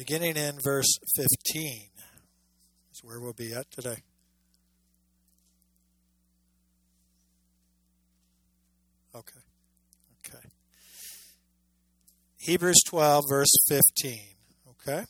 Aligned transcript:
beginning 0.00 0.34
in 0.34 0.58
verse 0.64 0.98
15. 1.14 1.90
Is 2.90 3.04
where 3.04 3.20
we'll 3.20 3.34
be 3.34 3.52
at 3.52 3.70
today. 3.70 3.98
Okay. 9.14 9.40
Okay. 10.24 10.48
Hebrews 12.38 12.82
12, 12.88 13.24
verse 13.28 13.50
15. 13.68 14.18
Okay? 14.70 15.04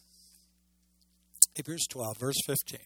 Hebrews 1.55 1.87
12, 1.89 2.17
verse 2.19 2.41
15. 2.45 2.81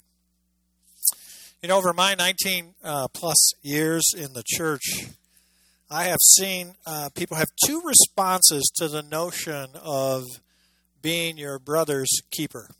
You 1.62 1.70
know, 1.70 1.78
over 1.78 1.94
my 1.94 2.14
19 2.14 2.74
uh, 2.84 3.08
plus 3.14 3.52
years 3.62 4.04
in 4.14 4.34
the 4.34 4.42
church, 4.44 5.06
I 5.90 6.04
have 6.04 6.20
seen 6.20 6.74
uh, 6.86 7.08
people 7.14 7.38
have 7.38 7.48
two 7.64 7.80
responses 7.82 8.70
to 8.76 8.88
the 8.88 9.02
notion 9.02 9.68
of 9.82 10.24
being 11.04 11.36
your 11.36 11.58
brother's 11.58 12.10
keeper. 12.32 12.70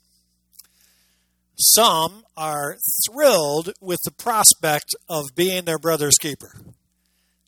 Some 1.57 2.23
are 2.35 2.75
thrilled 3.05 3.71
with 3.79 3.99
the 4.03 4.11
prospect 4.11 4.95
of 5.07 5.25
being 5.35 5.65
their 5.65 5.77
brother's 5.77 6.17
keeper. 6.19 6.51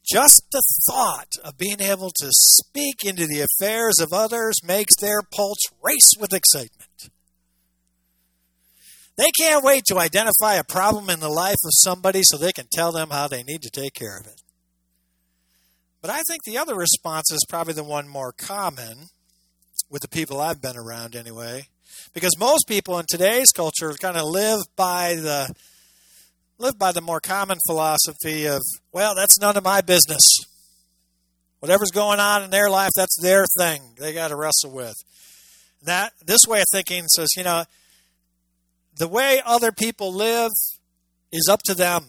Just 0.08 0.44
the 0.52 0.62
thought 0.88 1.32
of 1.44 1.58
being 1.58 1.82
able 1.82 2.12
to 2.21 2.30
speak 2.30 3.04
into 3.04 3.26
the 3.26 3.41
affairs 3.41 3.95
of 3.99 4.13
others 4.13 4.54
makes 4.63 4.95
their 4.95 5.21
pulse 5.35 5.66
race 5.84 6.12
with 6.18 6.32
excitement. 6.32 7.09
They 9.18 9.32
can't 9.35 9.66
wait 9.66 9.84
to 9.88 9.98
identify 9.98 10.55
a 10.55 10.63
problem 10.63 11.09
in 11.09 11.20
the 11.20 11.27
life 11.27 11.57
of 11.66 11.71
somebody 11.73 12.21
so 12.23 12.38
they 12.38 12.52
can 12.52 12.68
tell 12.71 12.91
them 12.91 13.09
how 13.09 13.27
they 13.27 13.41
need 13.41 13.63
to 13.63 13.71
take 13.71 13.96
care 13.96 14.18
of 14.20 14.27
it. 14.27 14.44
But 16.02 16.12
I 16.12 16.21
think 16.27 16.44
the 16.46 16.59
other 16.59 16.76
response 16.76 17.32
is 17.32 17.44
probably 17.49 17.73
the 17.73 17.84
one 17.84 18.07
more 18.07 18.32
common 18.32 19.07
with 19.90 20.02
the 20.02 20.08
people 20.08 20.40
I've 20.41 20.62
been 20.62 20.77
around 20.77 21.16
anyway. 21.16 21.68
Because 22.14 22.38
most 22.38 22.68
people 22.68 23.00
in 23.00 23.05
today's 23.09 23.52
culture 23.52 23.94
kind 23.94 24.18
of 24.18 24.26
live 24.26 24.60
by 24.76 25.16
the 25.16 25.54
live 26.57 26.77
by 26.80 26.91
the 26.91 27.02
more 27.02 27.20
common 27.20 27.57
philosophy 27.68 28.46
of, 28.46 28.62
well, 28.91 29.13
that's 29.15 29.40
none 29.40 29.58
of 29.58 29.63
my 29.63 29.82
business. 29.82 30.24
Whatever's 31.60 31.91
going 31.91 32.20
on 32.20 32.43
in 32.43 32.49
their 32.49 32.70
life, 32.70 32.91
that's 32.96 33.20
their 33.21 33.46
thing. 33.60 33.82
They 33.99 34.13
got 34.13 34.30
to 34.30 34.35
wrestle 34.35 34.71
with. 34.71 34.96
That 35.84 36.13
this 36.26 36.41
way 36.48 36.60
of 36.60 36.65
thinking 36.71 37.08
says, 37.08 37.30
you 37.38 37.43
know, 37.43 37.63
the 38.98 39.08
way 39.08 39.41
other 39.46 39.71
people 39.71 40.12
live 40.13 40.52
is 41.32 41.48
up 41.49 41.62
to 41.65 41.76
them. 41.76 42.05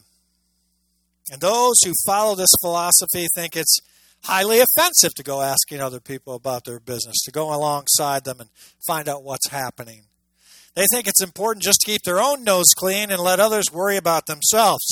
And 1.31 1.41
those 1.41 1.77
who 1.84 1.93
follow 2.06 2.34
this 2.34 2.53
philosophy 2.62 3.27
think 3.34 3.56
it's 3.56 3.81
highly 4.25 4.61
offensive 4.61 5.15
to 5.15 5.23
go 5.23 5.43
asking 5.43 5.81
other 5.81 6.01
people 6.01 6.35
about 6.35 6.65
their 6.65 6.81
business, 6.81 7.23
to 7.25 7.31
go 7.31 7.55
alongside 7.55 8.25
them 8.25 8.41
and 8.41 8.51
find 8.87 9.09
out 9.09 9.25
what's 9.25 9.51
happening. 9.51 10.05
They 10.75 10.87
think 10.93 11.09
it's 11.09 11.23
important 11.23 11.65
just 11.65 11.81
to 11.81 11.87
keep 11.87 12.03
their 12.03 12.21
own 12.21 12.45
nose 12.45 12.69
clean 12.77 13.11
and 13.11 13.21
let 13.21 13.41
others 13.41 13.65
worry 13.73 13.97
about 13.97 14.27
themselves. 14.27 14.85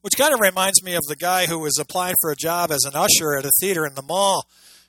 Which 0.00 0.16
kind 0.16 0.34
of 0.34 0.40
reminds 0.40 0.82
me 0.82 0.94
of 0.94 1.04
the 1.06 1.16
guy 1.16 1.46
who 1.46 1.58
was 1.58 1.78
applying 1.78 2.14
for 2.20 2.30
a 2.30 2.36
job 2.36 2.70
as 2.70 2.84
an 2.84 2.94
usher 2.94 3.36
at 3.36 3.44
a 3.44 3.52
theater 3.60 3.86
in 3.86 3.94
the 3.94 4.02
mall. 4.02 4.46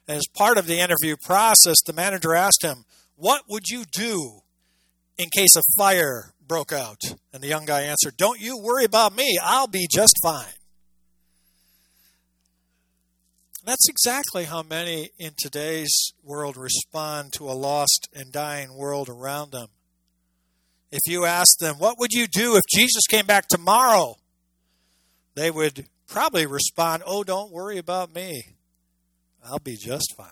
And 0.07 0.17
as 0.17 0.23
part 0.33 0.57
of 0.57 0.65
the 0.65 0.79
interview 0.79 1.15
process, 1.21 1.77
the 1.85 1.93
manager 1.93 2.33
asked 2.33 2.63
him, 2.63 2.85
What 3.15 3.43
would 3.49 3.67
you 3.67 3.83
do 3.91 4.41
in 5.17 5.29
case 5.35 5.55
a 5.55 5.61
fire 5.77 6.33
broke 6.45 6.71
out? 6.71 7.01
And 7.31 7.43
the 7.43 7.47
young 7.47 7.65
guy 7.65 7.81
answered, 7.81 8.17
Don't 8.17 8.39
you 8.39 8.57
worry 8.57 8.85
about 8.85 9.15
me. 9.15 9.37
I'll 9.41 9.67
be 9.67 9.87
just 9.93 10.15
fine. 10.23 10.53
That's 13.65 13.87
exactly 13.87 14.43
how 14.43 14.61
many 14.61 15.11
in 15.17 15.31
today's 15.37 16.11
world 16.21 16.57
respond 16.57 17.31
to 17.33 17.45
a 17.45 17.53
lost 17.53 18.09
and 18.13 18.29
dying 18.29 18.73
world 18.73 19.07
around 19.07 19.51
them. 19.51 19.67
If 20.91 20.99
you 21.07 21.25
ask 21.25 21.57
them, 21.59 21.75
What 21.77 21.97
would 21.97 22.11
you 22.11 22.27
do 22.27 22.57
if 22.57 22.63
Jesus 22.69 23.03
came 23.09 23.25
back 23.25 23.47
tomorrow? 23.47 24.15
they 25.35 25.49
would 25.49 25.87
probably 26.07 26.45
respond, 26.45 27.03
Oh, 27.05 27.23
don't 27.23 27.51
worry 27.51 27.77
about 27.77 28.13
me. 28.13 28.43
I'll 29.43 29.59
be 29.59 29.77
just 29.77 30.13
fine. 30.17 30.27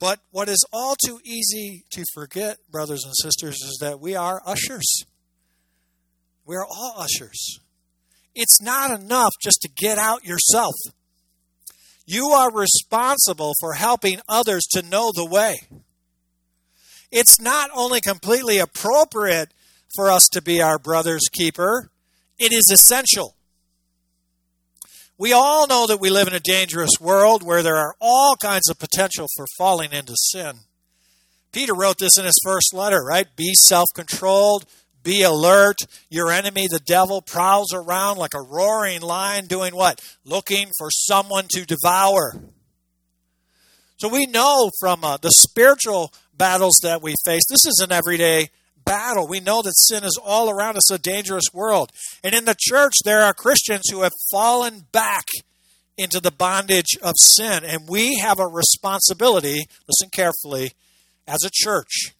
But 0.00 0.20
what 0.30 0.48
is 0.48 0.64
all 0.72 0.96
too 1.04 1.20
easy 1.24 1.84
to 1.92 2.04
forget, 2.14 2.56
brothers 2.70 3.04
and 3.04 3.12
sisters, 3.14 3.56
is 3.56 3.78
that 3.82 4.00
we 4.00 4.16
are 4.16 4.40
ushers. 4.46 5.04
We 6.46 6.56
are 6.56 6.64
all 6.64 6.94
ushers. 6.96 7.60
It's 8.34 8.62
not 8.62 8.98
enough 8.98 9.32
just 9.42 9.60
to 9.62 9.68
get 9.68 9.98
out 9.98 10.24
yourself. 10.24 10.74
You 12.10 12.28
are 12.28 12.50
responsible 12.50 13.52
for 13.60 13.74
helping 13.74 14.22
others 14.26 14.64
to 14.70 14.80
know 14.80 15.12
the 15.12 15.26
way. 15.26 15.58
It's 17.12 17.38
not 17.38 17.68
only 17.74 18.00
completely 18.00 18.56
appropriate 18.56 19.52
for 19.94 20.10
us 20.10 20.26
to 20.32 20.40
be 20.40 20.62
our 20.62 20.78
brother's 20.78 21.28
keeper, 21.30 21.90
it 22.38 22.50
is 22.50 22.70
essential. 22.70 23.36
We 25.18 25.34
all 25.34 25.66
know 25.66 25.86
that 25.86 26.00
we 26.00 26.08
live 26.08 26.28
in 26.28 26.32
a 26.32 26.40
dangerous 26.40 26.92
world 26.98 27.42
where 27.42 27.62
there 27.62 27.76
are 27.76 27.94
all 28.00 28.36
kinds 28.36 28.70
of 28.70 28.78
potential 28.78 29.26
for 29.36 29.44
falling 29.58 29.92
into 29.92 30.14
sin. 30.16 30.60
Peter 31.52 31.74
wrote 31.74 31.98
this 31.98 32.16
in 32.16 32.24
his 32.24 32.40
first 32.42 32.72
letter, 32.72 33.04
right? 33.04 33.26
Be 33.36 33.52
self 33.66 33.88
controlled, 33.94 34.64
be 35.08 35.22
alert. 35.22 35.78
Your 36.10 36.30
enemy, 36.30 36.68
the 36.68 36.80
devil, 36.80 37.22
prowls 37.22 37.72
around 37.72 38.18
like 38.18 38.34
a 38.34 38.42
roaring 38.42 39.00
lion 39.00 39.46
doing 39.46 39.74
what? 39.74 40.00
Looking 40.24 40.68
for 40.76 40.90
someone 40.90 41.46
to 41.48 41.64
devour. 41.64 42.34
So 43.96 44.08
we 44.08 44.26
know 44.26 44.70
from 44.78 45.02
uh, 45.02 45.16
the 45.16 45.30
spiritual 45.30 46.12
battles 46.36 46.78
that 46.82 47.02
we 47.02 47.14
face, 47.24 47.42
this 47.48 47.64
is 47.66 47.80
an 47.82 47.90
everyday 47.90 48.50
battle. 48.84 49.26
We 49.26 49.40
know 49.40 49.62
that 49.62 49.72
sin 49.76 50.04
is 50.04 50.20
all 50.22 50.50
around 50.50 50.76
us, 50.76 50.90
a 50.90 50.98
dangerous 50.98 51.46
world. 51.54 51.90
And 52.22 52.34
in 52.34 52.44
the 52.44 52.56
church, 52.58 52.92
there 53.04 53.22
are 53.22 53.32
Christians 53.32 53.88
who 53.90 54.02
have 54.02 54.12
fallen 54.30 54.84
back 54.92 55.24
into 55.96 56.20
the 56.20 56.30
bondage 56.30 56.98
of 57.02 57.14
sin. 57.16 57.64
And 57.64 57.88
we 57.88 58.18
have 58.18 58.38
a 58.38 58.46
responsibility, 58.46 59.66
listen 59.88 60.10
carefully, 60.12 60.72
as 61.26 61.40
a 61.44 61.50
church 61.50 62.14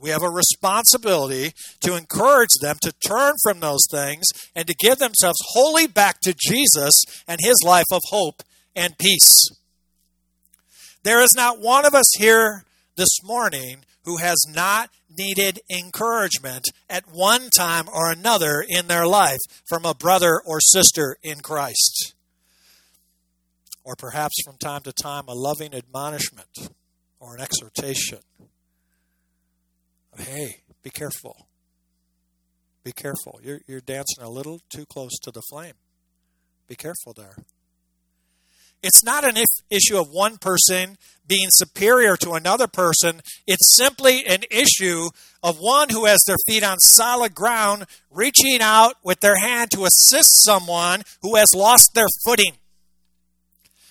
we 0.00 0.10
have 0.10 0.22
a 0.22 0.30
responsibility 0.30 1.52
to 1.80 1.96
encourage 1.96 2.54
them 2.60 2.76
to 2.82 2.92
turn 2.92 3.34
from 3.42 3.60
those 3.60 3.86
things 3.90 4.26
and 4.54 4.66
to 4.68 4.74
give 4.74 4.98
themselves 4.98 5.38
wholly 5.50 5.86
back 5.86 6.20
to 6.22 6.34
Jesus 6.38 6.94
and 7.26 7.40
his 7.40 7.62
life 7.64 7.86
of 7.92 8.02
hope 8.10 8.42
and 8.76 8.96
peace. 8.98 9.48
There 11.02 11.20
is 11.20 11.34
not 11.34 11.60
one 11.60 11.84
of 11.84 11.94
us 11.94 12.06
here 12.16 12.64
this 12.96 13.22
morning 13.24 13.84
who 14.04 14.18
has 14.18 14.38
not 14.48 14.90
needed 15.16 15.60
encouragement 15.70 16.64
at 16.88 17.10
one 17.10 17.50
time 17.50 17.88
or 17.92 18.10
another 18.10 18.64
in 18.66 18.86
their 18.86 19.06
life 19.06 19.40
from 19.68 19.84
a 19.84 19.94
brother 19.94 20.40
or 20.44 20.60
sister 20.60 21.16
in 21.22 21.40
Christ. 21.40 22.14
Or 23.84 23.96
perhaps 23.96 24.36
from 24.44 24.58
time 24.58 24.82
to 24.82 24.92
time 24.92 25.24
a 25.28 25.34
loving 25.34 25.74
admonishment 25.74 26.70
or 27.18 27.34
an 27.34 27.40
exhortation 27.40 28.18
hey, 30.20 30.60
be 30.82 30.90
careful. 30.90 31.48
Be 32.84 32.92
careful. 32.92 33.40
You're, 33.42 33.60
you're 33.66 33.80
dancing 33.80 34.22
a 34.22 34.30
little 34.30 34.60
too 34.70 34.86
close 34.86 35.18
to 35.22 35.30
the 35.30 35.42
flame. 35.50 35.74
Be 36.66 36.74
careful 36.74 37.12
there. 37.14 37.36
It's 38.82 39.02
not 39.02 39.24
an 39.24 39.42
issue 39.70 39.98
of 39.98 40.10
one 40.10 40.38
person 40.38 40.96
being 41.26 41.48
superior 41.50 42.16
to 42.18 42.32
another 42.32 42.68
person. 42.68 43.20
It's 43.46 43.76
simply 43.76 44.24
an 44.24 44.44
issue 44.50 45.08
of 45.42 45.58
one 45.58 45.88
who 45.88 46.04
has 46.04 46.20
their 46.26 46.36
feet 46.46 46.62
on 46.62 46.78
solid 46.78 47.34
ground, 47.34 47.86
reaching 48.10 48.60
out 48.60 48.94
with 49.02 49.20
their 49.20 49.38
hand 49.38 49.72
to 49.72 49.84
assist 49.84 50.44
someone 50.44 51.02
who 51.22 51.34
has 51.34 51.48
lost 51.54 51.90
their 51.94 52.06
footing 52.24 52.54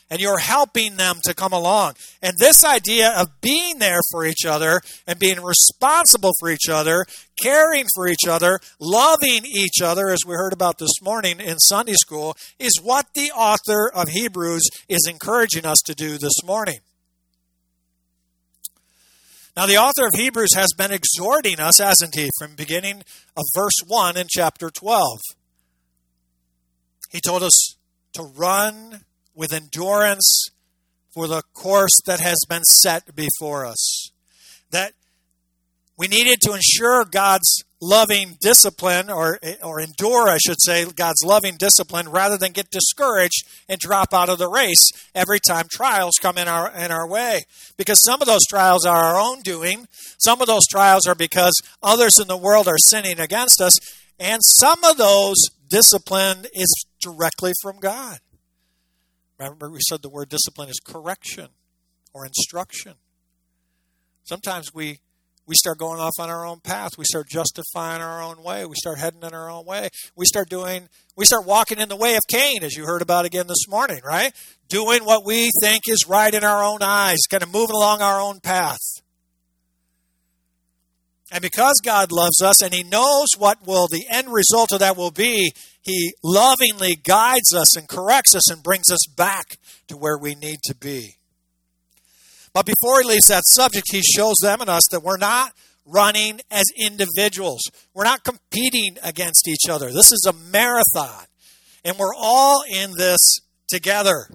and 0.10 0.22
you're 0.22 0.40
helping 0.40 0.96
them 0.96 1.18
to 1.26 1.34
come 1.34 1.54
along. 1.54 1.94
And 2.22 2.34
this 2.38 2.64
idea 2.64 3.12
of 3.12 3.42
being 3.42 3.80
there 3.80 4.00
for 4.12 4.26
each 4.26 4.46
other 4.46 4.82
and 5.06 5.20
being 5.20 5.42
responsible 5.42 6.32
for 6.40 6.50
each 6.50 6.70
other, 6.70 7.06
caring 7.42 7.86
for 7.94 8.08
each 8.08 8.28
other, 8.28 8.60
loving 8.80 9.46
each 9.46 9.82
other, 9.84 10.10
as 10.10 10.20
we 10.26 10.36
heard 10.36 10.54
about 10.54 10.78
this 10.78 11.02
morning 11.02 11.40
in 11.40 11.60
Sunday 11.60 11.94
school, 11.94 12.36
is 12.60 12.80
what 12.82 13.08
the 13.14 13.32
author 13.32 13.92
of 13.94 14.10
Hebrews 14.10 14.70
is 14.88 15.08
encouraging 15.10 15.66
us 15.66 15.80
to 15.86 15.94
do 15.94 16.18
this 16.18 16.44
morning. 16.46 16.80
Now, 19.56 19.66
the 19.66 19.78
author 19.78 20.06
of 20.06 20.14
Hebrews 20.14 20.54
has 20.54 20.68
been 20.78 20.92
exhorting 20.92 21.60
us, 21.60 21.80
hasn't 21.80 22.14
he, 22.14 22.30
from 22.38 22.56
beginning 22.56 23.02
of 23.36 23.44
verse 23.56 23.80
1 23.88 24.16
in 24.16 24.28
chapter 24.30 24.70
12. 24.70 25.18
He 27.10 27.20
told 27.20 27.42
us 27.42 27.76
to 28.14 28.24
run 28.36 29.02
with 29.38 29.54
endurance 29.54 30.50
for 31.14 31.28
the 31.28 31.44
course 31.54 32.02
that 32.06 32.20
has 32.20 32.38
been 32.50 32.64
set 32.64 33.16
before 33.16 33.66
us. 33.66 34.12
That 34.72 34.94
we 35.98 36.08
needed 36.08 36.42
to 36.42 36.54
ensure 36.54 37.06
God's 37.06 37.64
loving 37.80 38.38
discipline, 38.42 39.10
or, 39.10 39.40
or 39.64 39.80
endure, 39.80 40.28
I 40.28 40.38
should 40.38 40.60
say, 40.60 40.86
God's 40.86 41.24
loving 41.24 41.56
discipline, 41.58 42.10
rather 42.10 42.38
than 42.38 42.52
get 42.52 42.72
discouraged 42.72 43.48
and 43.70 43.80
drop 43.80 44.14
out 44.14 44.30
of 44.30 44.40
the 44.40 44.50
race 44.50 44.90
every 45.14 45.40
time 45.40 45.68
trials 45.72 46.16
come 46.20 46.38
in 46.38 46.48
our, 46.48 46.72
in 46.72 46.92
our 46.92 47.08
way. 47.08 47.44
Because 47.78 48.04
some 48.04 48.22
of 48.22 48.28
those 48.28 48.46
trials 48.50 48.86
are 48.86 49.04
our 49.04 49.20
own 49.20 49.42
doing, 49.42 49.88
some 50.18 50.42
of 50.42 50.48
those 50.48 50.68
trials 50.68 51.06
are 51.08 51.16
because 51.16 51.54
others 51.84 52.20
in 52.20 52.28
the 52.28 52.38
world 52.38 52.68
are 52.68 52.78
sinning 52.88 53.20
against 53.20 53.62
us, 53.62 53.74
and 54.20 54.42
some 54.44 54.84
of 54.84 54.98
those 54.98 55.38
discipline 55.68 56.46
is 56.54 56.86
directly 57.00 57.54
from 57.62 57.80
God. 57.80 58.20
Remember, 59.40 59.70
we 59.70 59.80
said 59.88 60.02
the 60.02 60.10
word 60.10 60.30
discipline 60.30 60.70
is 60.70 60.80
correction 60.84 61.50
or 62.14 62.26
instruction. 62.26 62.94
Sometimes 64.24 64.74
we 64.74 65.00
we 65.48 65.56
start 65.56 65.78
going 65.78 66.00
off 66.00 66.20
on 66.20 66.30
our 66.30 66.46
own 66.46 66.60
path. 66.60 66.98
We 66.98 67.06
start 67.06 67.28
justifying 67.30 68.02
our 68.02 68.22
own 68.22 68.44
way. 68.44 68.66
We 68.66 68.76
start 68.76 69.00
heading 69.00 69.24
in 69.24 69.34
our 69.34 69.50
own 69.50 69.66
way. 69.66 69.90
We 70.14 70.26
start 70.26 70.50
doing, 70.50 70.90
we 71.16 71.24
start 71.24 71.46
walking 71.46 71.80
in 71.80 71.88
the 71.88 71.96
way 71.96 72.16
of 72.16 72.22
Cain, 72.30 72.64
as 72.64 72.76
you 72.76 72.86
heard 72.86 73.02
about 73.02 73.24
again 73.24 73.48
this 73.48 73.68
morning, 73.68 74.02
right? 74.06 74.34
Doing 74.68 75.06
what 75.06 75.26
we 75.26 75.50
think 75.62 75.84
is 75.88 76.06
right 76.06 76.34
in 76.34 76.44
our 76.44 76.62
own 76.62 76.80
eyes, 76.82 77.20
kind 77.32 77.44
of 77.44 77.52
moving 77.52 77.76
along 77.76 78.02
our 78.02 78.20
own 78.20 78.42
path. 78.42 78.78
And 81.32 81.42
because 81.42 81.80
God 81.84 82.12
loves 82.12 82.42
us 82.42 82.62
and 82.62 82.74
He 82.74 82.84
knows 82.84 83.28
what 83.38 83.66
will 83.66 83.88
the 83.88 84.06
end 84.10 84.28
result 84.30 84.74
of 84.74 84.80
that 84.80 84.98
will 84.98 85.12
be, 85.12 85.54
He 85.88 86.14
lovingly 86.22 86.98
guides 86.98 87.54
us 87.56 87.78
and 87.78 87.88
corrects 87.88 88.36
us 88.36 88.52
and 88.52 88.62
brings 88.62 88.92
us 88.92 89.08
back 89.16 89.58
to 89.88 89.96
where 89.96 90.18
we 90.18 90.36
need 90.36 90.60
to 90.66 90.76
be. 90.76 91.16
But 92.54 92.66
before 92.66 93.02
he 93.02 93.08
leaves 93.08 93.28
that 93.30 93.44
subject, 93.46 93.88
he 93.92 94.02
shows 94.02 94.36
them 94.42 94.60
and 94.60 94.70
us 94.70 94.84
that 94.92 95.02
we're 95.02 95.18
not 95.18 95.54
running 95.86 96.42
as 96.52 96.66
individuals. 96.76 97.62
We're 97.94 98.04
not 98.04 98.26
competing 98.26 98.98
against 99.02 99.48
each 99.48 99.70
other. 99.70 99.88
This 99.88 100.12
is 100.12 100.28
a 100.28 100.34
marathon, 100.34 101.26
and 101.86 101.98
we're 101.98 102.16
all 102.16 102.64
in 102.70 102.92
this 102.98 103.40
together. 103.70 104.28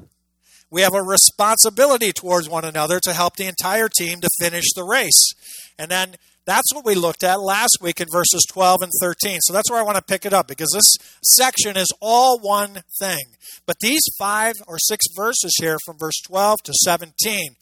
We 0.71 0.81
have 0.81 0.95
a 0.95 1.03
responsibility 1.03 2.13
towards 2.13 2.49
one 2.49 2.65
another 2.65 2.99
to 3.01 3.13
help 3.13 3.37
the 3.37 3.45
entire 3.45 3.91
team 3.91 4.23
to 4.23 4.29
finish 4.41 4.73
the 4.75 4.85
race. 4.85 5.35
And 5.79 5.91
then 5.91 6.15
that's 6.45 6.75
what 6.75 6.85
we 6.85 6.95
looked 6.95 7.23
at 7.23 7.41
last 7.41 7.79
week 7.81 8.01
in 8.01 8.09
verses 8.11 8.45
12 8.51 8.83
and 8.83 8.93
13. 9.01 9.39
So 9.43 9.53
that's 9.53 9.71
where 9.71 9.81
I 9.81 9.85
want 9.85 9.97
to 9.97 10.03
pick 10.03 10.27
it 10.27 10.33
up 10.33 10.49
because 10.49 10.71
this 10.75 10.93
section 11.23 11.77
is 11.77 11.93
all 12.01 12.39
one 12.41 12.83
thing. 12.99 13.25
But 13.67 13.77
these 13.81 14.03
five 14.19 14.55
or 14.67 14.79
six 14.79 15.05
verses 15.15 15.55
here 15.61 15.79
from 15.85 15.99
verse 15.99 16.21
12 16.27 16.63
to 16.65 16.73
17 16.85 17.57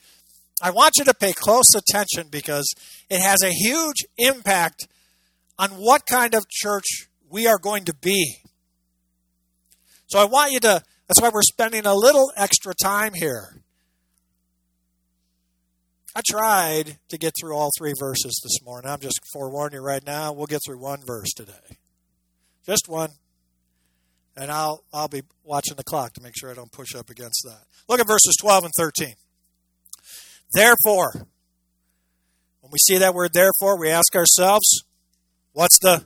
I 0.62 0.70
want 0.70 0.94
you 0.98 1.04
to 1.04 1.14
pay 1.14 1.32
close 1.32 1.74
attention 1.74 2.28
because 2.30 2.66
it 3.08 3.22
has 3.22 3.42
a 3.42 3.50
huge 3.50 4.04
impact 4.18 4.88
on 5.58 5.70
what 5.70 6.04
kind 6.06 6.34
of 6.34 6.48
church 6.50 7.08
we 7.30 7.46
are 7.46 7.58
going 7.58 7.84
to 7.86 7.94
be. 7.94 8.36
So 10.06 10.18
I 10.18 10.24
want 10.24 10.52
you 10.52 10.60
to, 10.60 10.82
that's 11.08 11.20
why 11.20 11.30
we're 11.32 11.42
spending 11.42 11.86
a 11.86 11.94
little 11.94 12.30
extra 12.36 12.74
time 12.74 13.14
here. 13.14 13.59
I 16.14 16.22
tried 16.28 16.98
to 17.08 17.18
get 17.18 17.34
through 17.38 17.54
all 17.54 17.70
three 17.78 17.94
verses 17.98 18.40
this 18.42 18.64
morning. 18.64 18.90
I'm 18.90 19.00
just 19.00 19.20
forewarning 19.32 19.78
you 19.78 19.84
right 19.84 20.04
now, 20.04 20.32
we'll 20.32 20.46
get 20.46 20.60
through 20.66 20.80
one 20.80 21.00
verse 21.04 21.32
today. 21.34 21.78
Just 22.66 22.88
one. 22.88 23.10
And 24.36 24.50
I'll 24.50 24.84
I'll 24.92 25.08
be 25.08 25.22
watching 25.44 25.76
the 25.76 25.84
clock 25.84 26.14
to 26.14 26.22
make 26.22 26.34
sure 26.36 26.50
I 26.50 26.54
don't 26.54 26.72
push 26.72 26.94
up 26.94 27.10
against 27.10 27.42
that. 27.44 27.64
Look 27.88 28.00
at 28.00 28.06
verses 28.06 28.36
12 28.40 28.64
and 28.64 28.72
13. 28.78 29.14
Therefore, 30.52 31.12
when 32.60 32.70
we 32.72 32.78
see 32.78 32.98
that 32.98 33.14
word 33.14 33.32
therefore, 33.32 33.78
we 33.78 33.90
ask 33.90 34.14
ourselves, 34.14 34.84
what's 35.52 35.78
the. 35.80 36.04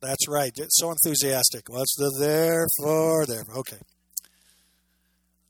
That's 0.00 0.28
right. 0.28 0.52
So 0.68 0.90
enthusiastic. 0.90 1.68
What's 1.68 1.96
the 1.96 2.12
therefore? 2.18 3.26
There. 3.26 3.42
Okay. 3.56 3.78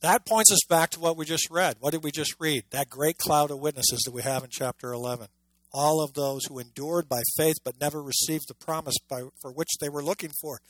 That 0.01 0.25
points 0.25 0.53
us 0.53 0.61
back 0.69 0.91
to 0.91 1.01
what 1.01 1.17
we 1.17 1.25
just 1.25 1.51
read. 1.51 1.77
What 1.81 1.93
did 1.93 2.05
we 2.05 2.13
just 2.13 2.37
read? 2.39 2.65
That 2.71 2.89
great 2.89 3.19
cloud 3.19 3.51
of 3.51 3.59
witnesses 3.59 4.01
that 4.05 4.15
we 4.15 4.23
have 4.23 4.45
in 4.45 4.51
chapter 4.51 4.93
11. 4.93 5.27
All 5.73 6.03
of 6.03 6.15
those 6.15 6.45
who 6.47 6.59
endured 6.59 7.09
by 7.09 7.23
faith 7.37 7.57
but 7.65 7.81
never 7.81 8.03
received 8.03 8.49
the 8.49 8.55
promise 8.55 8.95
by, 9.09 9.23
for 9.41 9.53
which 9.53 9.69
they 9.81 9.89
were 9.89 10.03
looking 10.03 10.31
for. 10.41 10.61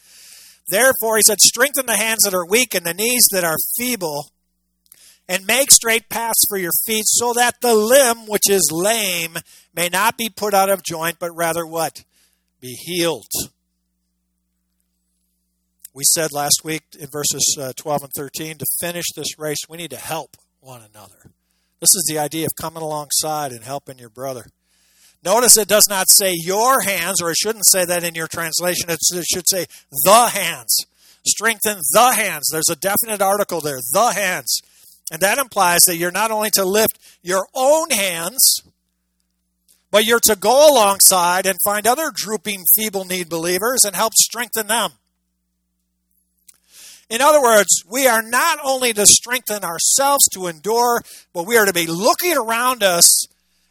Therefore, 0.69 1.17
he 1.17 1.23
said, 1.27 1.41
strengthen 1.41 1.87
the 1.87 1.97
hands 1.97 2.25
that 2.25 2.35
are 2.35 2.47
weak 2.47 2.75
and 2.75 2.85
the 2.85 2.95
knees 2.95 3.27
that 3.33 3.45
are 3.45 3.57
feeble 3.77 4.31
and 5.29 5.47
make 5.47 5.71
straight 5.71 6.09
paths 6.09 6.45
for 6.49 6.57
your 6.57 6.73
feet, 6.87 7.05
so 7.07 7.35
that 7.35 7.61
the 7.61 7.75
limb 7.75 8.27
which 8.27 8.49
is 8.49 8.71
lame 8.73 9.37
may 9.75 9.91
not 9.91 10.17
be 10.17 10.31
put 10.31 10.55
out 10.55 10.71
of 10.71 10.83
joint, 10.83 11.19
but 11.19 11.37
rather 11.37 11.67
what? 11.67 12.03
Be 12.61 12.73
healed. 12.73 13.29
We 15.95 16.05
said 16.05 16.33
last 16.33 16.61
week 16.65 16.83
in 16.99 17.09
verses 17.09 17.57
uh, 17.61 17.73
12 17.77 18.05
and 18.05 18.13
13 18.17 18.59
to 18.59 18.67
finish 18.81 19.07
this 19.17 19.39
race, 19.39 19.59
we 19.69 19.79
need 19.79 19.91
to 19.91 19.97
help 19.97 20.37
one 20.61 20.83
another. 20.83 21.31
This 21.81 21.95
is 21.95 22.07
the 22.09 22.19
idea 22.19 22.47
of 22.47 22.53
coming 22.61 22.83
alongside 22.83 23.53
and 23.53 23.65
helping 23.65 23.99
your 23.99 24.11
brother. 24.11 24.47
Notice 25.25 25.57
it 25.57 25.69
does 25.69 25.87
not 25.89 26.07
say 26.09 26.33
your 26.35 26.81
hands, 26.83 27.21
or 27.21 27.31
it 27.31 27.37
shouldn't 27.37 27.67
say 27.67 27.85
that 27.85 28.05
in 28.05 28.15
your 28.15 28.29
translation. 28.29 28.89
It 28.89 29.01
should 29.03 29.49
say 29.49 29.67
the 29.91 30.31
hands. 30.33 30.77
Strengthen 31.27 31.79
the 31.93 32.13
hands. 32.13 32.49
There's 32.51 32.71
a 32.71 32.77
definite 32.77 33.21
article 33.21 33.61
there, 33.61 33.79
the 33.93 34.13
hands. 34.13 34.61
And 35.11 35.21
that 35.21 35.39
implies 35.39 35.83
that 35.87 35.97
you're 35.97 36.11
not 36.11 36.31
only 36.31 36.51
to 36.51 36.65
lift 36.65 36.99
your 37.23 37.47
own 37.55 37.91
hands, 37.91 38.61
but 39.91 40.05
you're 40.05 40.21
to 40.21 40.37
go 40.37 40.71
alongside 40.71 41.47
and 41.47 41.59
find 41.65 41.87
other 41.87 42.13
drooping, 42.15 42.65
feeble 42.77 43.05
need 43.05 43.29
believers 43.29 43.85
and 43.85 43.97
help 43.97 44.13
strengthen 44.15 44.67
them. 44.67 44.93
In 47.11 47.23
other 47.23 47.41
words, 47.41 47.85
we 47.89 48.07
are 48.07 48.23
not 48.23 48.59
only 48.63 48.93
to 48.93 49.07
strengthen 49.07 49.65
ourselves 49.65 50.25
to 50.35 50.47
endure, 50.47 51.01
but 51.33 51.47
we 51.47 51.57
are 51.57 51.65
to 51.65 51.73
be 51.73 51.87
looking 51.87 52.37
around 52.37 52.83
us 52.83 53.27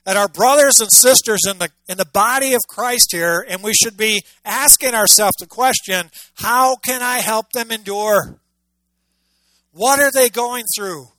at 0.07 0.17
our 0.17 0.27
brothers 0.27 0.79
and 0.79 0.89
sisters 0.91 1.41
in 1.47 1.59
the, 1.59 1.69
in 1.87 1.97
the 1.97 2.05
body 2.05 2.53
of 2.53 2.61
Christ 2.67 3.09
here, 3.11 3.45
and 3.47 3.61
we 3.61 3.73
should 3.73 3.97
be 3.97 4.23
asking 4.43 4.95
ourselves 4.95 5.35
the 5.39 5.45
question 5.45 6.09
how 6.35 6.77
can 6.77 7.01
I 7.03 7.17
help 7.17 7.51
them 7.51 7.71
endure? 7.71 8.39
What 9.71 9.99
are 9.99 10.11
they 10.11 10.29
going 10.29 10.63
through? 10.75 11.09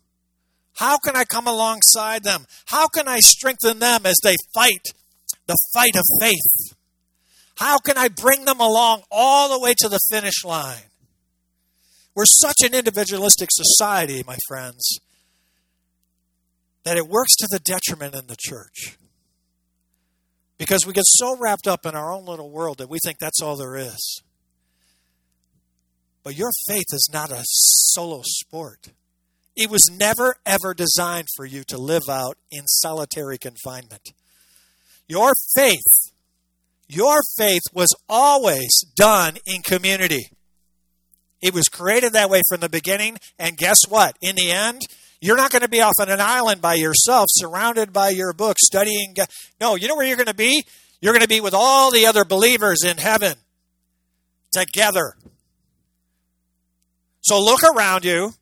How 0.75 0.97
can 0.99 1.15
I 1.15 1.25
come 1.25 1.47
alongside 1.47 2.25
them? 2.25 2.47
How 2.67 2.89
can 2.89 3.07
I 3.07 3.19
strengthen 3.19 3.79
them 3.79 4.07
as 4.07 4.17
they 4.25 4.35
fight 4.55 4.87
the 5.47 5.57
fight 5.75 5.97
of 5.97 6.05
faith? 6.21 6.75
How 7.57 7.79
can 7.79 7.99
I 7.99 8.09
bring 8.09 8.45
them 8.45 8.61
along 8.61 9.03
all 9.11 9.49
the 9.49 9.63
way 9.63 9.75
to 9.79 9.89
the 9.89 10.01
finish 10.11 10.45
line? 10.45 10.88
We're 12.19 12.25
such 12.25 12.65
an 12.65 12.75
individualistic 12.75 13.49
society, 13.53 14.25
my 14.27 14.37
friends, 14.49 14.99
that 16.83 16.97
it 16.97 17.07
works 17.07 17.37
to 17.37 17.47
the 17.49 17.61
detriment 17.61 18.17
in 18.17 18.27
the 18.27 18.35
church. 18.37 18.99
Because 20.59 20.85
we 20.85 20.93
get 20.93 21.05
so 21.07 21.37
wrapped 21.39 21.69
up 21.69 21.87
in 21.87 21.95
our 21.95 22.13
own 22.13 22.25
little 22.27 22.51
world 22.51 22.79
that 22.79 22.91
we 22.91 22.99
think 23.05 23.19
that's 23.21 23.41
all 23.41 23.55
there 23.55 23.77
is. 23.77 24.21
But 26.25 26.37
your 26.37 26.51
faith 26.67 26.87
is 26.93 27.09
not 27.13 27.31
a 27.31 27.45
solo 27.45 28.23
sport. 28.25 28.89
It 29.55 29.71
was 29.71 29.89
never, 29.89 30.35
ever 30.45 30.75
designed 30.75 31.29
for 31.37 31.47
you 31.47 31.63
to 31.69 31.79
live 31.79 32.09
out 32.11 32.37
in 32.51 32.67
solitary 32.67 33.39
confinement. 33.39 34.09
Your 35.07 35.31
faith, 35.55 36.11
your 36.89 37.19
faith 37.37 37.63
was 37.73 37.95
always 38.09 38.77
done 38.97 39.37
in 39.47 39.63
community. 39.63 40.31
It 41.41 41.55
was 41.55 41.69
created 41.69 42.13
that 42.13 42.31
way 42.31 42.43
from 42.49 42.61
the 42.61 42.69
beginning, 42.69 43.19
and 43.39 43.57
guess 43.57 43.79
what? 43.89 44.17
In 44.21 44.37
the 44.37 44.51
end, 44.51 44.83
you're 45.21 45.37
not 45.37 45.51
going 45.51 45.63
to 45.63 45.69
be 45.69 45.81
off 45.81 45.95
on 46.01 46.11
an 46.11 46.21
island 46.21 46.61
by 46.61 46.75
yourself, 46.75 47.27
surrounded 47.31 47.93
by 47.93 48.11
your 48.11 48.33
book, 48.33 48.57
studying. 48.59 49.15
No, 49.61 49.75
you 49.77 49.89
know 49.89 49.97
where 49.97 50.07
you're 50.07 50.17
going 50.17 50.27
to 50.27 50.35
be? 50.35 50.65
You're 51.01 51.13
going 51.13 51.23
to 51.23 51.29
be 51.29 51.41
with 51.41 51.55
all 51.55 51.91
the 51.91 52.07
other 52.07 52.25
believers 52.25 52.85
in 52.85 52.99
heaven 52.99 53.35
together. 54.53 55.15
So 57.21 57.41
look 57.41 57.63
around 57.63 58.05
you 58.05 58.33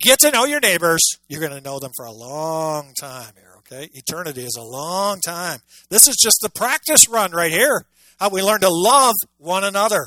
Get 0.00 0.20
to 0.20 0.30
know 0.30 0.46
your 0.46 0.60
neighbors. 0.60 1.00
You're 1.28 1.40
going 1.40 1.52
to 1.52 1.60
know 1.60 1.78
them 1.78 1.92
for 1.94 2.06
a 2.06 2.12
long 2.12 2.94
time 2.98 3.32
here, 3.36 3.52
okay? 3.58 3.90
Eternity 3.92 4.42
is 4.42 4.56
a 4.58 4.62
long 4.62 5.20
time. 5.20 5.60
This 5.90 6.08
is 6.08 6.16
just 6.16 6.38
the 6.40 6.48
practice 6.48 7.06
run 7.08 7.32
right 7.32 7.52
here. 7.52 7.84
How 8.18 8.30
we 8.30 8.42
learn 8.42 8.60
to 8.60 8.70
love 8.70 9.14
one 9.36 9.62
another. 9.62 10.06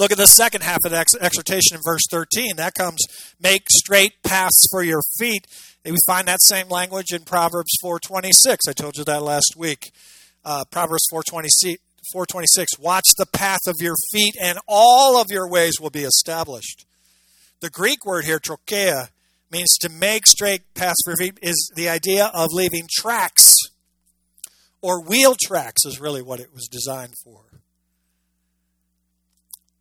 Look 0.00 0.10
at 0.10 0.18
the 0.18 0.26
second 0.26 0.62
half 0.62 0.78
of 0.84 0.90
the 0.90 0.98
exhortation 1.20 1.76
in 1.76 1.80
verse 1.84 2.02
13. 2.10 2.56
That 2.56 2.74
comes, 2.74 2.98
make 3.40 3.70
straight 3.70 4.14
paths 4.24 4.66
for 4.72 4.82
your 4.82 5.02
feet. 5.18 5.46
And 5.84 5.92
we 5.92 5.98
find 6.06 6.26
that 6.26 6.42
same 6.42 6.68
language 6.68 7.12
in 7.12 7.22
Proverbs 7.22 7.70
4.26. 7.84 8.56
I 8.68 8.72
told 8.72 8.96
you 8.96 9.04
that 9.04 9.22
last 9.22 9.54
week. 9.56 9.92
Uh, 10.44 10.64
Proverbs 10.70 11.06
4.26, 11.12 11.76
426 12.12 12.78
watch 12.80 13.04
the 13.18 13.26
path 13.26 13.60
of 13.68 13.76
your 13.78 13.94
feet 14.10 14.34
and 14.40 14.58
all 14.66 15.20
of 15.20 15.30
your 15.30 15.48
ways 15.48 15.74
will 15.78 15.90
be 15.90 16.02
established 16.02 16.86
the 17.60 17.70
Greek 17.70 18.06
word 18.06 18.24
here, 18.24 18.38
trocheia, 18.38 19.08
means 19.50 19.76
to 19.80 19.90
make 19.90 20.26
straight 20.26 20.62
paths 20.74 21.02
for 21.04 21.14
feet, 21.16 21.38
is 21.42 21.70
the 21.74 21.88
idea 21.88 22.30
of 22.32 22.48
leaving 22.52 22.86
tracks 22.90 23.54
or 24.80 25.02
wheel 25.02 25.34
tracks 25.38 25.84
is 25.84 26.00
really 26.00 26.22
what 26.22 26.40
it 26.40 26.54
was 26.54 26.66
designed 26.68 27.14
for. 27.22 27.49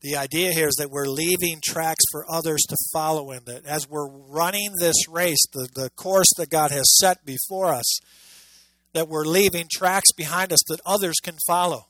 The 0.02 0.16
idea 0.16 0.54
here 0.54 0.68
is 0.68 0.76
that 0.76 0.92
we're 0.92 1.08
leaving 1.08 1.60
tracks 1.64 2.04
for 2.12 2.26
others 2.30 2.62
to 2.70 2.78
follow 2.94 3.32
in. 3.32 3.44
That 3.46 3.66
as 3.66 3.90
we're 3.90 4.10
running 4.10 4.76
this 4.80 5.08
race, 5.10 5.46
the, 5.52 5.68
the 5.76 5.90
course 5.90 6.30
that 6.38 6.50
God 6.50 6.72
has 6.72 6.98
set 6.98 7.26
before 7.26 7.68
us, 7.68 8.00
that 8.94 9.10
we're 9.10 9.26
leaving 9.26 9.68
tracks 9.72 10.12
behind 10.14 10.54
us 10.54 10.64
that 10.68 10.80
others 10.86 11.16
can 11.22 11.36
follow. 11.46 11.88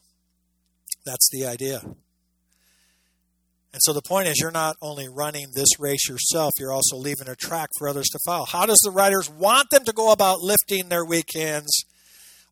That's 1.06 1.30
the 1.32 1.46
idea. 1.46 1.82
And 3.72 3.82
so 3.84 3.94
the 3.94 4.02
point 4.02 4.28
is, 4.28 4.40
you're 4.40 4.50
not 4.50 4.78
only 4.82 5.08
running 5.08 5.52
this 5.54 5.80
race 5.80 6.10
yourself, 6.10 6.54
you're 6.60 6.72
also 6.72 6.98
leaving 6.98 7.30
a 7.30 7.36
track 7.36 7.70
for 7.78 7.88
others 7.88 8.08
to 8.08 8.20
follow. 8.26 8.46
How 8.46 8.66
does 8.66 8.80
the 8.80 8.90
writers 8.90 9.30
want 9.30 9.70
them 9.70 9.86
to 9.86 9.94
go 9.94 10.12
about 10.12 10.42
lifting 10.42 10.90
their 10.90 11.06
weak 11.06 11.30
hands 11.36 11.86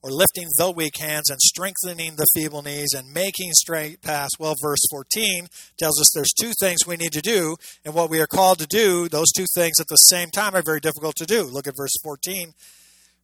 or 0.08 0.12
lifting 0.12 0.48
the 0.58 0.72
weak 0.72 0.98
hands 0.98 1.30
and 1.30 1.40
strengthening 1.42 2.16
the 2.16 2.26
feeble 2.34 2.62
knees 2.62 2.94
and 2.96 3.14
making 3.14 3.52
straight 3.52 4.02
paths. 4.02 4.40
Well, 4.40 4.56
verse 4.62 4.80
14 4.90 5.48
tells 5.78 6.00
us 6.00 6.12
there's 6.16 6.34
two 6.40 6.54
things 6.62 6.88
we 6.88 6.96
need 6.96 7.12
to 7.12 7.22
do, 7.22 7.58
and 7.84 7.94
what 7.94 8.10
we 8.10 8.22
are 8.22 8.28
called 8.28 8.60
to 8.60 8.68
do, 8.68 9.10
those 9.10 9.32
two 9.36 9.46
things 9.54 9.80
at 9.82 9.88
the 9.90 9.98
same 9.98 10.30
time 10.30 10.56
are 10.56 10.62
very 10.62 10.80
difficult 10.80 11.16
to 11.18 11.26
do. 11.26 11.44
Look 11.44 11.68
at 11.68 11.76
verse 11.76 11.92
14. 12.04 12.54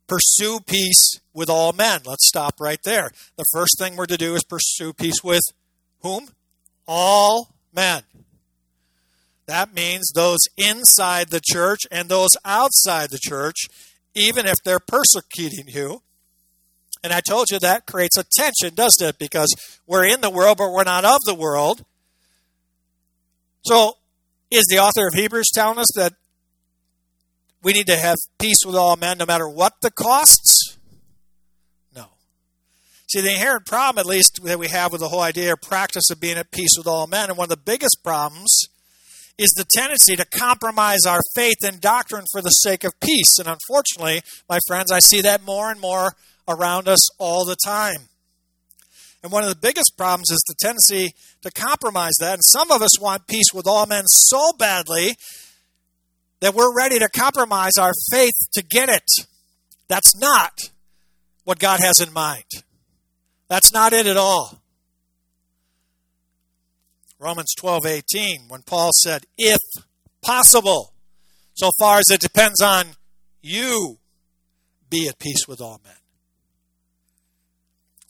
Pursue 0.08 0.60
peace 0.68 1.22
with 1.34 1.50
all 1.50 1.72
men. 1.72 2.02
Let's 2.06 2.28
stop 2.28 2.60
right 2.60 2.82
there. 2.84 3.12
The 3.38 3.46
first 3.54 3.80
thing 3.80 3.96
we're 3.96 4.06
to 4.08 4.18
do 4.18 4.36
is 4.36 4.44
pursue 4.44 4.92
peace 4.92 5.24
with 5.24 5.44
whom? 6.02 6.28
All 6.86 7.56
men. 7.74 8.04
That 9.46 9.74
means 9.74 10.12
those 10.13 10.40
inside 10.58 11.30
the 11.30 11.42
church 11.42 11.82
and 11.90 12.10
those 12.10 12.32
outside 12.44 13.10
the 13.10 13.20
church, 13.22 13.68
even 14.13 14.46
if 14.46 14.56
they're 14.66 14.80
persecuting 14.80 15.68
you. 15.68 16.02
And 17.03 17.12
I 17.12 17.19
told 17.19 17.48
you 17.51 17.60
that 17.60 17.86
creates 17.86 18.17
a 18.17 18.24
tension, 18.24 18.75
doesn't 18.75 19.05
it? 19.05 19.19
Because 19.19 19.53
we're 19.86 20.05
in 20.05 20.22
the 20.22 20.29
world, 20.29 20.57
but 20.57 20.72
we're 20.72 20.86
not 20.86 21.03
of 21.03 21.19
the 21.25 21.36
world. 21.36 21.83
So, 23.65 23.98
is 24.50 24.63
the 24.69 24.79
author 24.79 25.07
of 25.07 25.13
Hebrews 25.13 25.51
telling 25.53 25.79
us 25.79 25.88
that 25.95 26.13
we 27.62 27.74
need 27.74 27.88
to 27.88 27.98
have 27.98 28.17
peace 28.39 28.60
with 28.65 28.75
all 28.75 28.95
men 28.95 29.17
no 29.17 29.25
matter 29.25 29.50
what 29.50 29.74
the 29.81 29.91
costs? 29.91 30.77
No. 31.95 32.05
See, 33.12 33.22
the 33.22 33.31
inherent 33.31 33.65
problem, 33.65 34.00
at 34.00 34.05
least, 34.05 34.39
that 34.43 34.60
we 34.60 34.67
have 34.67 34.91
with 34.91 35.01
the 35.01 35.10
whole 35.10 35.22
idea 35.22 35.53
or 35.53 35.57
practice 35.57 36.10
of 36.10 36.22
being 36.22 36.38
at 36.38 36.51
peace 36.51 36.75
with 36.77 36.88
all 36.88 37.07
men, 37.07 37.29
and 37.29 37.38
one 37.38 37.45
of 37.45 37.50
the 37.50 37.57
biggest 37.57 37.98
problems 38.03 38.67
is 39.38 39.50
the 39.51 39.65
tendency 39.75 40.15
to 40.15 40.25
compromise 40.25 41.05
our 41.07 41.22
faith 41.36 41.57
and 41.65 41.81
doctrine 41.81 42.25
for 42.31 42.41
the 42.41 42.50
sake 42.50 42.83
of 42.83 42.93
peace. 43.01 43.39
And 43.39 43.48
unfortunately, 43.48 44.22
my 44.48 44.60
friends, 44.67 44.91
I 44.91 45.00
see 45.00 45.22
that 45.22 45.43
more 45.43 45.72
and 45.72 45.81
more 45.81 46.13
around 46.47 46.88
us 46.88 47.09
all 47.19 47.45
the 47.45 47.57
time. 47.63 48.09
And 49.21 49.31
one 49.31 49.43
of 49.43 49.50
the 49.50 49.55
biggest 49.55 49.93
problems 49.97 50.29
is 50.29 50.43
the 50.47 50.55
tendency 50.59 51.13
to 51.41 51.51
compromise 51.51 52.13
that. 52.19 52.33
And 52.33 52.43
some 52.43 52.71
of 52.71 52.81
us 52.81 53.00
want 53.00 53.27
peace 53.27 53.53
with 53.53 53.65
all 53.65 53.85
men 53.85 54.03
so 54.05 54.51
badly 54.59 55.15
that 56.41 56.53
we're 56.53 56.75
ready 56.75 57.00
to 57.00 57.07
compromise 57.07 57.77
our 57.79 57.93
faith 58.12 58.33
to 58.53 58.62
get 58.62 58.89
it. 58.89 59.25
That's 59.88 60.17
not 60.17 60.51
what 61.45 61.59
God 61.59 61.79
has 61.79 62.01
in 62.01 62.12
mind. 62.12 62.43
That's 63.47 63.73
not 63.73 63.93
it 63.93 64.07
at 64.07 64.17
all. 64.17 64.62
Romans 67.17 67.53
12 67.57 67.85
18, 67.85 68.41
when 68.50 68.63
Paul 68.63 68.89
said, 68.93 69.23
if 69.38 69.59
possible, 70.21 70.93
so 71.53 71.69
far 71.79 72.00
as 72.00 72.09
it 72.09 72.19
depends 72.19 72.62
on 72.62 72.88
you, 73.41 74.00
be 74.89 75.07
at 75.07 75.19
peace 75.19 75.47
with 75.47 75.62
all 75.62 75.79
men. 75.85 75.93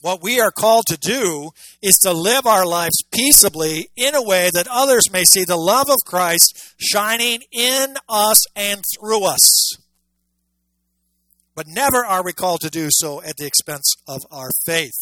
What 0.04 0.22
we 0.22 0.38
are 0.38 0.50
called 0.50 0.84
to 0.88 0.98
do 0.98 1.52
is 1.80 1.94
to 2.02 2.12
live 2.12 2.46
our 2.46 2.66
lives 2.66 3.02
peaceably 3.10 3.88
in 3.96 4.14
a 4.14 4.22
way 4.22 4.50
that 4.52 4.68
others 4.70 5.10
may 5.10 5.24
see 5.24 5.44
the 5.44 5.56
love 5.56 5.86
of 5.88 5.96
Christ 6.04 6.74
shining 6.76 7.40
in 7.50 7.96
us 8.06 8.36
and 8.54 8.82
through 9.00 9.24
us. 9.24 9.78
But 11.54 11.68
never 11.68 12.04
are 12.04 12.22
we 12.22 12.34
called 12.34 12.60
to 12.60 12.68
do 12.68 12.88
so 12.90 13.22
at 13.22 13.38
the 13.38 13.46
expense 13.46 13.94
of 14.06 14.20
our 14.30 14.50
faith. 14.66 14.92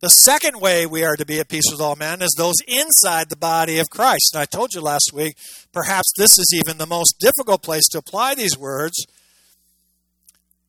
The 0.00 0.08
second 0.08 0.58
way 0.58 0.86
we 0.86 1.04
are 1.04 1.16
to 1.16 1.26
be 1.26 1.38
at 1.38 1.50
peace 1.50 1.70
with 1.70 1.82
all 1.82 1.96
men 1.96 2.22
is 2.22 2.34
those 2.34 2.56
inside 2.66 3.28
the 3.28 3.36
body 3.36 3.78
of 3.78 3.90
Christ. 3.90 4.30
And 4.32 4.40
I 4.40 4.46
told 4.46 4.72
you 4.72 4.80
last 4.80 5.10
week, 5.12 5.36
perhaps 5.74 6.10
this 6.16 6.38
is 6.38 6.50
even 6.54 6.78
the 6.78 6.86
most 6.86 7.16
difficult 7.20 7.62
place 7.62 7.88
to 7.88 7.98
apply 7.98 8.36
these 8.36 8.56
words, 8.56 9.04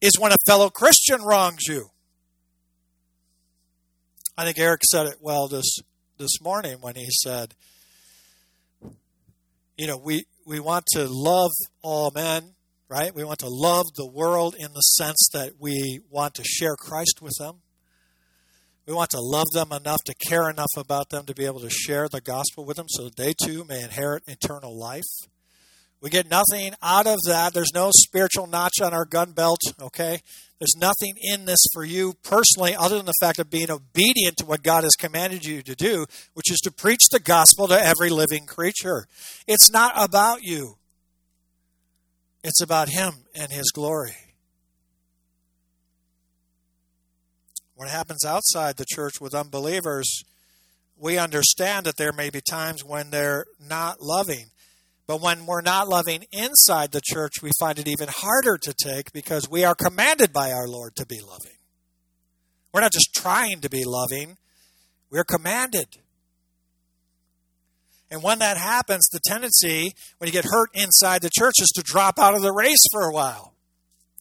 is 0.02 0.20
when 0.20 0.34
a 0.34 0.44
fellow 0.46 0.70
Christian 0.70 1.22
wrongs 1.22 1.68
you. 1.70 1.92
I 4.40 4.46
think 4.46 4.60
Eric 4.60 4.82
said 4.84 5.08
it 5.08 5.18
well 5.20 5.48
this 5.48 5.80
this 6.20 6.40
morning 6.42 6.78
when 6.80 6.94
he 6.94 7.08
said, 7.10 7.56
you 9.76 9.88
know, 9.88 9.98
we 9.98 10.26
we 10.46 10.60
want 10.60 10.86
to 10.94 11.08
love 11.10 11.50
all 11.82 12.12
men, 12.14 12.54
right? 12.88 13.16
We 13.16 13.24
want 13.24 13.40
to 13.40 13.50
love 13.50 13.88
the 13.96 14.06
world 14.06 14.54
in 14.54 14.74
the 14.74 14.82
sense 14.82 15.28
that 15.34 15.54
we 15.60 16.02
want 16.12 16.36
to 16.36 16.44
share 16.44 16.76
Christ 16.76 17.20
with 17.20 17.34
them. 17.40 17.62
We 18.86 18.94
want 18.94 19.10
to 19.10 19.20
love 19.20 19.48
them 19.54 19.72
enough 19.72 20.04
to 20.06 20.14
care 20.14 20.50
enough 20.52 20.72
about 20.78 21.10
them 21.10 21.26
to 21.26 21.34
be 21.34 21.46
able 21.46 21.62
to 21.62 21.70
share 21.72 22.08
the 22.08 22.22
gospel 22.22 22.64
with 22.64 22.78
them 22.78 22.88
so 22.90 23.06
that 23.06 23.16
they 23.16 23.34
too 23.34 23.66
may 23.66 23.84
inherit 23.84 24.22
eternal 24.28 24.78
life. 24.78 25.04
We 26.00 26.10
get 26.10 26.30
nothing 26.30 26.74
out 26.82 27.08
of 27.08 27.18
that. 27.28 27.54
There's 27.54 27.74
no 27.74 27.90
spiritual 27.92 28.48
notch 28.48 28.82
on 28.82 28.94
our 28.94 29.06
gun 29.06 29.32
belt, 29.32 29.60
okay? 29.82 30.20
There's 30.60 30.76
nothing 30.78 31.16
in 31.22 31.46
this 31.46 31.66
for 31.74 31.84
you 31.84 32.14
personally 32.24 32.76
other 32.76 32.98
than 32.98 33.06
the 33.06 33.14
fact 33.20 33.40
of 33.40 33.50
being 33.50 33.72
obedient 33.72 34.38
to 34.38 34.46
what 34.46 34.64
God 34.64 34.84
has 34.84 34.94
commanded 34.98 35.46
you 35.46 35.62
to 35.64 35.76
do, 35.76 36.06
which 36.34 36.52
is 36.52 36.60
to 36.60 36.72
preach 36.72 37.10
the 37.12 37.20
gospel 37.20 37.68
to 37.68 37.80
every 37.80 38.10
living 38.10 38.46
creature. 38.46 39.08
It's 39.48 39.72
not 39.72 39.94
about 39.96 40.44
you, 40.44 40.78
it's 42.44 42.62
about 42.62 42.90
Him 42.90 43.26
and 43.36 43.52
His 43.52 43.72
glory. 43.72 44.16
What 47.76 47.90
happens 47.90 48.26
outside 48.26 48.78
the 48.78 48.86
church 48.90 49.22
with 49.22 49.36
unbelievers, 49.36 50.24
we 50.98 51.20
understand 51.20 51.86
that 51.86 51.98
there 51.98 52.12
may 52.12 52.32
be 52.32 52.42
times 52.42 52.84
when 52.84 53.12
they're 53.12 53.46
not 53.60 54.02
loving. 54.02 54.48
But 55.08 55.22
when 55.22 55.46
we're 55.46 55.62
not 55.62 55.88
loving 55.88 56.26
inside 56.34 56.92
the 56.92 57.02
church, 57.02 57.42
we 57.42 57.52
find 57.58 57.80
it 57.80 57.88
even 57.88 58.10
harder 58.10 58.58
to 58.58 58.74
take 58.74 59.14
because 59.14 59.50
we 59.50 59.64
are 59.64 59.74
commanded 59.74 60.34
by 60.34 60.52
our 60.52 60.68
Lord 60.68 60.98
to 60.98 61.06
be 61.06 61.22
loving. 61.22 61.56
We're 62.74 62.82
not 62.82 62.92
just 62.92 63.14
trying 63.16 63.62
to 63.62 63.70
be 63.70 63.84
loving, 63.86 64.38
we're 65.10 65.24
commanded. 65.24 65.88
And 68.12 68.22
when 68.22 68.40
that 68.40 68.58
happens, 68.58 69.08
the 69.08 69.20
tendency, 69.26 69.94
when 70.18 70.28
you 70.28 70.32
get 70.32 70.46
hurt 70.46 70.70
inside 70.74 71.22
the 71.22 71.30
church, 71.30 71.56
is 71.60 71.72
to 71.76 71.84
drop 71.84 72.20
out 72.20 72.36
of 72.36 72.42
the 72.42 72.54
race 72.54 72.84
for 72.92 73.04
a 73.04 73.14
while, 73.14 73.54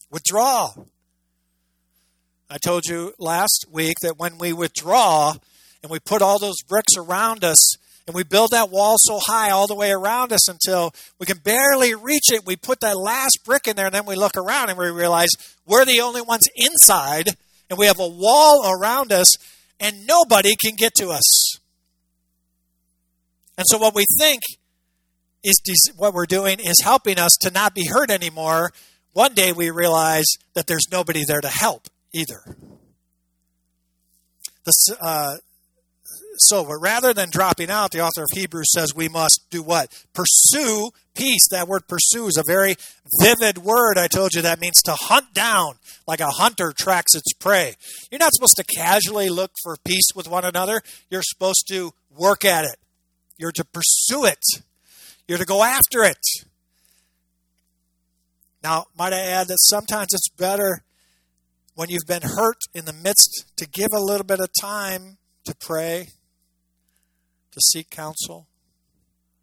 withdraw. 0.09 0.73
I 2.49 2.57
told 2.57 2.85
you 2.85 3.13
last 3.19 3.65
week 3.69 3.97
that 4.01 4.17
when 4.17 4.37
we 4.37 4.53
withdraw 4.53 5.35
and 5.83 5.91
we 5.91 5.99
put 5.99 6.21
all 6.21 6.39
those 6.39 6.61
bricks 6.67 6.93
around 6.97 7.43
us, 7.43 7.75
and 8.07 8.15
we 8.15 8.23
build 8.23 8.51
that 8.51 8.71
wall 8.71 8.95
so 8.97 9.19
high 9.21 9.51
all 9.51 9.67
the 9.67 9.75
way 9.75 9.91
around 9.91 10.31
us 10.31 10.47
until 10.47 10.93
we 11.19 11.25
can 11.25 11.39
barely 11.39 11.93
reach 11.93 12.31
it. 12.31 12.45
We 12.45 12.55
put 12.55 12.79
that 12.79 12.97
last 12.97 13.39
brick 13.43 13.67
in 13.67 13.75
there, 13.75 13.87
and 13.87 13.95
then 13.95 14.05
we 14.05 14.15
look 14.15 14.37
around 14.37 14.69
and 14.69 14.79
we 14.79 14.89
realize 14.89 15.29
we're 15.65 15.83
the 15.83 15.99
only 15.99 16.21
ones 16.21 16.47
inside, 16.55 17.35
and 17.69 17.77
we 17.77 17.85
have 17.85 17.99
a 17.99 18.07
wall 18.07 18.63
around 18.65 19.11
us, 19.11 19.35
and 19.77 20.07
nobody 20.07 20.55
can 20.55 20.75
get 20.77 20.95
to 20.95 21.09
us. 21.09 21.59
And 23.57 23.65
so, 23.67 23.77
what 23.77 23.93
we 23.93 24.05
think 24.17 24.41
is 25.43 25.59
what 25.97 26.13
we're 26.13 26.25
doing 26.25 26.59
is 26.59 26.77
helping 26.81 27.19
us 27.19 27.35
to 27.41 27.51
not 27.51 27.75
be 27.75 27.87
hurt 27.87 28.09
anymore. 28.09 28.71
One 29.11 29.33
day 29.33 29.51
we 29.51 29.69
realize 29.69 30.25
that 30.53 30.67
there's 30.67 30.87
nobody 30.91 31.23
there 31.27 31.41
to 31.41 31.49
help 31.49 31.87
either. 32.13 32.55
The, 34.65 34.97
uh, 35.01 35.35
so, 36.39 36.63
but 36.63 36.79
rather 36.79 37.13
than 37.13 37.29
dropping 37.29 37.69
out, 37.69 37.91
the 37.91 38.01
author 38.01 38.23
of 38.23 38.29
Hebrews 38.31 38.71
says 38.73 38.95
we 38.95 39.09
must 39.09 39.49
do 39.49 39.61
what? 39.61 39.91
Pursue 40.13 40.89
peace. 41.15 41.47
That 41.49 41.67
word 41.67 41.87
pursue 41.87 42.27
is 42.27 42.37
a 42.37 42.43
very 42.45 42.75
vivid 43.21 43.59
word. 43.59 43.97
I 43.97 44.07
told 44.07 44.33
you 44.33 44.41
that 44.43 44.59
means 44.59 44.81
to 44.83 44.93
hunt 44.93 45.33
down, 45.33 45.75
like 46.07 46.19
a 46.19 46.27
hunter 46.27 46.73
tracks 46.77 47.15
its 47.15 47.33
prey. 47.33 47.75
You're 48.11 48.19
not 48.19 48.33
supposed 48.33 48.57
to 48.57 48.63
casually 48.63 49.29
look 49.29 49.51
for 49.63 49.77
peace 49.85 50.09
with 50.15 50.27
one 50.27 50.45
another. 50.45 50.81
You're 51.09 51.23
supposed 51.23 51.67
to 51.69 51.93
work 52.15 52.45
at 52.45 52.65
it. 52.65 52.77
You're 53.37 53.51
to 53.53 53.65
pursue 53.65 54.25
it. 54.25 54.43
You're 55.27 55.37
to 55.37 55.45
go 55.45 55.63
after 55.63 56.03
it. 56.03 56.21
Now, 58.63 58.85
might 58.97 59.13
I 59.13 59.19
add 59.19 59.47
that 59.47 59.59
sometimes 59.59 60.13
it's 60.13 60.29
better 60.29 60.83
when 61.75 61.89
you've 61.89 62.07
been 62.07 62.23
hurt 62.23 62.57
in 62.73 62.85
the 62.85 62.93
midst 62.93 63.45
to 63.57 63.67
give 63.67 63.89
a 63.93 63.99
little 63.99 64.25
bit 64.25 64.39
of 64.39 64.49
time 64.59 65.17
to 65.45 65.55
pray 65.55 66.09
to 67.57 67.61
seek 67.61 67.89
counsel, 67.89 68.47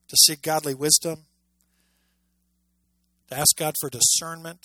to 0.09 0.17
seek 0.17 0.41
godly 0.41 0.73
wisdom, 0.73 1.25
to 3.29 3.37
ask 3.37 3.57
God 3.57 3.75
for 3.81 3.91
discernment 3.91 4.61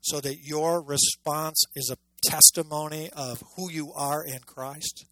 so 0.00 0.20
that 0.20 0.38
your 0.44 0.80
response 0.80 1.64
is 1.74 1.90
a 1.90 1.96
testimony 2.30 3.10
of 3.12 3.42
who 3.56 3.68
you 3.70 3.92
are 3.92 4.24
in 4.24 4.38
Christ. 4.46 5.06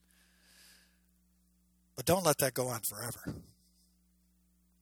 But 1.97 2.05
don't 2.05 2.25
let 2.25 2.39
that 2.39 2.55
go 2.55 2.69
on 2.69 2.81
forever. 2.89 3.41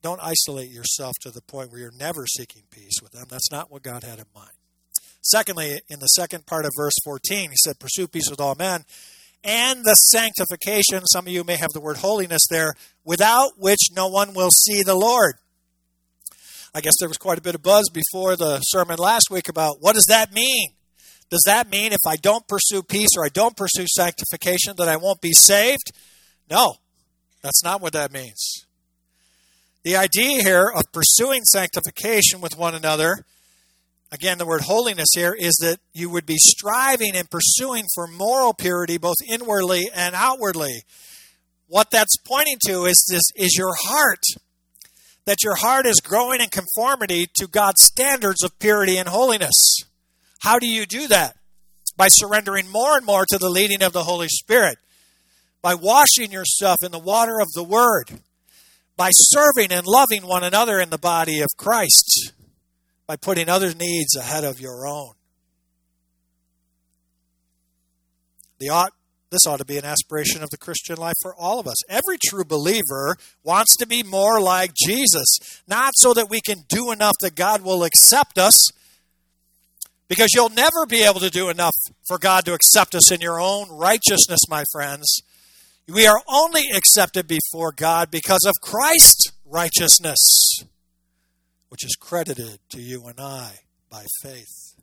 Don't 0.03 0.21
isolate 0.21 0.69
yourself 0.69 1.15
to 1.21 1.31
the 1.31 1.41
point 1.41 1.71
where 1.71 1.79
you're 1.79 1.91
never 1.97 2.27
seeking 2.27 2.63
peace 2.69 3.01
with 3.01 3.13
them. 3.13 3.25
That's 3.27 3.51
not 3.51 3.71
what 3.71 3.81
God 3.81 4.03
had 4.03 4.19
in 4.19 4.25
mind. 4.35 4.51
Secondly, 5.21 5.79
in 5.89 5.99
the 5.99 6.07
second 6.07 6.45
part 6.45 6.65
of 6.65 6.71
verse 6.77 6.93
14, 7.05 7.49
he 7.49 7.55
said, 7.63 7.79
Pursue 7.79 8.07
peace 8.07 8.29
with 8.29 8.41
all 8.41 8.55
men 8.55 8.83
and 9.43 9.83
the 9.83 9.95
sanctification, 9.95 11.05
some 11.05 11.27
of 11.27 11.33
you 11.33 11.43
may 11.43 11.57
have 11.57 11.71
the 11.73 11.81
word 11.81 11.97
holiness 11.97 12.43
there, 12.49 12.73
without 13.03 13.51
which 13.57 13.89
no 13.95 14.07
one 14.07 14.33
will 14.33 14.51
see 14.51 14.83
the 14.83 14.95
Lord. 14.95 15.35
I 16.73 16.81
guess 16.81 16.93
there 16.99 17.09
was 17.09 17.17
quite 17.17 17.37
a 17.37 17.41
bit 17.41 17.55
of 17.55 17.61
buzz 17.61 17.89
before 17.93 18.35
the 18.35 18.59
sermon 18.61 18.97
last 18.97 19.29
week 19.29 19.47
about 19.47 19.77
what 19.79 19.93
does 19.93 20.05
that 20.07 20.33
mean? 20.33 20.69
Does 21.29 21.43
that 21.45 21.69
mean 21.69 21.93
if 21.93 21.99
I 22.07 22.15
don't 22.15 22.47
pursue 22.47 22.83
peace 22.83 23.09
or 23.17 23.25
I 23.25 23.29
don't 23.29 23.55
pursue 23.55 23.85
sanctification 23.87 24.75
that 24.77 24.87
I 24.87 24.97
won't 24.97 25.21
be 25.21 25.33
saved? 25.33 25.91
No, 26.49 26.75
that's 27.41 27.63
not 27.63 27.81
what 27.81 27.93
that 27.93 28.11
means. 28.11 28.65
The 29.83 29.97
idea 29.97 30.41
here 30.41 30.71
of 30.73 30.83
pursuing 30.93 31.43
sanctification 31.43 32.39
with 32.39 32.57
one 32.57 32.73
another 32.73 33.25
again, 34.13 34.37
the 34.37 34.45
word 34.45 34.61
holiness 34.61 35.09
here 35.13 35.35
is 35.37 35.55
that 35.61 35.79
you 35.91 36.09
would 36.09 36.25
be 36.25 36.37
striving 36.37 37.15
and 37.15 37.29
pursuing 37.29 37.85
for 37.95 38.07
moral 38.07 38.53
purity 38.53 38.97
both 38.97 39.17
inwardly 39.27 39.89
and 39.93 40.15
outwardly. 40.15 40.83
What 41.67 41.89
that's 41.91 42.15
pointing 42.23 42.59
to 42.67 42.85
is 42.85 43.03
this 43.09 43.23
is 43.35 43.57
your 43.57 43.73
heart. 43.77 44.21
That 45.25 45.43
your 45.43 45.55
heart 45.55 45.85
is 45.85 45.99
growing 46.01 46.41
in 46.41 46.49
conformity 46.49 47.27
to 47.35 47.47
God's 47.47 47.81
standards 47.81 48.43
of 48.43 48.59
purity 48.59 48.97
and 48.97 49.09
holiness. 49.09 49.55
How 50.41 50.59
do 50.59 50.67
you 50.67 50.85
do 50.85 51.07
that? 51.07 51.35
By 51.97 52.07
surrendering 52.09 52.69
more 52.69 52.97
and 52.97 53.05
more 53.05 53.25
to 53.25 53.37
the 53.37 53.49
leading 53.49 53.81
of 53.81 53.93
the 53.93 54.03
Holy 54.03 54.27
Spirit. 54.27 54.77
By 55.61 55.75
washing 55.75 56.31
yourself 56.31 56.77
in 56.83 56.91
the 56.91 56.99
water 56.99 57.39
of 57.39 57.47
the 57.55 57.63
Word. 57.63 58.19
By 58.97 59.09
serving 59.13 59.71
and 59.71 59.87
loving 59.87 60.27
one 60.27 60.43
another 60.43 60.79
in 60.79 60.89
the 60.89 60.97
body 60.97 61.39
of 61.39 61.47
Christ 61.57 62.33
by 63.07 63.15
putting 63.15 63.49
other 63.49 63.73
needs 63.73 64.15
ahead 64.15 64.43
of 64.43 64.59
your 64.59 64.87
own. 64.87 65.13
The 68.59 68.69
ought, 68.69 68.93
this 69.29 69.45
ought 69.45 69.57
to 69.57 69.65
be 69.65 69.77
an 69.77 69.85
aspiration 69.85 70.41
of 70.41 70.49
the 70.49 70.57
Christian 70.57 70.95
life 70.97 71.15
for 71.21 71.35
all 71.35 71.59
of 71.59 71.67
us. 71.67 71.75
Every 71.89 72.17
true 72.23 72.45
believer 72.45 73.17
wants 73.43 73.75
to 73.77 73.87
be 73.87 74.03
more 74.03 74.39
like 74.39 74.71
Jesus, 74.73 75.61
not 75.67 75.93
so 75.95 76.13
that 76.13 76.29
we 76.29 76.39
can 76.39 76.59
do 76.69 76.91
enough 76.91 77.15
that 77.21 77.35
God 77.35 77.61
will 77.61 77.83
accept 77.83 78.37
us, 78.37 78.71
because 80.07 80.29
you'll 80.33 80.49
never 80.49 80.85
be 80.87 81.03
able 81.03 81.19
to 81.19 81.29
do 81.29 81.49
enough 81.49 81.73
for 82.07 82.17
God 82.17 82.45
to 82.45 82.53
accept 82.53 82.93
us 82.93 83.11
in 83.11 83.19
your 83.19 83.39
own 83.39 83.69
righteousness, 83.69 84.39
my 84.49 84.63
friends. 84.71 85.21
We 85.87 86.07
are 86.07 86.21
only 86.29 86.63
accepted 86.73 87.27
before 87.27 87.73
God 87.73 88.11
because 88.11 88.45
of 88.45 88.53
Christ's 88.61 89.31
righteousness 89.45 90.19
which 91.73 91.83
is 91.83 91.95
credited 91.95 92.59
to 92.69 92.79
you 92.79 93.03
and 93.07 93.19
I 93.19 93.49
by 93.89 94.05
faith. 94.21 94.75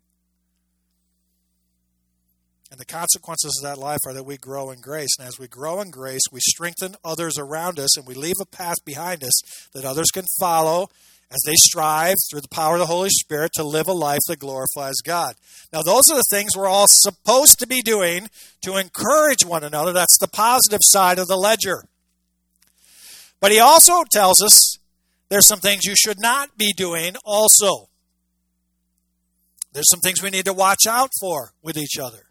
And 2.68 2.80
the 2.80 2.84
consequences 2.84 3.62
of 3.62 3.68
that 3.68 3.80
life 3.80 4.00
are 4.08 4.12
that 4.12 4.26
we 4.26 4.36
grow 4.36 4.72
in 4.72 4.80
grace. 4.80 5.10
And 5.16 5.28
as 5.28 5.38
we 5.38 5.46
grow 5.46 5.80
in 5.80 5.92
grace, 5.92 6.22
we 6.32 6.40
strengthen 6.40 6.96
others 7.04 7.38
around 7.38 7.78
us 7.78 7.96
and 7.96 8.08
we 8.08 8.14
leave 8.14 8.40
a 8.42 8.44
path 8.44 8.84
behind 8.84 9.22
us 9.22 9.68
that 9.72 9.84
others 9.84 10.08
can 10.12 10.24
follow 10.40 10.88
as 11.30 11.38
they 11.46 11.54
strive 11.54 12.16
through 12.28 12.40
the 12.40 12.48
power 12.48 12.74
of 12.74 12.80
the 12.80 12.86
Holy 12.86 13.10
Spirit 13.10 13.52
to 13.54 13.62
live 13.62 13.86
a 13.86 13.92
life 13.92 14.22
that 14.26 14.40
glorifies 14.40 14.96
God. 14.96 15.36
Now, 15.72 15.82
those 15.82 16.10
are 16.10 16.16
the 16.16 16.24
things 16.28 16.56
we're 16.56 16.66
all 16.66 16.86
supposed 16.88 17.60
to 17.60 17.68
be 17.68 17.82
doing 17.82 18.26
to 18.62 18.78
encourage 18.78 19.44
one 19.46 19.62
another. 19.62 19.92
That's 19.92 20.18
the 20.18 20.26
positive 20.26 20.80
side 20.82 21.20
of 21.20 21.28
the 21.28 21.36
ledger. 21.36 21.84
But 23.38 23.52
he 23.52 23.60
also 23.60 24.02
tells 24.12 24.42
us 24.42 24.79
there's 25.30 25.46
some 25.46 25.60
things 25.60 25.84
you 25.84 25.94
should 25.96 26.20
not 26.20 26.58
be 26.58 26.72
doing 26.76 27.14
also. 27.24 27.88
There's 29.72 29.88
some 29.88 30.00
things 30.00 30.20
we 30.22 30.30
need 30.30 30.44
to 30.46 30.52
watch 30.52 30.86
out 30.88 31.10
for 31.20 31.52
with 31.62 31.78
each 31.78 31.96
other 31.98 32.24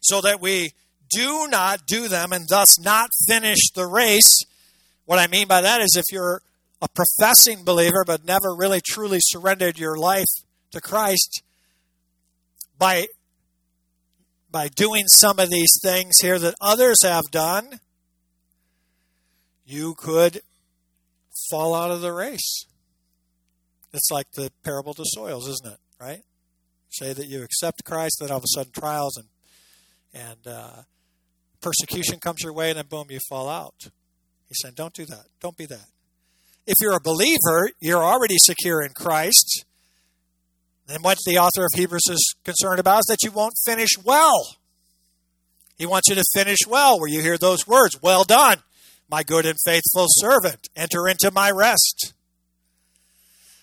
so 0.00 0.22
that 0.22 0.40
we 0.40 0.72
do 1.10 1.46
not 1.48 1.86
do 1.86 2.08
them 2.08 2.32
and 2.32 2.46
thus 2.48 2.80
not 2.80 3.10
finish 3.28 3.70
the 3.74 3.86
race. 3.86 4.40
What 5.04 5.18
I 5.18 5.26
mean 5.26 5.46
by 5.46 5.60
that 5.60 5.82
is 5.82 5.94
if 5.96 6.06
you're 6.10 6.40
a 6.80 6.88
professing 6.88 7.62
believer 7.62 8.04
but 8.06 8.24
never 8.24 8.54
really 8.56 8.80
truly 8.80 9.18
surrendered 9.20 9.78
your 9.78 9.98
life 9.98 10.24
to 10.70 10.80
Christ 10.80 11.42
by 12.78 13.06
by 14.50 14.68
doing 14.68 15.04
some 15.06 15.38
of 15.38 15.50
these 15.50 15.78
things 15.80 16.14
here 16.20 16.38
that 16.38 16.54
others 16.60 17.04
have 17.04 17.30
done, 17.30 17.78
you 19.64 19.94
could 19.94 20.40
fall 21.48 21.74
out 21.74 21.90
of 21.90 22.00
the 22.00 22.12
race. 22.12 22.64
It's 23.92 24.10
like 24.10 24.30
the 24.32 24.52
parable 24.62 24.94
to 24.94 25.04
soils, 25.04 25.48
isn't 25.48 25.72
it? 25.72 25.78
Right? 26.00 26.22
Say 26.90 27.12
that 27.12 27.26
you 27.26 27.42
accept 27.42 27.84
Christ, 27.84 28.18
then 28.20 28.30
all 28.30 28.38
of 28.38 28.44
a 28.44 28.48
sudden 28.48 28.72
trials 28.72 29.16
and 29.16 29.26
and 30.12 30.46
uh, 30.46 30.82
persecution 31.60 32.18
comes 32.18 32.42
your 32.42 32.52
way, 32.52 32.70
and 32.70 32.78
then 32.78 32.86
boom, 32.86 33.06
you 33.10 33.20
fall 33.28 33.48
out. 33.48 33.90
He's 34.48 34.58
saying, 34.60 34.74
don't 34.76 34.92
do 34.92 35.06
that. 35.06 35.26
Don't 35.40 35.56
be 35.56 35.66
that. 35.66 35.86
If 36.66 36.74
you're 36.80 36.96
a 36.96 37.00
believer, 37.00 37.70
you're 37.80 38.02
already 38.02 38.36
secure 38.38 38.82
in 38.82 38.90
Christ. 38.92 39.64
Then 40.88 41.02
what 41.02 41.18
the 41.24 41.38
author 41.38 41.64
of 41.64 41.70
Hebrews 41.74 42.08
is 42.10 42.34
concerned 42.44 42.80
about 42.80 43.00
is 43.00 43.04
that 43.08 43.22
you 43.22 43.30
won't 43.30 43.54
finish 43.64 43.90
well. 44.02 44.56
He 45.78 45.86
wants 45.86 46.08
you 46.08 46.16
to 46.16 46.24
finish 46.34 46.58
well, 46.68 46.98
where 46.98 47.08
you 47.08 47.20
hear 47.20 47.38
those 47.38 47.68
words, 47.68 48.02
well 48.02 48.24
done 48.24 48.62
my 49.10 49.22
good 49.22 49.46
and 49.46 49.58
faithful 49.64 50.06
servant. 50.08 50.68
Enter 50.76 51.08
into 51.08 51.30
my 51.30 51.50
rest. 51.50 52.14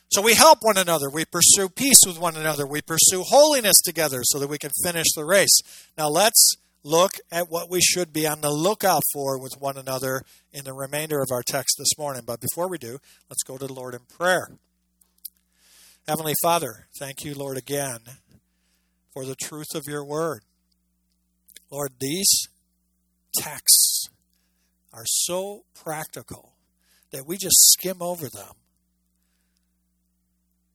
So 0.09 0.21
we 0.21 0.35
help 0.35 0.59
one 0.61 0.77
another. 0.77 1.09
We 1.09 1.25
pursue 1.25 1.69
peace 1.69 1.99
with 2.05 2.19
one 2.19 2.37
another. 2.37 2.65
We 2.65 2.81
pursue 2.81 3.23
holiness 3.23 3.81
together 3.81 4.21
so 4.23 4.39
that 4.39 4.47
we 4.49 4.57
can 4.57 4.71
finish 4.83 5.07
the 5.15 5.25
race. 5.25 5.59
Now 5.97 6.07
let's 6.09 6.55
look 6.83 7.11
at 7.31 7.49
what 7.49 7.69
we 7.69 7.81
should 7.81 8.13
be 8.13 8.25
on 8.25 8.41
the 8.41 8.49
lookout 8.49 9.03
for 9.11 9.39
with 9.39 9.59
one 9.59 9.77
another 9.77 10.21
in 10.53 10.63
the 10.63 10.73
remainder 10.73 11.21
of 11.21 11.31
our 11.31 11.43
text 11.43 11.75
this 11.77 11.97
morning. 11.97 12.23
But 12.25 12.39
before 12.39 12.69
we 12.69 12.77
do, 12.77 12.99
let's 13.29 13.43
go 13.43 13.57
to 13.57 13.67
the 13.67 13.73
Lord 13.73 13.93
in 13.93 14.01
prayer. 14.17 14.49
Heavenly 16.07 16.35
Father, 16.41 16.87
thank 16.97 17.25
you, 17.25 17.33
Lord, 17.33 17.57
again 17.57 17.99
for 19.13 19.25
the 19.25 19.35
truth 19.35 19.75
of 19.75 19.83
your 19.87 20.05
word. 20.05 20.43
Lord, 21.69 21.91
these 21.99 22.47
texts 23.35 24.07
are 24.97 25.05
so 25.05 25.63
practical 25.75 26.55
that 27.11 27.27
we 27.27 27.37
just 27.37 27.55
skim 27.73 28.01
over 28.01 28.27
them. 28.29 28.53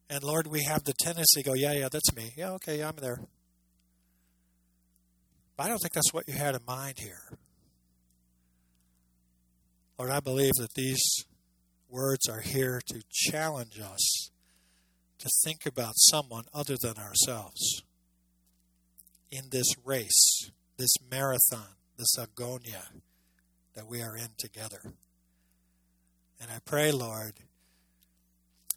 And 0.08 0.22
Lord, 0.22 0.46
we 0.46 0.62
have 0.62 0.84
the 0.84 0.92
tendency 0.92 1.42
to 1.42 1.48
go, 1.48 1.54
yeah, 1.54 1.72
yeah, 1.72 1.88
that's 1.90 2.14
me. 2.14 2.32
Yeah, 2.36 2.52
okay, 2.52 2.78
yeah, 2.78 2.88
I'm 2.88 2.96
there. 2.96 3.18
But 5.56 5.64
I 5.64 5.68
don't 5.68 5.78
think 5.78 5.92
that's 5.92 6.12
what 6.12 6.28
you 6.28 6.34
had 6.34 6.54
in 6.54 6.60
mind 6.64 7.00
here. 7.00 7.36
Lord, 9.98 10.12
I 10.12 10.20
believe 10.20 10.54
that 10.58 10.74
these 10.74 11.02
words 11.88 12.28
are 12.28 12.42
here 12.42 12.80
to 12.86 13.02
challenge 13.10 13.80
us 13.80 14.30
to 15.18 15.28
think 15.44 15.66
about 15.66 15.94
someone 15.96 16.44
other 16.54 16.76
than 16.80 16.96
ourselves 16.96 17.82
in 19.32 19.46
this 19.50 19.66
race, 19.84 20.50
this 20.76 20.94
marathon, 21.10 21.74
this 21.98 22.14
agonia 22.16 22.84
that 23.74 23.86
we 23.88 24.02
are 24.02 24.16
in 24.16 24.28
together. 24.38 24.80
And 26.40 26.50
I 26.50 26.58
pray, 26.64 26.90
Lord, 26.90 27.34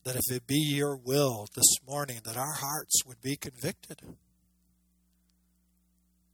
that 0.03 0.15
if 0.15 0.31
it 0.31 0.45
be 0.45 0.59
your 0.59 0.95
will 0.95 1.47
this 1.55 1.75
morning, 1.87 2.21
that 2.23 2.37
our 2.37 2.53
hearts 2.53 3.03
would 3.05 3.21
be 3.21 3.35
convicted. 3.35 4.01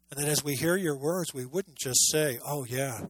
And 0.09 0.19
that 0.19 0.27
as 0.27 0.43
we 0.43 0.55
hear 0.55 0.75
your 0.75 0.97
words, 0.97 1.33
we 1.33 1.45
wouldn't 1.45 1.77
just 1.77 2.11
say, 2.11 2.37
oh, 2.45 2.65
yeah, 2.65 3.05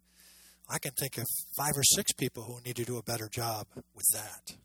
I 0.69 0.77
can 0.77 0.91
think 0.91 1.17
of 1.17 1.25
five 1.57 1.73
or 1.75 1.83
six 1.83 2.13
people 2.13 2.43
who 2.43 2.61
need 2.63 2.75
to 2.75 2.85
do 2.85 2.97
a 2.97 3.03
better 3.03 3.27
job 3.27 3.65
with 3.75 4.05
that. 4.13 4.55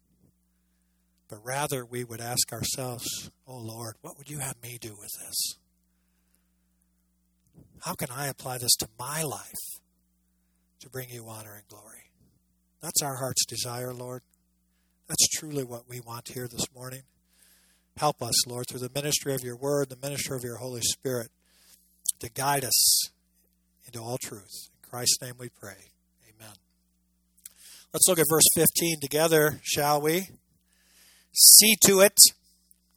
But 1.29 1.39
rather, 1.43 1.85
we 1.85 2.05
would 2.05 2.21
ask 2.21 2.53
ourselves, 2.53 3.31
oh, 3.49 3.57
Lord, 3.57 3.97
what 4.03 4.19
would 4.19 4.29
you 4.29 4.39
have 4.39 4.63
me 4.63 4.79
do 4.79 4.91
with 4.91 5.11
this? 5.19 5.55
How 7.81 7.95
can 7.95 8.11
I 8.11 8.27
apply 8.27 8.59
this 8.59 8.77
to 8.77 8.89
my 8.99 9.23
life? 9.23 9.81
To 10.81 10.91
bring 10.91 11.09
you 11.11 11.27
honor 11.29 11.55
and 11.55 11.67
glory. 11.69 12.11
That's 12.83 13.03
our 13.03 13.17
heart's 13.17 13.45
desire, 13.47 13.93
Lord. 13.93 14.23
That's 15.09 15.29
truly 15.29 15.65
what 15.65 15.89
we 15.89 16.01
want 16.01 16.29
here 16.29 16.49
this 16.49 16.67
morning. 16.75 17.03
Help 17.97 18.23
us, 18.23 18.47
Lord, 18.47 18.67
through 18.69 18.81
the 18.81 18.91
ministry 18.95 19.35
of 19.35 19.43
your 19.43 19.57
word, 19.57 19.89
the 19.89 19.97
ministry 19.97 20.37
of 20.37 20.45
your 20.45 20.57
Holy 20.57 20.83
Spirit, 20.83 21.31
to 22.21 22.31
guide 22.31 22.65
us 22.65 23.11
into 23.87 24.01
all 24.01 24.19
truth. 24.19 24.69
In 24.75 24.89
Christ's 24.89 25.23
name 25.23 25.35
we 25.39 25.49
pray. 25.49 25.91
Amen. 26.29 26.55
Let's 27.93 28.07
look 28.09 28.19
at 28.19 28.27
verse 28.29 28.45
15 28.55 29.01
together, 29.01 29.61
shall 29.63 30.03
we? 30.03 30.29
See 31.33 31.77
to 31.87 32.01
it. 32.01 32.19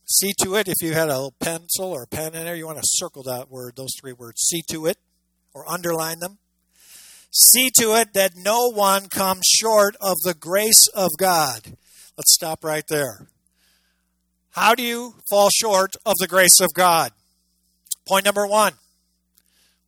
See 0.06 0.34
to 0.42 0.56
it, 0.56 0.68
if 0.68 0.82
you 0.82 0.94
had 0.94 1.10
a 1.10 1.30
pencil 1.40 1.92
or 1.92 2.04
a 2.04 2.08
pen 2.08 2.34
in 2.34 2.44
there, 2.44 2.56
you 2.56 2.66
want 2.66 2.80
to 2.80 2.84
circle 2.84 3.24
that 3.24 3.50
word, 3.50 3.76
those 3.76 3.94
three 4.02 4.14
words. 4.14 4.42
See 4.42 4.64
to 4.72 4.88
it, 4.88 4.98
or 5.54 5.70
underline 5.72 6.20
them. 6.20 6.40
See 7.32 7.70
to 7.80 7.96
it 7.96 8.14
that 8.14 8.36
no 8.36 8.72
one 8.72 9.08
comes 9.08 9.44
short 9.46 9.96
of 10.02 10.16
the 10.24 10.34
grace 10.34 10.88
of 10.96 11.10
God. 11.18 11.62
Let's 12.18 12.34
stop 12.34 12.64
right 12.64 12.86
there. 12.88 13.28
How 14.52 14.74
do 14.76 14.84
you 14.84 15.16
fall 15.30 15.50
short 15.50 15.96
of 16.06 16.16
the 16.20 16.28
grace 16.28 16.60
of 16.60 16.70
God? 16.74 17.12
Point 18.08 18.26
number 18.26 18.48
one 18.48 18.74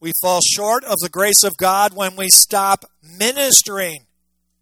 we 0.02 0.12
fall 0.20 0.40
short 0.42 0.84
of 0.84 0.96
the 1.00 1.10
grace 1.10 1.44
of 1.44 1.56
God 1.58 1.94
when 1.94 2.16
we 2.16 2.28
stop 2.30 2.86
ministering 3.04 4.08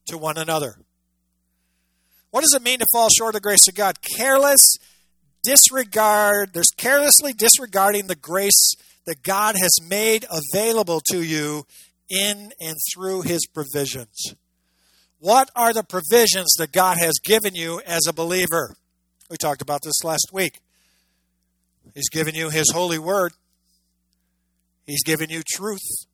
to 0.08 0.18
one 0.18 0.38
another. 0.38 0.76
What 2.32 2.42
does 2.42 2.54
it 2.54 2.62
mean 2.62 2.80
to 2.80 2.86
fall 2.92 3.08
short 3.10 3.30
of 3.30 3.42
the 3.42 3.48
grace 3.48 3.68
of 3.68 3.74
God? 3.74 4.02
Careless 4.18 4.76
disregard, 5.42 6.54
there's 6.54 6.72
carelessly 6.78 7.32
disregarding 7.34 8.08
the 8.08 8.15
grace 8.15 8.74
that 9.06 9.24
God 9.24 9.56
has 9.60 9.78
made 9.82 10.26
available 10.30 11.02
to 11.10 11.24
you 11.24 11.65
in 12.10 12.52
and 12.60 12.78
through 12.93 13.22
his 13.22 13.45
provisions. 13.45 14.34
What 15.19 15.50
are 15.56 15.74
the 15.74 15.84
provisions 15.84 16.54
that 16.58 16.72
God 16.72 16.98
has 16.98 17.19
given 17.24 17.56
you 17.56 17.82
as 17.86 18.08
a 18.08 18.13
believer? 18.13 18.76
We 19.30 19.38
talked 19.38 19.62
about 19.62 19.82
this 19.84 20.04
last 20.04 20.30
week. 20.32 20.60
He's 21.93 22.10
given 22.10 22.36
you 22.36 22.50
his 22.50 22.72
holy 22.72 23.00
word. 23.00 23.34
He's 24.86 25.04
given 25.04 25.30
you 25.30 25.41
truth. 25.48 26.06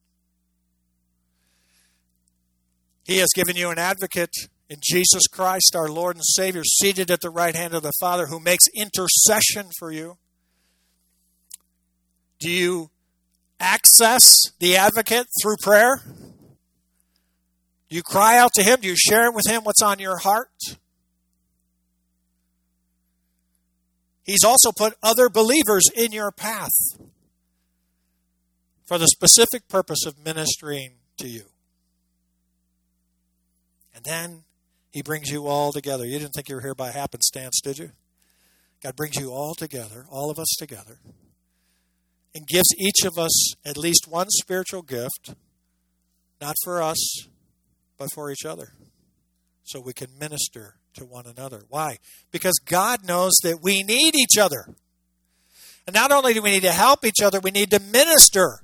He 3.06 3.20
has 3.20 3.30
given 3.36 3.56
you 3.56 3.70
an 3.70 3.78
advocate 3.78 4.34
in 4.68 4.78
Jesus 4.82 5.28
Christ, 5.32 5.76
our 5.76 5.88
Lord 5.88 6.16
and 6.16 6.26
Savior, 6.26 6.64
seated 6.64 7.12
at 7.12 7.22
the 7.22 7.30
right 7.30 7.56
hand 7.56 7.76
of 7.76 7.84
the 7.84 7.94
Father, 8.00 8.26
who 8.26 8.40
makes 8.40 8.66
intercession 8.76 9.70
for 9.78 9.92
you. 9.92 10.18
Do 12.40 12.50
you 12.50 12.90
access 13.60 14.24
the 14.60 14.78
advocate 14.78 15.28
through 15.42 15.58
prayer? 15.62 16.02
Do 17.90 17.96
you 17.96 18.04
cry 18.04 18.38
out 18.38 18.52
to 18.56 18.64
him? 18.64 18.80
Do 18.82 18.88
you 18.88 18.96
share 18.98 19.32
with 19.32 19.48
him 19.48 19.64
what's 19.64 19.82
on 19.82 20.00
your 20.00 20.18
heart? 20.18 20.50
He's 24.24 24.44
also 24.44 24.72
put 24.72 24.96
other 25.04 25.30
believers 25.30 25.84
in 25.96 26.12
your 26.12 26.32
path 26.32 26.74
for 28.86 28.98
the 28.98 29.08
specific 29.08 29.68
purpose 29.68 30.06
of 30.06 30.24
ministering 30.24 30.96
to 31.18 31.28
you. 31.28 31.44
And 33.94 34.04
then 34.04 34.44
he 34.92 35.02
brings 35.02 35.30
you 35.30 35.46
all 35.48 35.72
together. 35.72 36.06
You 36.06 36.18
didn't 36.18 36.34
think 36.34 36.50
you 36.50 36.56
were 36.56 36.62
here 36.62 36.76
by 36.76 36.92
happenstance, 36.92 37.62
did 37.62 37.78
you? 37.78 37.92
God 38.82 38.96
brings 38.96 39.16
you 39.16 39.32
all 39.32 39.56
together, 39.56 40.06
all 40.10 40.30
of 40.30 40.40
us 40.40 40.56
together, 40.58 41.00
and 42.36 42.46
gives 42.46 42.68
each 42.78 43.06
of 43.06 43.18
us 43.18 43.56
at 43.66 43.78
least 43.78 44.08
one 44.10 44.30
spiritual 44.30 44.82
gift, 44.82 45.34
not 46.42 46.56
for 46.66 46.82
us, 46.82 47.28
but 47.98 48.10
for 48.14 48.30
each 48.30 48.46
other, 48.46 48.74
so 49.64 49.80
we 49.80 49.94
can 49.94 50.10
minister 50.20 50.76
to 50.96 51.06
one 51.06 51.26
another. 51.26 51.62
Why? 51.70 51.98
Because 52.32 52.60
God 52.66 53.08
knows 53.08 53.34
that 53.44 53.60
we 53.64 53.84
need 53.84 54.16
each 54.16 54.38
other. 54.38 54.68
And 55.88 55.94
not 55.94 56.12
only 56.12 56.34
do 56.34 56.42
we 56.42 56.52
need 56.52 56.64
to 56.64 56.72
help 56.72 57.06
each 57.06 57.22
other, 57.24 57.40
we 57.40 57.52
need 57.52 57.72
to 57.72 57.80
minister 57.80 58.64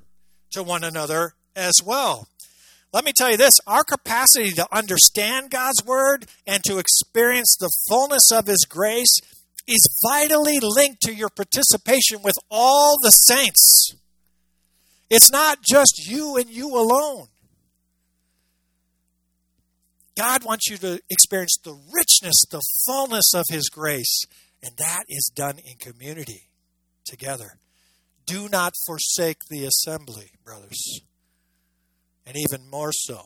to 0.52 0.64
one 0.64 0.84
another 0.84 1.34
as 1.56 1.74
well. 1.84 2.28
Let 2.94 3.06
me 3.06 3.14
tell 3.16 3.32
you 3.32 3.38
this 3.38 3.60
our 3.66 3.86
capacity 3.86 4.52
to 4.52 4.68
understand 4.76 5.50
God's 5.50 5.82
Word 5.86 6.26
and 6.46 6.62
to 6.66 6.78
experience 6.78 7.56
the 7.58 7.72
fullness 7.88 8.32
of 8.34 8.48
His 8.48 8.66
grace 8.68 9.20
is 9.72 10.02
vitally 10.06 10.60
linked 10.62 11.02
to 11.02 11.14
your 11.14 11.30
participation 11.30 12.22
with 12.22 12.36
all 12.50 12.96
the 13.02 13.10
saints. 13.10 13.96
It's 15.10 15.32
not 15.32 15.60
just 15.68 16.08
you 16.08 16.36
and 16.38 16.50
you 16.50 16.76
alone. 16.76 17.28
God 20.18 20.44
wants 20.44 20.70
you 20.70 20.78
to 20.78 21.02
experience 21.10 21.58
the 21.64 21.74
richness, 21.74 22.44
the 22.52 22.62
fullness 22.86 23.34
of 23.34 23.46
His 23.50 23.70
grace, 23.70 24.24
and 24.62 24.76
that 24.78 25.04
is 25.08 25.32
done 25.34 25.58
in 25.58 25.78
community 25.78 26.50
together. 27.06 27.60
Do 28.26 28.50
not 28.50 28.74
forsake 28.86 29.46
the 29.50 29.66
assembly, 29.66 30.32
brothers, 30.44 31.02
and 32.26 32.36
even 32.38 32.70
more 32.70 32.92
so 32.92 33.22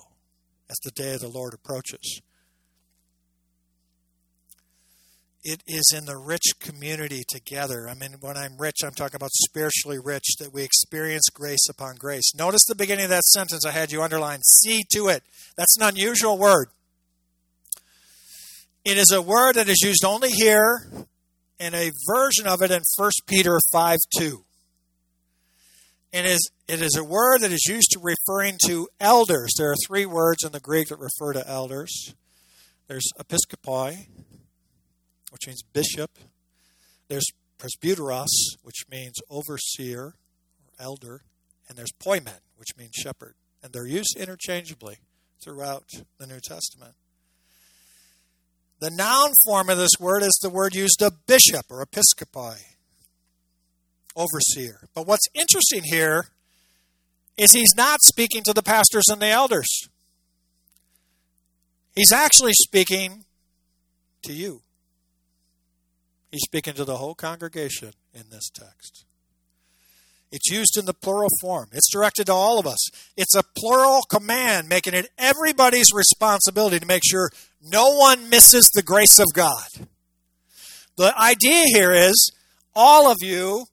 as 0.70 0.78
the 0.84 0.92
day 0.92 1.16
of 1.16 1.22
the 1.22 1.28
Lord 1.28 1.54
approaches. 1.54 2.22
It 5.48 5.62
is 5.68 5.94
in 5.96 6.06
the 6.06 6.18
rich 6.18 6.54
community 6.60 7.24
together. 7.28 7.88
I 7.88 7.94
mean, 7.94 8.16
when 8.20 8.36
I'm 8.36 8.58
rich, 8.58 8.78
I'm 8.84 8.96
talking 8.96 9.16
about 9.16 9.30
spiritually 9.32 10.00
rich, 10.00 10.38
that 10.40 10.52
we 10.52 10.64
experience 10.64 11.30
grace 11.32 11.70
upon 11.70 11.98
grace. 11.98 12.34
Notice 12.34 12.66
the 12.68 12.74
beginning 12.74 13.04
of 13.04 13.12
that 13.12 13.26
sentence 13.26 13.64
I 13.64 13.70
had 13.70 13.92
you 13.92 14.02
underline. 14.02 14.42
See 14.42 14.84
to 14.96 15.08
it. 15.10 15.22
That's 15.56 15.78
an 15.78 15.88
unusual 15.88 16.40
word. 16.40 16.70
It 18.84 18.98
is 18.98 19.12
a 19.12 19.22
word 19.22 19.54
that 19.54 19.70
is 19.70 19.84
used 19.84 20.04
only 20.04 20.32
here 20.32 20.90
and 21.60 21.76
a 21.76 21.92
version 22.12 22.48
of 22.48 22.64
it 22.64 22.72
in 22.72 22.82
1 22.98 23.12
Peter 23.28 23.60
5 23.72 24.00
2. 24.18 24.44
It 26.12 26.26
is, 26.26 26.50
it 26.68 26.82
is 26.82 26.96
a 26.96 27.04
word 27.04 27.42
that 27.42 27.52
is 27.52 27.68
used 27.70 27.92
to 27.92 28.00
referring 28.02 28.58
to 28.66 28.88
elders. 29.00 29.54
There 29.56 29.70
are 29.70 29.76
three 29.86 30.08
words 30.08 30.44
in 30.44 30.54
the 30.54 30.60
Greek 30.60 30.88
that 30.88 30.98
refer 30.98 31.34
to 31.34 31.48
elders. 31.48 32.16
There's 32.88 33.12
episkopoi, 33.20 34.08
which 35.36 35.48
means 35.48 35.64
bishop. 35.74 36.12
There's 37.10 37.26
presbyteros, 37.60 38.30
which 38.64 38.86
means 38.90 39.16
overseer 39.30 40.00
or 40.06 40.16
elder. 40.80 41.24
And 41.68 41.78
there's 41.78 41.92
poimen, 41.92 42.40
which 42.56 42.70
means 42.78 42.92
shepherd. 42.94 43.36
And 43.62 43.74
they're 43.74 43.86
used 43.86 44.16
interchangeably 44.18 45.00
throughout 45.44 45.90
the 46.20 46.26
New 46.26 46.40
Testament. 46.42 46.94
The 48.80 48.92
noun 48.92 49.32
form 49.46 49.70
of 49.70 49.78
this 49.78 50.00
word 50.00 50.24
is 50.24 50.40
the 50.42 50.50
word 50.50 50.74
used 50.74 51.02
of 51.02 51.26
bishop 51.28 51.66
or 51.70 51.86
episkopoi 51.86 52.56
overseer. 54.16 54.88
But 54.94 55.06
what's 55.06 55.28
interesting 55.34 55.82
here 55.84 56.28
is 57.38 57.52
he's 57.52 57.76
not 57.76 58.00
speaking 58.04 58.42
to 58.44 58.54
the 58.54 58.64
pastors 58.64 59.10
and 59.12 59.22
the 59.22 59.28
elders. 59.28 59.90
He's 61.94 62.14
actually 62.14 62.54
speaking 62.54 63.26
to 64.24 64.32
you. 64.32 64.62
He's 66.36 66.42
speaking 66.42 66.74
to 66.74 66.84
the 66.84 66.98
whole 66.98 67.16
congregation 67.16 67.94
in 68.14 68.24
this 68.30 68.50
text. 68.50 69.06
It's 70.34 70.52
used 70.52 70.78
in 70.78 70.84
the 70.84 70.94
plural 70.94 71.30
form. 71.40 71.70
It's 71.72 71.90
directed 71.90 72.26
to 72.26 72.34
all 72.34 72.60
of 72.60 72.68
us. 72.68 72.90
It's 73.16 73.38
a 73.38 73.44
plural 73.58 74.02
command, 74.12 74.68
making 74.68 74.96
it 74.96 75.10
everybody's 75.18 75.94
responsibility 75.94 76.78
to 76.78 76.86
make 76.86 77.04
sure 77.06 77.30
no 77.62 77.96
one 77.96 78.30
misses 78.30 78.70
the 78.74 78.84
grace 78.84 79.18
of 79.18 79.28
God. 79.34 79.88
The 80.98 81.18
idea 81.18 81.68
here 81.74 81.94
is 81.94 82.34
all 82.76 83.10
of 83.10 83.20
you 83.22 83.68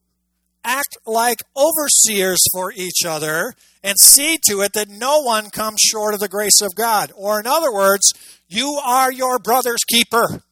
act 0.63 0.99
like 1.05 1.39
overseers 1.57 2.39
for 2.53 2.71
each 2.71 3.05
other 3.05 3.55
and 3.83 3.97
see 3.99 4.39
to 4.51 4.61
it 4.61 4.73
that 4.75 4.89
no 4.89 5.21
one 5.21 5.51
comes 5.51 5.81
short 5.81 6.15
of 6.15 6.21
the 6.21 6.29
grace 6.29 6.61
of 6.63 6.77
God. 6.77 7.11
Or, 7.17 7.41
in 7.41 7.47
other 7.49 7.73
words, 7.73 8.13
you 8.47 8.79
are 8.85 9.11
your 9.11 9.41
brother's 9.41 9.83
keeper. 9.83 10.45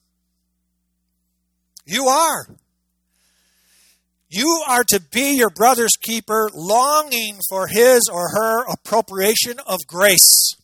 You 1.91 2.07
are. 2.07 2.47
You 4.29 4.63
are 4.69 4.85
to 4.91 5.01
be 5.01 5.37
your 5.37 5.51
brother's 5.51 5.97
keeper, 6.01 6.49
longing 6.55 7.39
for 7.49 7.67
his 7.67 8.03
or 8.11 8.29
her 8.31 8.65
appropriation 8.65 9.59
of 9.67 9.79
grace. 9.89 10.55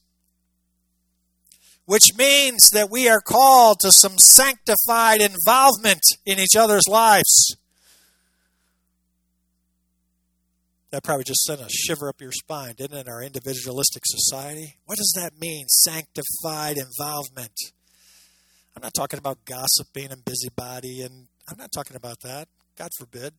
Which 1.85 2.17
means 2.17 2.71
that 2.73 2.91
we 2.91 3.09
are 3.09 3.21
called 3.21 3.79
to 3.81 3.91
some 3.91 4.19
sanctified 4.19 5.21
involvement 5.21 6.03
in 6.25 6.39
each 6.39 6.55
other's 6.57 6.87
lives. 6.89 7.57
That 10.91 11.03
probably 11.03 11.25
just 11.25 11.43
sent 11.43 11.61
a 11.61 11.69
shiver 11.69 12.09
up 12.09 12.21
your 12.21 12.33
spine, 12.33 12.75
didn't 12.77 12.99
it, 12.99 13.07
in 13.09 13.12
our 13.12 13.23
individualistic 13.23 14.05
society? 14.07 14.77
What 14.85 14.99
does 14.99 15.12
that 15.17 15.41
mean, 15.41 15.67
sanctified 15.69 16.77
involvement? 16.77 17.53
I'm 18.77 18.83
not 18.83 18.93
talking 18.93 19.19
about 19.19 19.39
gossiping 19.47 20.12
and 20.12 20.23
busybody, 20.23 21.01
and 21.01 21.29
I'm 21.49 21.57
not 21.57 21.73
talking 21.73 21.97
about 21.97 22.21
that. 22.21 22.47
God 22.77 22.91
forbid. 22.99 23.33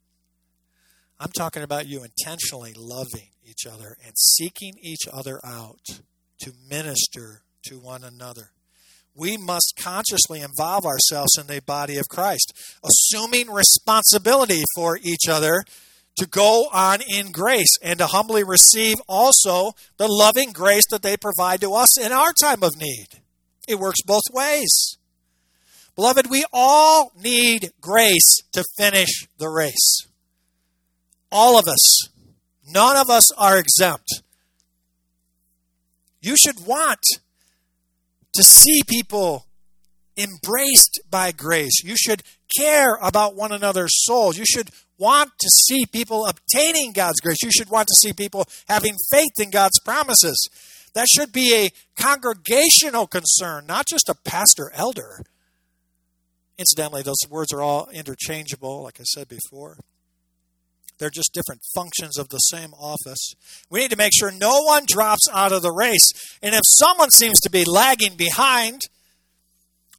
I'm 1.19 1.31
talking 1.31 1.61
about 1.61 1.85
you 1.85 2.03
intentionally 2.03 2.73
loving 2.75 3.29
each 3.45 3.67
other 3.71 3.97
and 4.03 4.13
seeking 4.17 4.73
each 4.81 5.07
other 5.13 5.39
out 5.45 6.01
to 6.39 6.53
minister 6.67 7.43
to 7.67 7.75
one 7.75 8.03
another. 8.03 8.49
We 9.13 9.37
must 9.37 9.75
consciously 9.79 10.41
involve 10.41 10.87
ourselves 10.87 11.37
in 11.39 11.45
the 11.45 11.61
body 11.61 11.97
of 11.97 12.07
Christ, 12.09 12.51
assuming 12.83 13.51
responsibility 13.51 14.63
for 14.73 14.97
each 15.03 15.27
other 15.29 15.63
to 16.17 16.25
go 16.25 16.67
on 16.73 17.01
in 17.07 17.31
grace 17.31 17.77
and 17.83 17.99
to 17.99 18.07
humbly 18.07 18.43
receive 18.43 18.95
also 19.07 19.73
the 19.97 20.07
loving 20.07 20.51
grace 20.51 20.85
that 20.89 21.03
they 21.03 21.15
provide 21.15 21.61
to 21.61 21.73
us 21.75 21.99
in 21.99 22.11
our 22.11 22.33
time 22.33 22.63
of 22.63 22.79
need. 22.79 23.21
It 23.67 23.77
works 23.77 24.01
both 24.03 24.23
ways. 24.33 24.96
Beloved, 25.97 26.29
we 26.29 26.45
all 26.53 27.11
need 27.19 27.71
grace 27.81 28.43
to 28.51 28.63
finish 28.77 29.27
the 29.39 29.49
race. 29.49 30.07
All 31.31 31.57
of 31.57 31.67
us. 31.67 32.07
None 32.69 32.95
of 32.95 33.09
us 33.09 33.33
are 33.35 33.57
exempt. 33.57 34.21
You 36.21 36.35
should 36.37 36.67
want 36.67 36.99
to 38.35 38.43
see 38.43 38.81
people 38.87 39.47
embraced 40.15 41.01
by 41.09 41.31
grace. 41.31 41.83
You 41.83 41.95
should 41.97 42.21
care 42.55 42.99
about 43.01 43.35
one 43.35 43.51
another's 43.51 44.05
souls. 44.05 44.37
You 44.37 44.45
should 44.47 44.69
want 44.99 45.31
to 45.39 45.49
see 45.49 45.87
people 45.87 46.27
obtaining 46.27 46.91
God's 46.91 47.21
grace. 47.21 47.41
You 47.41 47.51
should 47.51 47.71
want 47.71 47.87
to 47.87 47.95
see 47.99 48.13
people 48.13 48.45
having 48.67 48.93
faith 49.11 49.33
in 49.39 49.49
God's 49.49 49.79
promises. 49.79 50.47
That 50.93 51.07
should 51.07 51.31
be 51.33 51.55
a 51.55 51.71
congregational 51.99 53.07
concern, 53.07 53.65
not 53.65 53.87
just 53.87 54.09
a 54.09 54.15
pastor 54.15 54.71
elder. 54.75 55.23
Incidentally, 56.57 57.03
those 57.03 57.21
words 57.29 57.53
are 57.53 57.61
all 57.61 57.87
interchangeable, 57.93 58.83
like 58.83 58.99
I 58.99 59.03
said 59.03 59.27
before. 59.27 59.77
They're 60.97 61.09
just 61.11 61.33
different 61.33 61.61
functions 61.75 62.17
of 62.17 62.29
the 62.29 62.39
same 62.39 62.73
office. 62.73 63.35
We 63.69 63.81
need 63.81 63.91
to 63.91 63.97
make 63.97 64.13
sure 64.15 64.31
no 64.31 64.63
one 64.63 64.85
drops 64.87 65.27
out 65.31 65.51
of 65.51 65.61
the 65.61 65.71
race. 65.71 66.09
And 66.41 66.55
if 66.55 66.61
someone 66.65 67.09
seems 67.11 67.39
to 67.41 67.51
be 67.51 67.65
lagging 67.65 68.15
behind 68.15 68.81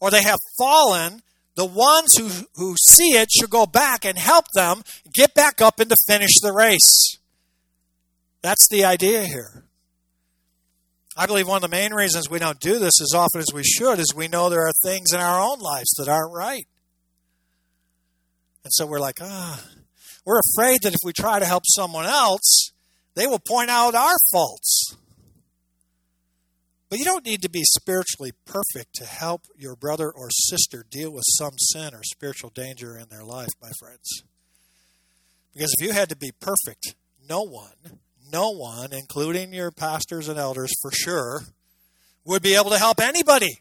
or 0.00 0.10
they 0.10 0.22
have 0.22 0.40
fallen, 0.58 1.22
the 1.54 1.64
ones 1.64 2.12
who, 2.16 2.28
who 2.56 2.74
see 2.88 3.16
it 3.16 3.30
should 3.30 3.50
go 3.50 3.66
back 3.66 4.04
and 4.04 4.18
help 4.18 4.46
them 4.54 4.82
get 5.12 5.34
back 5.34 5.60
up 5.60 5.78
and 5.78 5.90
to 5.90 5.96
finish 6.06 6.30
the 6.40 6.52
race. 6.52 7.18
That's 8.42 8.68
the 8.68 8.84
idea 8.84 9.24
here. 9.24 9.67
I 11.18 11.26
believe 11.26 11.48
one 11.48 11.56
of 11.56 11.68
the 11.68 11.76
main 11.76 11.92
reasons 11.92 12.30
we 12.30 12.38
don't 12.38 12.60
do 12.60 12.78
this 12.78 13.00
as 13.02 13.12
often 13.12 13.40
as 13.40 13.52
we 13.52 13.64
should 13.64 13.98
is 13.98 14.14
we 14.14 14.28
know 14.28 14.48
there 14.48 14.68
are 14.68 14.72
things 14.84 15.12
in 15.12 15.18
our 15.18 15.40
own 15.40 15.58
lives 15.58 15.90
that 15.98 16.06
aren't 16.06 16.32
right. 16.32 16.64
And 18.62 18.72
so 18.72 18.86
we're 18.86 19.00
like, 19.00 19.16
ah, 19.20 19.64
we're 20.24 20.38
afraid 20.54 20.78
that 20.82 20.94
if 20.94 21.00
we 21.02 21.12
try 21.12 21.40
to 21.40 21.44
help 21.44 21.64
someone 21.66 22.06
else, 22.06 22.70
they 23.16 23.26
will 23.26 23.40
point 23.40 23.68
out 23.68 23.96
our 23.96 24.14
faults. 24.30 24.96
But 26.88 27.00
you 27.00 27.04
don't 27.04 27.26
need 27.26 27.42
to 27.42 27.50
be 27.50 27.64
spiritually 27.64 28.30
perfect 28.46 28.94
to 28.94 29.04
help 29.04 29.42
your 29.56 29.74
brother 29.74 30.12
or 30.12 30.28
sister 30.30 30.84
deal 30.88 31.12
with 31.12 31.24
some 31.26 31.58
sin 31.58 31.94
or 31.94 32.04
spiritual 32.04 32.50
danger 32.50 32.96
in 32.96 33.08
their 33.08 33.24
life, 33.24 33.50
my 33.60 33.70
friends. 33.80 34.22
Because 35.52 35.74
if 35.80 35.84
you 35.84 35.92
had 35.92 36.10
to 36.10 36.16
be 36.16 36.30
perfect, 36.40 36.94
no 37.28 37.42
one, 37.42 37.98
no 38.32 38.50
one, 38.50 38.92
including 38.92 39.52
your 39.52 39.70
pastors 39.70 40.28
and 40.28 40.38
elders 40.38 40.72
for 40.80 40.90
sure, 40.90 41.42
would 42.24 42.42
be 42.42 42.54
able 42.54 42.70
to 42.70 42.78
help 42.78 43.00
anybody. 43.00 43.58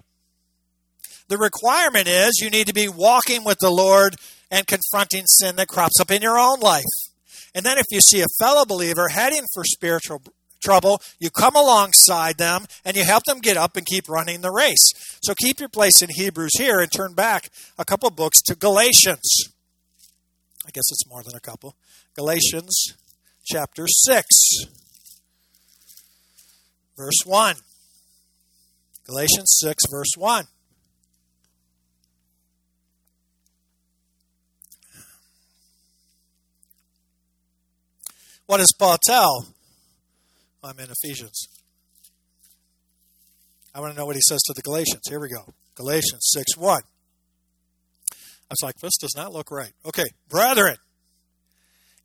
The 1.28 1.38
requirement 1.38 2.08
is 2.08 2.40
you 2.42 2.50
need 2.50 2.68
to 2.68 2.74
be 2.74 2.88
walking 2.88 3.44
with 3.44 3.58
the 3.60 3.70
Lord 3.70 4.16
and 4.50 4.66
confronting 4.66 5.26
sin 5.26 5.58
that 5.58 5.68
crops 5.68 6.00
up 6.00 6.12
in 6.12 6.22
your 6.22 6.40
own 6.40 6.60
life. 6.60 6.84
And 7.54 7.66
then 7.66 7.78
if 7.78 7.86
you 7.92 8.00
see 8.02 8.22
a 8.22 8.28
fellow 8.40 8.66
believer 8.66 9.10
heading 9.10 9.44
for 9.54 9.64
spiritual 9.66 10.22
trouble, 10.62 11.02
you 11.20 11.30
come 11.30 11.56
alongside 11.56 12.38
them 12.38 12.66
and 12.86 12.96
you 12.96 13.04
help 13.04 13.24
them 13.26 13.40
get 13.40 13.58
up 13.58 13.76
and 13.76 13.86
keep 13.86 14.08
running 14.08 14.42
the 14.42 14.52
race. 14.52 14.94
So 15.22 15.34
keep 15.34 15.60
your 15.60 15.70
place 15.70 16.02
in 16.02 16.10
Hebrews 16.10 16.58
here 16.58 16.80
and 16.80 16.92
turn 16.92 17.14
back 17.14 17.50
a 17.78 17.86
couple 17.86 18.10
books 18.10 18.42
to 18.44 18.56
Galatians. 18.56 19.50
I 20.66 20.72
guess 20.72 20.92
it's 20.92 21.08
more 21.08 21.24
than 21.24 21.36
a 21.36 21.40
couple. 21.40 21.76
Galatians 22.16 22.96
chapter 23.48 23.88
6, 23.88 24.26
verse 26.98 27.22
1. 27.26 27.56
Galatians 29.06 29.58
6, 29.62 29.84
verse 29.90 30.12
1. 30.18 30.46
What 38.48 38.58
does 38.58 38.74
Paul 38.78 38.98
tell? 39.06 39.48
I'm 40.64 40.78
in 40.80 40.88
Ephesians. 40.90 41.48
I 43.74 43.80
want 43.80 43.94
to 43.94 44.00
know 44.00 44.06
what 44.06 44.16
he 44.16 44.22
says 44.28 44.40
to 44.48 44.54
the 44.54 44.62
Galatians. 44.62 45.04
Here 45.08 45.20
we 45.20 45.30
go. 45.30 45.54
Galatians 45.76 46.32
6 46.34 46.58
1. 46.58 46.82
I 48.12 48.16
was 48.50 48.64
like, 48.64 48.76
this 48.82 48.98
does 48.98 49.14
not 49.16 49.34
look 49.34 49.52
right. 49.52 49.72
Okay, 49.86 50.06
brethren, 50.30 50.78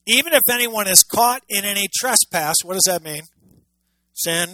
even 0.06 0.32
if 0.32 0.42
anyone 0.50 0.88
is 0.88 1.04
caught 1.04 1.42
in 1.48 1.64
any 1.64 1.88
trespass, 1.94 2.56
what 2.64 2.74
does 2.74 2.84
that 2.86 3.02
mean? 3.02 3.22
Sin. 4.14 4.48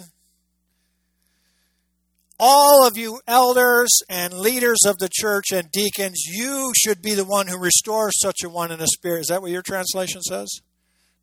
All 2.39 2.87
of 2.87 2.97
you 2.97 3.19
elders 3.27 3.89
and 4.09 4.33
leaders 4.33 4.79
of 4.85 4.97
the 4.97 5.09
church 5.11 5.51
and 5.51 5.69
deacons, 5.71 6.23
you 6.25 6.71
should 6.77 7.01
be 7.01 7.13
the 7.13 7.25
one 7.25 7.47
who 7.47 7.57
restores 7.57 8.13
such 8.19 8.43
a 8.43 8.49
one 8.49 8.71
in 8.71 8.79
a 8.79 8.87
spirit. 8.87 9.21
Is 9.21 9.27
that 9.27 9.41
what 9.41 9.51
your 9.51 9.61
translation 9.61 10.21
says? 10.21 10.47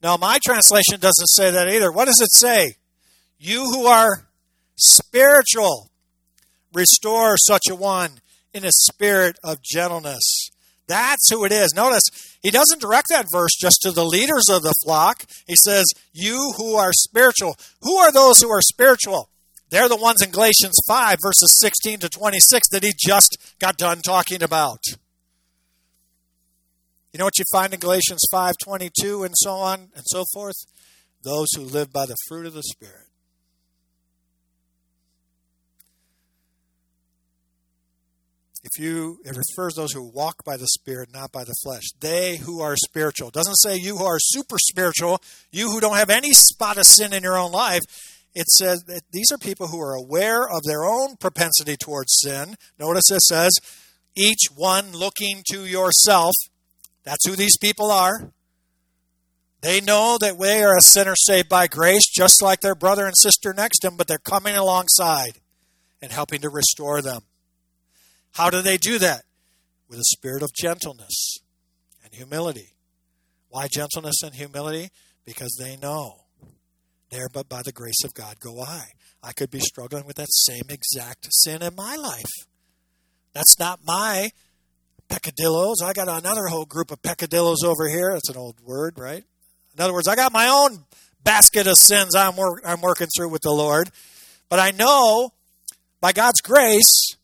No, 0.03 0.19
my 0.19 0.39
translation 0.45 1.01
doesn't 1.01 1.29
say 1.29 1.51
that 1.51 1.69
either. 1.69 1.91
What 1.91 2.05
does 2.05 2.21
it 2.21 2.33
say? 2.33 2.75
You 3.39 3.65
who 3.65 3.87
are 3.87 4.29
spiritual, 4.77 5.91
restore 6.75 7.37
such 7.39 7.62
a 7.71 7.75
one 7.75 8.21
in 8.53 8.65
a 8.65 8.71
spirit 8.71 9.39
of 9.43 9.62
gentleness. 9.62 10.46
That's 10.88 11.29
who 11.31 11.44
it 11.44 11.53
is. 11.53 11.75
Notice, 11.75 12.05
he 12.42 12.51
doesn't 12.51 12.81
direct 12.81 13.09
that 13.11 13.27
verse 13.31 13.57
just 13.59 13.79
to 13.83 13.90
the 13.90 14.05
leaders 14.05 14.44
of 14.49 14.62
the 14.62 14.75
flock. 14.85 15.25
He 15.46 15.57
says, 15.57 15.85
You 16.12 16.53
who 16.57 16.77
are 16.77 16.92
spiritual. 16.92 17.57
Who 17.83 17.96
are 17.96 18.12
those 18.12 18.40
who 18.40 18.51
are 18.51 18.62
spiritual? 18.62 19.29
They're 19.70 19.88
the 19.88 19.96
ones 19.96 20.22
in 20.22 20.31
Galatians 20.31 20.79
5, 20.87 21.18
verses 21.20 21.59
16 21.61 22.01
to 22.01 22.09
26, 22.09 22.68
that 22.68 22.85
he 22.85 22.92
just 22.96 23.37
got 23.59 23.77
done 23.77 24.01
talking 24.01 24.42
about. 24.42 24.79
You 27.12 27.18
know 27.18 27.25
what 27.25 27.38
you 27.38 27.44
find 27.51 27.72
in 27.72 27.81
Galatians 27.81 28.27
5:22 28.31 29.25
and 29.25 29.35
so 29.37 29.55
on 29.55 29.90
and 29.94 30.05
so 30.07 30.25
forth? 30.35 30.57
Those 31.22 31.49
who 31.57 31.62
live 31.62 31.90
by 31.90 32.05
the 32.05 32.16
fruit 32.29 32.46
of 32.46 32.53
the 32.53 32.62
spirit. 32.62 33.06
If 38.74 38.83
you 38.83 39.18
it 39.24 39.37
refers 39.37 39.74
those 39.74 39.92
who 39.92 40.02
walk 40.02 40.44
by 40.44 40.57
the 40.57 40.66
spirit, 40.66 41.11
not 41.12 41.33
by 41.33 41.44
the 41.44 41.55
flesh. 41.62 41.85
They 42.00 42.37
who 42.37 42.61
are 42.61 42.76
spiritual. 42.76 43.29
It 43.29 43.35
doesn't 43.35 43.57
say 43.57 43.76
you 43.76 43.98
who 43.98 44.05
are 44.05 44.18
super 44.18 44.59
spiritual, 44.59 45.20
you 45.52 45.70
who 45.70 45.81
don't 45.81 45.96
have 45.96 46.11
any 46.11 46.33
spot 46.33 46.79
of 46.79 46.85
sin 46.85 47.12
in 47.12 47.22
your 47.22 47.38
own 47.38 47.52
life. 47.52 47.83
It 48.35 48.48
says 48.48 48.85
these 49.12 49.31
are 49.33 49.38
people 49.38 49.68
who 49.68 49.81
are 49.81 49.94
aware 49.94 50.42
of 50.42 50.62
their 50.64 50.85
own 50.85 51.16
propensity 51.16 51.76
towards 51.76 52.18
sin. 52.20 52.57
Notice 52.79 53.11
it 53.11 53.22
says, 53.22 53.52
each 54.14 54.46
one 54.55 54.92
looking 54.92 55.42
to 55.52 55.64
yourself 55.64 56.35
that's 57.07 57.26
who 57.26 57.37
these 57.37 57.57
people 57.57 57.90
are. 57.92 58.33
They 59.62 59.81
know 59.81 60.18
that 60.20 60.38
they 60.38 60.62
are 60.62 60.76
a 60.76 60.83
sinner 60.83 61.14
saved 61.16 61.48
by 61.48 61.68
grace, 61.68 62.07
just 62.12 62.42
like 62.42 62.61
their 62.61 62.74
brother 62.74 63.07
and 63.07 63.16
sister 63.16 63.55
next 63.55 63.79
to 63.79 63.88
them, 63.88 63.96
but 63.96 64.09
they're 64.09 64.18
coming 64.18 64.57
alongside 64.57 65.40
and 66.02 66.12
helping 66.12 66.40
to 66.40 66.50
restore 66.50 67.00
them. 67.00 67.22
How 68.37 68.51
do 68.51 68.61
they 68.61 68.77
do 68.77 68.99
that? 68.99 69.22
With 69.88 69.99
a 69.99 70.05
spirit 70.05 70.42
of 70.42 70.53
gentleness 70.53 71.38
and 72.05 72.12
humility. 72.12 72.75
Why 73.49 73.66
gentleness 73.66 74.16
and 74.22 74.35
humility? 74.35 74.90
Because 75.25 75.57
they 75.59 75.79
know 75.79 76.25
there, 77.09 77.29
but 77.33 77.49
by 77.49 77.62
the 77.64 77.72
grace 77.72 78.05
of 78.05 78.12
God 78.12 78.38
go 78.38 78.61
I. 78.61 78.88
I 79.22 79.33
could 79.33 79.51
be 79.51 79.61
struggling 79.61 80.05
with 80.05 80.16
that 80.16 80.29
same 80.31 80.64
exact 80.68 81.29
sin 81.31 81.62
in 81.62 81.75
my 81.75 81.96
life. 81.96 82.31
That's 83.33 83.59
not 83.59 83.81
my 83.87 84.33
peccadillos. 85.09 85.81
I 85.83 85.94
got 85.94 86.09
another 86.09 86.49
whole 86.49 86.66
group 86.66 86.90
of 86.90 87.01
peccadillos 87.01 87.64
over 87.64 87.88
here. 87.88 88.12
That's 88.12 88.29
an 88.29 88.37
old 88.37 88.61
word, 88.61 88.99
right? 88.99 89.25
In 89.75 89.83
other 89.83 89.94
words, 89.94 90.09
I 90.09 90.14
got 90.14 90.35
my 90.35 90.49
own 90.49 90.85
basket 91.25 91.66
of 91.66 91.77
sins 91.79 92.14
I'm, 92.14 92.37
wor- 92.37 92.61
I'm 92.66 92.83
working 92.83 93.09
through 93.16 93.31
with 93.31 93.42
the 93.42 93.51
Lord. 93.51 93.88
But 94.51 94.59
I 94.59 94.72
know 94.72 95.31
by 96.03 96.12
God's 96.12 96.42
grace 96.42 97.15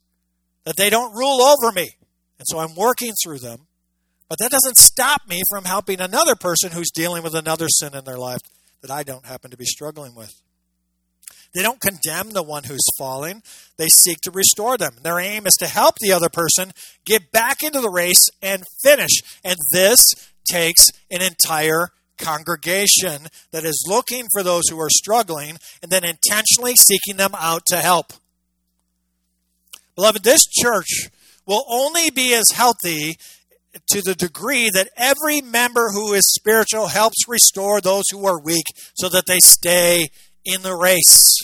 that 0.64 0.76
they 0.76 0.90
don't 0.90 1.14
rule 1.14 1.40
over 1.42 1.72
me. 1.72 1.90
And 2.38 2.46
so 2.46 2.58
I'm 2.58 2.74
working 2.74 3.12
through 3.22 3.38
them. 3.38 3.66
But 4.28 4.38
that 4.38 4.50
doesn't 4.50 4.76
stop 4.76 5.28
me 5.28 5.42
from 5.50 5.64
helping 5.64 6.00
another 6.00 6.34
person 6.34 6.72
who's 6.72 6.90
dealing 6.90 7.22
with 7.22 7.34
another 7.34 7.66
sin 7.68 7.94
in 7.94 8.04
their 8.04 8.16
life 8.16 8.40
that 8.80 8.90
I 8.90 9.02
don't 9.02 9.26
happen 9.26 9.50
to 9.50 9.56
be 9.56 9.64
struggling 9.64 10.14
with. 10.14 10.34
They 11.54 11.62
don't 11.62 11.80
condemn 11.80 12.30
the 12.30 12.42
one 12.42 12.64
who's 12.64 12.86
falling, 12.98 13.42
they 13.76 13.88
seek 13.88 14.18
to 14.22 14.30
restore 14.30 14.78
them. 14.78 14.94
Their 15.02 15.20
aim 15.20 15.46
is 15.46 15.54
to 15.60 15.66
help 15.66 15.96
the 16.00 16.12
other 16.12 16.30
person 16.30 16.72
get 17.04 17.30
back 17.30 17.62
into 17.62 17.80
the 17.80 17.90
race 17.90 18.30
and 18.40 18.64
finish. 18.82 19.20
And 19.44 19.58
this 19.70 19.98
takes 20.50 20.88
an 21.10 21.20
entire 21.20 21.88
congregation 22.18 23.26
that 23.52 23.64
is 23.64 23.84
looking 23.86 24.26
for 24.32 24.42
those 24.42 24.68
who 24.70 24.80
are 24.80 24.90
struggling 24.90 25.58
and 25.82 25.90
then 25.90 26.04
intentionally 26.04 26.74
seeking 26.74 27.16
them 27.16 27.34
out 27.34 27.62
to 27.66 27.76
help. 27.76 28.12
Beloved, 29.94 30.24
this 30.24 30.46
church 30.46 31.10
will 31.46 31.64
only 31.68 32.10
be 32.10 32.34
as 32.34 32.50
healthy 32.52 33.16
to 33.90 34.02
the 34.02 34.14
degree 34.14 34.70
that 34.70 34.90
every 34.96 35.40
member 35.40 35.90
who 35.92 36.12
is 36.12 36.22
spiritual 36.26 36.88
helps 36.88 37.28
restore 37.28 37.80
those 37.80 38.04
who 38.10 38.26
are 38.26 38.40
weak 38.40 38.66
so 38.94 39.08
that 39.08 39.26
they 39.26 39.38
stay 39.42 40.08
in 40.44 40.62
the 40.62 40.74
race. 40.74 41.36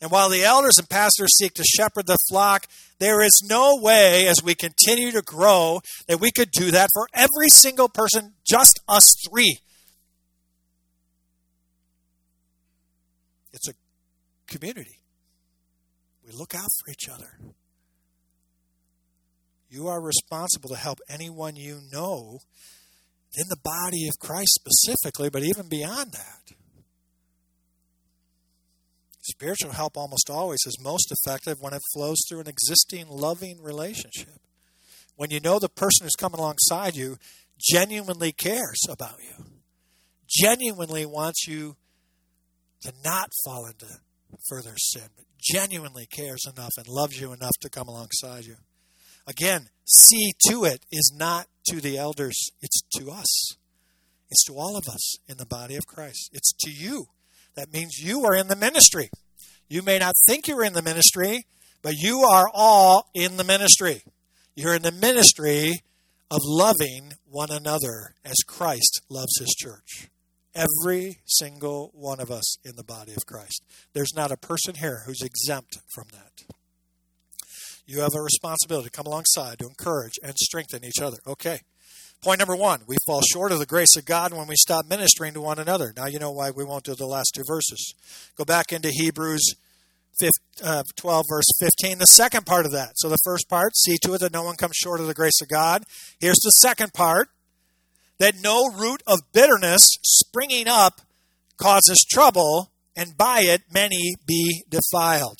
And 0.00 0.10
while 0.10 0.28
the 0.28 0.42
elders 0.42 0.78
and 0.78 0.88
pastors 0.88 1.36
seek 1.36 1.54
to 1.54 1.64
shepherd 1.64 2.06
the 2.06 2.18
flock, 2.28 2.66
There 3.02 3.20
is 3.20 3.42
no 3.44 3.80
way, 3.82 4.28
as 4.28 4.44
we 4.44 4.54
continue 4.54 5.10
to 5.10 5.22
grow, 5.22 5.80
that 6.06 6.20
we 6.20 6.30
could 6.30 6.52
do 6.52 6.70
that 6.70 6.88
for 6.94 7.08
every 7.12 7.48
single 7.48 7.88
person, 7.88 8.34
just 8.48 8.78
us 8.86 9.02
three. 9.28 9.58
It's 13.52 13.66
a 13.68 13.74
community. 14.46 15.01
Look 16.32 16.54
out 16.54 16.68
for 16.84 16.90
each 16.90 17.08
other. 17.08 17.38
You 19.68 19.88
are 19.88 20.00
responsible 20.00 20.70
to 20.70 20.76
help 20.76 20.98
anyone 21.08 21.56
you 21.56 21.80
know 21.92 22.40
in 23.34 23.44
the 23.48 23.56
body 23.62 24.06
of 24.08 24.18
Christ 24.18 24.60
specifically, 24.60 25.30
but 25.30 25.42
even 25.42 25.68
beyond 25.68 26.12
that. 26.12 26.56
Spiritual 29.22 29.72
help 29.72 29.96
almost 29.96 30.28
always 30.28 30.58
is 30.66 30.78
most 30.80 31.12
effective 31.12 31.60
when 31.60 31.72
it 31.72 31.82
flows 31.94 32.18
through 32.28 32.40
an 32.40 32.48
existing 32.48 33.08
loving 33.08 33.62
relationship. 33.62 34.40
When 35.16 35.30
you 35.30 35.40
know 35.40 35.58
the 35.58 35.68
person 35.68 36.04
who's 36.04 36.16
coming 36.18 36.40
alongside 36.40 36.96
you 36.96 37.18
genuinely 37.60 38.32
cares 38.32 38.80
about 38.88 39.18
you, 39.22 39.44
genuinely 40.28 41.06
wants 41.06 41.46
you 41.46 41.76
to 42.82 42.92
not 43.04 43.30
fall 43.44 43.66
into 43.66 43.86
further 44.48 44.74
sin, 44.76 45.08
but 45.16 45.24
genuinely 45.42 46.06
cares 46.06 46.44
enough 46.46 46.72
and 46.76 46.86
loves 46.88 47.20
you 47.20 47.32
enough 47.32 47.56
to 47.60 47.68
come 47.68 47.88
alongside 47.88 48.44
you. 48.44 48.56
Again, 49.26 49.68
see 49.84 50.32
to 50.48 50.64
it 50.64 50.84
is 50.90 51.12
not 51.16 51.46
to 51.68 51.80
the 51.80 51.96
elders, 51.98 52.50
it's 52.60 52.82
to 52.98 53.10
us. 53.10 53.56
It's 54.30 54.44
to 54.46 54.54
all 54.54 54.76
of 54.76 54.88
us 54.88 55.18
in 55.28 55.36
the 55.36 55.46
body 55.46 55.76
of 55.76 55.86
Christ. 55.86 56.30
It's 56.32 56.52
to 56.60 56.70
you. 56.70 57.06
That 57.54 57.72
means 57.72 57.98
you 57.98 58.24
are 58.24 58.34
in 58.34 58.48
the 58.48 58.56
ministry. 58.56 59.10
You 59.68 59.82
may 59.82 59.98
not 59.98 60.14
think 60.26 60.48
you're 60.48 60.64
in 60.64 60.72
the 60.72 60.82
ministry, 60.82 61.46
but 61.82 61.94
you 61.96 62.20
are 62.20 62.48
all 62.52 63.10
in 63.14 63.36
the 63.36 63.44
ministry. 63.44 64.02
You're 64.54 64.74
in 64.74 64.82
the 64.82 64.92
ministry 64.92 65.82
of 66.30 66.40
loving 66.44 67.12
one 67.30 67.50
another 67.50 68.14
as 68.24 68.36
Christ 68.46 69.02
loves 69.10 69.38
his 69.38 69.54
church. 69.58 70.08
Every 70.54 71.18
single 71.24 71.90
one 71.94 72.20
of 72.20 72.30
us 72.30 72.56
in 72.64 72.76
the 72.76 72.84
body 72.84 73.12
of 73.12 73.26
Christ. 73.26 73.64
There's 73.94 74.14
not 74.14 74.30
a 74.30 74.36
person 74.36 74.74
here 74.74 75.02
who's 75.06 75.22
exempt 75.22 75.78
from 75.94 76.08
that. 76.12 76.44
You 77.86 78.00
have 78.00 78.14
a 78.14 78.22
responsibility 78.22 78.88
to 78.88 78.96
come 78.96 79.06
alongside 79.06 79.58
to 79.58 79.66
encourage 79.66 80.18
and 80.22 80.36
strengthen 80.36 80.84
each 80.84 81.00
other. 81.00 81.18
Okay. 81.26 81.60
Point 82.22 82.38
number 82.38 82.54
one, 82.54 82.82
we 82.86 82.96
fall 83.04 83.20
short 83.32 83.50
of 83.50 83.58
the 83.58 83.66
grace 83.66 83.96
of 83.96 84.04
God 84.04 84.32
when 84.32 84.46
we 84.46 84.54
stop 84.54 84.86
ministering 84.86 85.34
to 85.34 85.40
one 85.40 85.58
another. 85.58 85.92
Now 85.96 86.06
you 86.06 86.20
know 86.20 86.30
why 86.30 86.52
we 86.52 86.64
won't 86.64 86.84
do 86.84 86.94
the 86.94 87.06
last 87.06 87.32
two 87.34 87.42
verses. 87.46 87.94
Go 88.36 88.44
back 88.44 88.72
into 88.72 88.90
Hebrews 88.90 89.54
uh, 90.62 90.82
12, 90.96 91.24
verse 91.28 91.44
15, 91.58 91.98
the 91.98 92.04
second 92.04 92.46
part 92.46 92.66
of 92.66 92.72
that. 92.72 92.92
So 92.96 93.08
the 93.08 93.18
first 93.24 93.48
part, 93.48 93.76
see 93.76 93.96
to 94.02 94.14
it 94.14 94.20
that 94.20 94.32
no 94.32 94.44
one 94.44 94.56
comes 94.56 94.76
short 94.76 95.00
of 95.00 95.06
the 95.06 95.14
grace 95.14 95.40
of 95.40 95.48
God. 95.48 95.84
Here's 96.20 96.40
the 96.44 96.50
second 96.50 96.92
part, 96.92 97.28
that 98.22 98.40
no 98.40 98.70
root 98.78 99.02
of 99.04 99.18
bitterness 99.32 99.82
springing 100.04 100.68
up 100.68 101.00
causes 101.56 102.06
trouble, 102.08 102.70
and 102.94 103.16
by 103.16 103.40
it 103.40 103.62
many 103.74 104.14
be 104.24 104.62
defiled. 104.68 105.38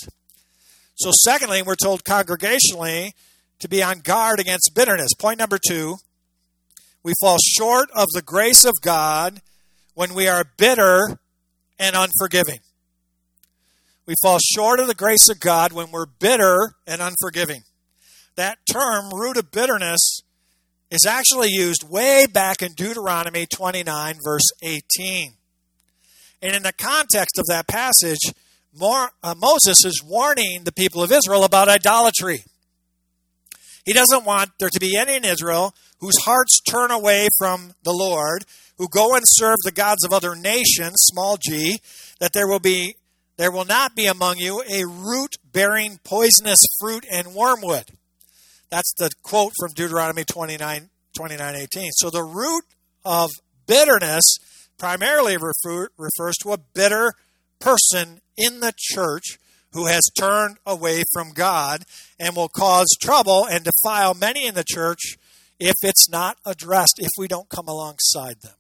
So, 0.97 1.13
secondly, 1.13 1.63
we're 1.63 1.77
told 1.77 2.03
congregationally 2.03 3.13
to 3.61 3.69
be 3.69 3.85
on 3.85 4.01
guard 4.01 4.41
against 4.41 4.73
bitterness. 4.75 5.15
Point 5.17 5.39
number 5.39 5.61
two 5.65 5.99
we 7.05 7.13
fall 7.21 7.37
short 7.57 7.89
of 7.95 8.09
the 8.15 8.23
grace 8.23 8.65
of 8.65 8.73
God 8.83 9.43
when 9.95 10.13
we 10.13 10.27
are 10.27 10.45
bitter 10.57 11.21
and 11.79 11.95
unforgiving. 11.95 12.59
We 14.07 14.15
fall 14.25 14.41
short 14.41 14.81
of 14.81 14.89
the 14.89 14.95
grace 14.97 15.29
of 15.29 15.39
God 15.39 15.73
when 15.73 15.93
we're 15.93 16.07
bitter 16.07 16.75
and 16.89 17.01
unforgiving. 17.01 17.63
That 18.35 18.59
term, 18.69 19.15
root 19.15 19.37
of 19.37 19.53
bitterness, 19.53 20.23
is 20.93 21.07
actually 21.07 21.49
used 21.49 21.89
way 21.89 22.27
back 22.31 22.61
in 22.61 22.75
Deuteronomy 22.75 23.47
29, 23.47 24.17
verse 24.23 24.47
18. 24.61 25.33
And 26.43 26.55
in 26.55 26.63
the 26.63 26.75
context 26.75 27.39
of 27.39 27.47
that 27.47 27.67
passage, 27.67 28.21
uh, 28.79 29.35
Moses 29.35 29.87
is 29.87 30.03
warning 30.05 30.65
the 30.65 30.73
people 30.73 31.03
of 31.03 31.11
Israel 31.11 31.45
about 31.45 31.71
idolatry. 31.71 32.45
He 33.87 33.95
doesn't 33.95 34.27
want 34.27 34.51
there 34.61 34.69
to 34.69 34.79
be 34.79 34.95
any 34.95 35.17
in 35.17 35.25
Israel 35.25 35.75
whose 35.99 36.25
hearts 36.25 36.61
turn 36.61 36.91
away 36.91 37.29
from 37.39 37.73
the 37.85 37.93
Lord, 37.93 38.45
who 38.77 38.87
go 38.87 39.15
and 39.15 39.25
serve 39.27 39.57
the 39.65 39.73
gods 39.73 40.05
of 40.05 40.13
other 40.13 40.35
nations, 40.35 40.97
small 40.97 41.39
g, 41.39 41.81
that 42.21 42.35
there 42.35 42.47
will 42.47 42.61
be 42.61 42.97
there 43.39 43.51
will 43.51 43.65
not 43.65 43.97
be 43.97 44.05
among 44.05 44.37
you 44.37 44.63
a 44.71 44.85
root 44.87 45.37
bearing 45.53 46.01
poisonous 46.05 46.61
fruit 46.79 47.07
and 47.11 47.35
wormwood. 47.35 47.93
That's 48.73 48.95
the 48.95 49.11
quote 49.23 49.53
from 49.61 49.73
Deuteronomy 49.75 50.25
29, 50.25 50.89
29 51.15 51.55
18. 51.55 51.91
So 51.93 52.09
the 52.09 52.25
root 52.25 52.65
of 53.05 53.29
bitterness 53.67 54.39
primarily 54.79 55.37
refer, 55.37 55.89
refers 55.99 56.37
to 56.43 56.53
a 56.53 56.59
bitter 56.59 57.13
person 57.61 58.23
in 58.35 58.61
the 58.61 58.73
church 58.75 59.37
who 59.73 59.89
has 59.89 60.01
turned 60.19 60.57
away 60.65 61.03
from 61.13 61.35
God 61.35 61.83
and 62.19 62.35
will 62.35 62.49
cause 62.49 62.87
trouble 63.03 63.45
and 63.45 63.63
defile 63.63 64.15
many 64.15 64.47
in 64.47 64.55
the 64.55 64.65
church 64.67 65.19
if 65.61 65.75
it's 65.83 66.09
not 66.09 66.39
addressed, 66.47 66.95
if 66.99 67.11
we 67.19 67.29
don't 67.29 67.51
come 67.51 67.69
alongside 67.69 68.41
them. 68.41 68.57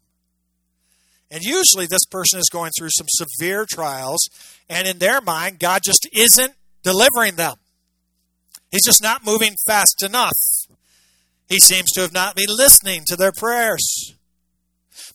And 1.30 1.42
usually 1.42 1.86
this 1.86 2.04
person 2.04 2.38
is 2.38 2.50
going 2.52 2.72
through 2.78 2.90
some 2.90 3.06
severe 3.08 3.64
trials, 3.64 4.28
and 4.68 4.86
in 4.86 4.98
their 4.98 5.22
mind, 5.22 5.58
God 5.58 5.80
just 5.82 6.06
isn't 6.12 6.52
delivering 6.82 7.36
them. 7.36 7.56
He's 8.72 8.84
just 8.84 9.02
not 9.02 9.24
moving 9.24 9.54
fast 9.66 10.02
enough. 10.02 10.36
He 11.48 11.60
seems 11.60 11.90
to 11.92 12.00
have 12.00 12.12
not 12.12 12.34
been 12.34 12.48
listening 12.48 13.02
to 13.06 13.16
their 13.16 13.32
prayers. 13.32 14.14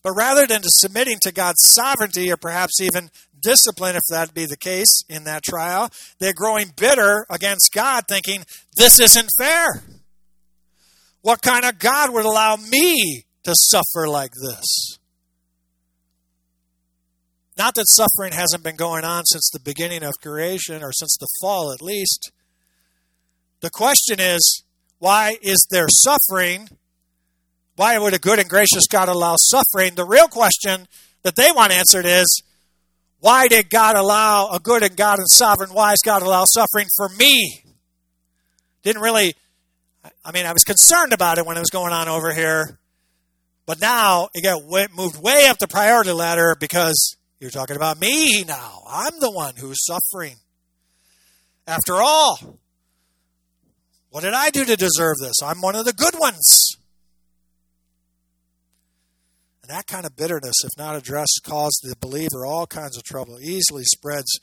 But 0.03 0.11
rather 0.11 0.45
than 0.45 0.61
to 0.61 0.69
submitting 0.71 1.17
to 1.23 1.31
God's 1.31 1.63
sovereignty 1.63 2.31
or 2.31 2.37
perhaps 2.37 2.79
even 2.79 3.09
discipline, 3.41 3.95
if 3.95 4.03
that 4.09 4.33
be 4.33 4.45
the 4.45 4.57
case 4.57 5.03
in 5.09 5.23
that 5.23 5.43
trial, 5.43 5.89
they're 6.19 6.33
growing 6.33 6.71
bitter 6.75 7.25
against 7.29 7.71
God, 7.73 8.03
thinking, 8.07 8.43
this 8.75 8.99
isn't 8.99 9.29
fair. 9.39 9.83
What 11.21 11.41
kind 11.41 11.65
of 11.65 11.79
God 11.79 12.13
would 12.13 12.25
allow 12.25 12.55
me 12.55 13.25
to 13.43 13.55
suffer 13.55 14.07
like 14.07 14.33
this? 14.33 14.99
Not 17.57 17.73
that 17.73 17.89
suffering 17.89 18.33
hasn't 18.33 18.63
been 18.63 18.75
going 18.75 19.03
on 19.03 19.25
since 19.25 19.49
the 19.51 19.59
beginning 19.59 20.03
of 20.03 20.13
creation 20.21 20.83
or 20.83 20.91
since 20.93 21.17
the 21.19 21.27
fall 21.41 21.73
at 21.73 21.81
least. 21.81 22.31
The 23.61 23.69
question 23.69 24.19
is, 24.19 24.63
why 24.99 25.37
is 25.41 25.65
there 25.69 25.87
suffering? 25.89 26.69
Why 27.75 27.97
would 27.97 28.13
a 28.13 28.19
good 28.19 28.39
and 28.39 28.49
gracious 28.49 28.87
God 28.89 29.09
allow 29.09 29.35
suffering? 29.37 29.95
The 29.95 30.05
real 30.05 30.27
question 30.27 30.87
that 31.23 31.35
they 31.35 31.51
want 31.51 31.71
answered 31.71 32.05
is, 32.05 32.41
why 33.19 33.47
did 33.47 33.69
God 33.69 33.95
allow 33.95 34.49
a 34.51 34.59
good 34.59 34.83
and 34.83 34.95
God 34.95 35.17
and 35.19 35.29
sovereign 35.29 35.73
wise 35.73 35.97
God 36.05 36.21
allow 36.21 36.45
suffering 36.45 36.87
for 36.95 37.09
me? 37.09 37.63
Didn't 38.83 39.01
really, 39.01 39.33
I 40.23 40.31
mean, 40.31 40.45
I 40.45 40.53
was 40.53 40.63
concerned 40.63 41.13
about 41.13 41.37
it 41.37 41.45
when 41.45 41.57
it 41.57 41.59
was 41.59 41.69
going 41.69 41.93
on 41.93 42.07
over 42.07 42.33
here, 42.33 42.79
but 43.65 43.81
now 43.81 44.29
it 44.33 44.43
got 44.43 44.63
moved 44.95 45.21
way 45.21 45.47
up 45.47 45.57
the 45.57 45.67
priority 45.67 46.11
ladder 46.11 46.55
because 46.59 47.17
you're 47.39 47.51
talking 47.51 47.75
about 47.75 47.99
me 47.99 48.43
now. 48.43 48.83
I'm 48.87 49.19
the 49.19 49.31
one 49.31 49.55
who's 49.55 49.83
suffering. 49.83 50.37
After 51.65 51.95
all, 51.95 52.59
what 54.09 54.23
did 54.23 54.33
I 54.33 54.49
do 54.49 54.65
to 54.65 54.75
deserve 54.75 55.17
this? 55.19 55.35
I'm 55.43 55.61
one 55.61 55.75
of 55.75 55.85
the 55.85 55.93
good 55.93 56.17
ones. 56.17 56.77
And 59.61 59.69
that 59.69 59.87
kind 59.87 60.05
of 60.05 60.15
bitterness, 60.15 60.63
if 60.63 60.71
not 60.77 60.95
addressed, 60.95 61.41
causes 61.43 61.79
the 61.83 61.95
believer 61.99 62.45
all 62.45 62.65
kinds 62.65 62.97
of 62.97 63.03
trouble. 63.03 63.37
Easily 63.41 63.83
spreads 63.83 64.39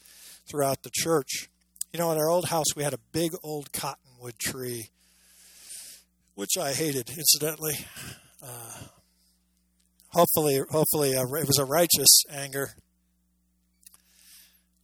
throughout 0.46 0.82
the 0.82 0.90
church. 0.92 1.48
You 1.92 1.98
know, 1.98 2.12
at 2.12 2.18
our 2.18 2.28
old 2.28 2.48
house, 2.48 2.76
we 2.76 2.82
had 2.82 2.92
a 2.92 2.98
big 3.12 3.32
old 3.42 3.72
cottonwood 3.72 4.38
tree, 4.38 4.90
which 6.34 6.58
I 6.60 6.72
hated, 6.74 7.08
incidentally. 7.16 7.74
Uh, 8.42 8.74
hopefully, 10.08 10.60
hopefully, 10.70 11.16
uh, 11.16 11.22
it 11.22 11.46
was 11.46 11.58
a 11.58 11.64
righteous 11.64 12.24
anger. 12.30 12.74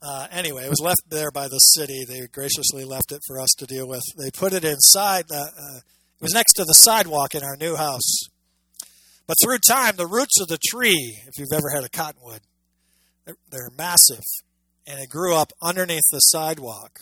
Uh, 0.02 0.26
anyway, 0.30 0.64
it 0.64 0.70
was 0.70 0.80
left 0.80 1.02
there 1.10 1.30
by 1.30 1.46
the 1.48 1.58
city. 1.58 2.04
They 2.08 2.26
graciously 2.26 2.84
left 2.84 3.12
it 3.12 3.20
for 3.26 3.38
us 3.38 3.50
to 3.58 3.66
deal 3.66 3.86
with. 3.86 4.02
They 4.18 4.30
put 4.30 4.52
it 4.52 4.64
inside. 4.64 5.26
Uh, 5.30 5.42
uh, 5.42 5.76
it 5.76 6.22
was 6.22 6.32
next 6.32 6.54
to 6.54 6.64
the 6.64 6.72
sidewalk 6.72 7.34
in 7.34 7.42
our 7.42 7.56
new 7.56 7.76
house. 7.76 8.20
But 9.26 9.36
through 9.42 9.58
time, 9.58 9.96
the 9.96 10.06
roots 10.06 10.40
of 10.40 10.48
the 10.48 10.58
tree, 10.58 11.18
if 11.26 11.38
you've 11.38 11.52
ever 11.52 11.70
had 11.74 11.84
a 11.84 11.88
cottonwood, 11.88 12.40
they're, 13.24 13.36
they're 13.50 13.70
massive, 13.76 14.24
and 14.86 14.98
it 14.98 15.08
grew 15.08 15.36
up 15.36 15.52
underneath 15.62 16.02
the 16.10 16.18
sidewalk. 16.18 17.00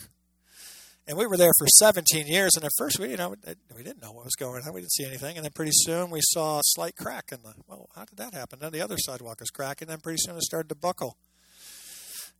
And 1.07 1.17
we 1.17 1.25
were 1.25 1.37
there 1.37 1.51
for 1.57 1.65
17 1.67 2.27
years, 2.27 2.51
and 2.55 2.63
at 2.63 2.71
first 2.77 2.99
we, 2.99 3.09
you 3.09 3.17
know, 3.17 3.33
we 3.75 3.81
didn't 3.81 4.03
know 4.03 4.11
what 4.11 4.25
was 4.25 4.35
going 4.37 4.61
on. 4.63 4.73
We 4.73 4.81
didn't 4.81 4.91
see 4.91 5.05
anything, 5.05 5.37
and 5.37 5.43
then 5.43 5.51
pretty 5.55 5.71
soon 5.73 6.11
we 6.11 6.19
saw 6.21 6.59
a 6.59 6.63
slight 6.63 6.95
crack 6.95 7.31
in 7.31 7.41
the. 7.41 7.53
Well, 7.65 7.89
how 7.95 8.05
did 8.05 8.17
that 8.17 8.35
happen? 8.35 8.59
Then 8.59 8.71
the 8.71 8.81
other 8.81 8.97
sidewalk 8.99 9.39
was 9.39 9.49
cracking, 9.49 9.87
and 9.87 9.93
then 9.93 10.01
pretty 10.01 10.19
soon 10.21 10.35
it 10.35 10.43
started 10.43 10.69
to 10.69 10.75
buckle. 10.75 11.17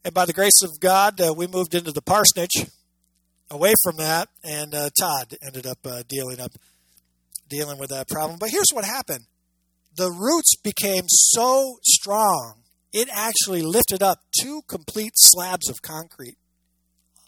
And 0.03 0.13
by 0.13 0.25
the 0.25 0.33
grace 0.33 0.61
of 0.63 0.79
God, 0.79 1.19
uh, 1.19 1.33
we 1.35 1.47
moved 1.47 1.75
into 1.75 1.91
the 1.91 2.01
parsonage, 2.01 2.65
away 3.51 3.73
from 3.83 3.97
that, 3.97 4.29
and 4.43 4.73
uh, 4.73 4.89
Todd 4.97 5.35
ended 5.45 5.67
up 5.67 5.79
uh, 5.85 6.03
dealing 6.07 6.39
up 6.39 6.51
dealing 7.49 7.79
with 7.79 7.89
that 7.89 8.07
problem. 8.07 8.37
But 8.39 8.49
here's 8.51 8.69
what 8.71 8.85
happened: 8.85 9.25
the 9.95 10.09
roots 10.09 10.55
became 10.55 11.03
so 11.07 11.79
strong, 11.83 12.63
it 12.93 13.09
actually 13.11 13.61
lifted 13.61 14.01
up 14.01 14.19
two 14.39 14.61
complete 14.67 15.13
slabs 15.15 15.69
of 15.69 15.81
concrete, 15.81 16.37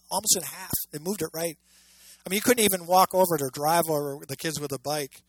almost 0.09 0.37
in 0.37 0.43
half. 0.43 0.71
It 0.93 1.01
moved 1.01 1.21
it 1.21 1.29
right. 1.33 1.57
I 2.25 2.29
mean, 2.29 2.37
you 2.37 2.41
couldn't 2.41 2.63
even 2.63 2.87
walk 2.87 3.13
over 3.13 3.35
it 3.35 3.41
or 3.41 3.49
drive 3.49 3.89
over 3.89 4.19
the 4.27 4.37
kids 4.37 4.59
with 4.59 4.71
a 4.71 4.79
bike 4.79 5.23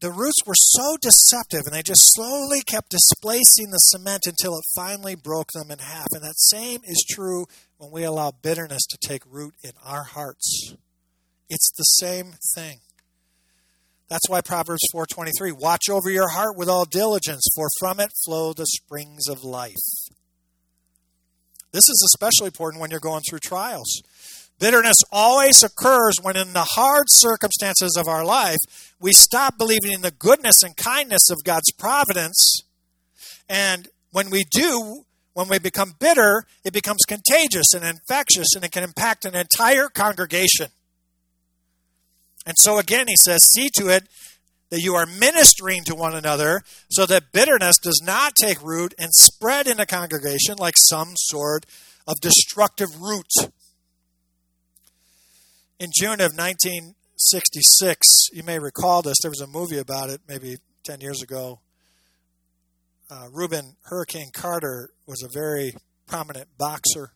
the 0.00 0.12
roots 0.12 0.46
were 0.46 0.54
so 0.56 0.96
deceptive 1.00 1.62
and 1.64 1.74
they 1.74 1.82
just 1.82 2.14
slowly 2.14 2.60
kept 2.60 2.90
displacing 2.90 3.70
the 3.70 3.78
cement 3.78 4.26
until 4.26 4.56
it 4.56 4.64
finally 4.76 5.16
broke 5.16 5.50
them 5.52 5.70
in 5.70 5.78
half. 5.78 6.06
And 6.12 6.22
that 6.22 6.38
same 6.38 6.80
is 6.84 7.04
true 7.08 7.46
when 7.78 7.90
we 7.90 8.04
allow 8.04 8.30
bitterness 8.30 8.86
to 8.90 8.98
take 8.98 9.22
root 9.26 9.54
in 9.62 9.72
our 9.84 10.04
hearts. 10.04 10.74
It's 11.48 11.72
the 11.76 11.82
same 11.82 12.34
thing. 12.54 12.80
That's 14.08 14.28
why 14.28 14.40
Proverbs 14.40 14.82
4:23, 14.92 15.52
watch 15.52 15.90
over 15.90 16.10
your 16.10 16.30
heart 16.30 16.56
with 16.56 16.68
all 16.68 16.84
diligence, 16.84 17.46
for 17.54 17.68
from 17.78 18.00
it 18.00 18.10
flow 18.24 18.52
the 18.52 18.66
springs 18.66 19.28
of 19.28 19.44
life. 19.44 19.76
This 21.72 21.88
is 21.88 22.02
especially 22.06 22.46
important 22.46 22.80
when 22.80 22.90
you're 22.90 23.00
going 23.00 23.22
through 23.28 23.40
trials. 23.40 24.02
Bitterness 24.58 24.98
always 25.12 25.62
occurs 25.62 26.14
when, 26.20 26.36
in 26.36 26.52
the 26.52 26.66
hard 26.74 27.06
circumstances 27.08 27.96
of 27.96 28.08
our 28.08 28.24
life, 28.24 28.58
we 29.00 29.12
stop 29.12 29.56
believing 29.56 29.92
in 29.92 30.02
the 30.02 30.10
goodness 30.10 30.62
and 30.62 30.76
kindness 30.76 31.30
of 31.30 31.44
God's 31.44 31.70
providence. 31.72 32.62
And 33.48 33.88
when 34.10 34.30
we 34.30 34.44
do, 34.50 35.04
when 35.34 35.48
we 35.48 35.60
become 35.60 35.94
bitter, 36.00 36.44
it 36.64 36.72
becomes 36.72 37.02
contagious 37.06 37.72
and 37.72 37.84
infectious 37.84 38.48
and 38.56 38.64
it 38.64 38.72
can 38.72 38.82
impact 38.82 39.24
an 39.24 39.36
entire 39.36 39.88
congregation. 39.88 40.68
And 42.44 42.56
so, 42.58 42.78
again, 42.78 43.06
he 43.06 43.14
says, 43.24 43.44
see 43.44 43.68
to 43.76 43.88
it 43.88 44.08
that 44.70 44.80
you 44.80 44.94
are 44.94 45.06
ministering 45.06 45.84
to 45.84 45.94
one 45.94 46.14
another 46.14 46.62
so 46.90 47.06
that 47.06 47.32
bitterness 47.32 47.78
does 47.78 48.00
not 48.04 48.34
take 48.34 48.62
root 48.62 48.94
and 48.98 49.10
spread 49.12 49.66
in 49.66 49.78
a 49.78 49.86
congregation 49.86 50.56
like 50.58 50.74
some 50.76 51.12
sort 51.14 51.66
of 52.06 52.20
destructive 52.20 53.00
root. 53.00 53.30
In 55.80 55.90
June 55.94 56.20
of 56.20 56.32
1966, 56.36 58.30
you 58.32 58.42
may 58.42 58.58
recall 58.58 59.00
this, 59.00 59.18
there 59.22 59.30
was 59.30 59.40
a 59.40 59.46
movie 59.46 59.78
about 59.78 60.10
it 60.10 60.20
maybe 60.26 60.56
10 60.82 61.00
years 61.00 61.22
ago. 61.22 61.60
Uh, 63.08 63.28
Rubin 63.30 63.76
Hurricane 63.82 64.30
Carter 64.32 64.90
was 65.06 65.22
a 65.22 65.28
very 65.32 65.74
prominent 66.08 66.48
boxer, 66.58 67.12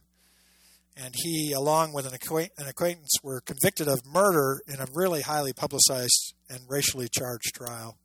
and 0.96 1.12
he, 1.16 1.50
along 1.50 1.92
with 1.92 2.06
an, 2.06 2.16
an 2.56 2.68
acquaintance, 2.68 3.10
were 3.24 3.40
convicted 3.40 3.88
of 3.88 4.06
murder 4.06 4.62
in 4.68 4.78
a 4.78 4.86
really 4.94 5.22
highly 5.22 5.52
publicized 5.52 6.32
and 6.48 6.60
racially 6.68 7.08
charged 7.08 7.52
trial. 7.56 7.98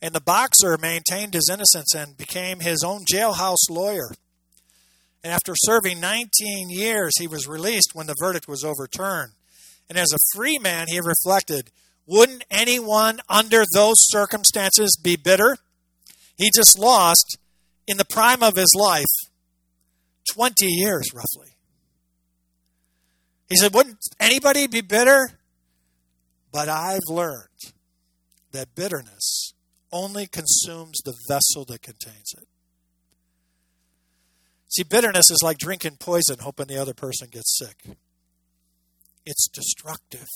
And 0.00 0.14
the 0.14 0.20
boxer 0.20 0.78
maintained 0.78 1.34
his 1.34 1.50
innocence 1.52 1.96
and 1.96 2.16
became 2.16 2.60
his 2.60 2.84
own 2.84 3.04
jailhouse 3.12 3.68
lawyer. 3.68 4.12
And 5.24 5.32
after 5.32 5.54
serving 5.56 5.98
19 5.98 6.70
years, 6.70 7.18
he 7.18 7.26
was 7.26 7.48
released 7.48 7.90
when 7.92 8.06
the 8.06 8.14
verdict 8.20 8.46
was 8.46 8.62
overturned. 8.62 9.32
And 9.88 9.98
as 9.98 10.12
a 10.12 10.36
free 10.36 10.58
man, 10.58 10.86
he 10.88 11.00
reflected, 11.00 11.70
wouldn't 12.06 12.44
anyone 12.50 13.20
under 13.28 13.64
those 13.74 13.96
circumstances 13.98 14.98
be 15.02 15.16
bitter? 15.16 15.56
He 16.36 16.50
just 16.54 16.78
lost, 16.78 17.38
in 17.86 17.96
the 17.96 18.04
prime 18.04 18.42
of 18.42 18.56
his 18.56 18.74
life, 18.74 19.04
20 20.32 20.66
years 20.66 21.08
roughly. 21.14 21.56
He 23.48 23.56
said, 23.56 23.74
Wouldn't 23.74 23.98
anybody 24.20 24.66
be 24.66 24.82
bitter? 24.82 25.30
But 26.52 26.68
I've 26.68 27.00
learned 27.08 27.72
that 28.52 28.74
bitterness 28.74 29.52
only 29.90 30.26
consumes 30.26 30.98
the 31.04 31.14
vessel 31.28 31.64
that 31.66 31.82
contains 31.82 32.32
it. 32.36 32.46
See, 34.68 34.82
bitterness 34.82 35.30
is 35.30 35.38
like 35.42 35.58
drinking 35.58 35.96
poison, 35.98 36.36
hoping 36.40 36.66
the 36.66 36.80
other 36.80 36.94
person 36.94 37.28
gets 37.30 37.58
sick. 37.58 37.96
It's 39.24 39.48
destructive. 39.48 40.28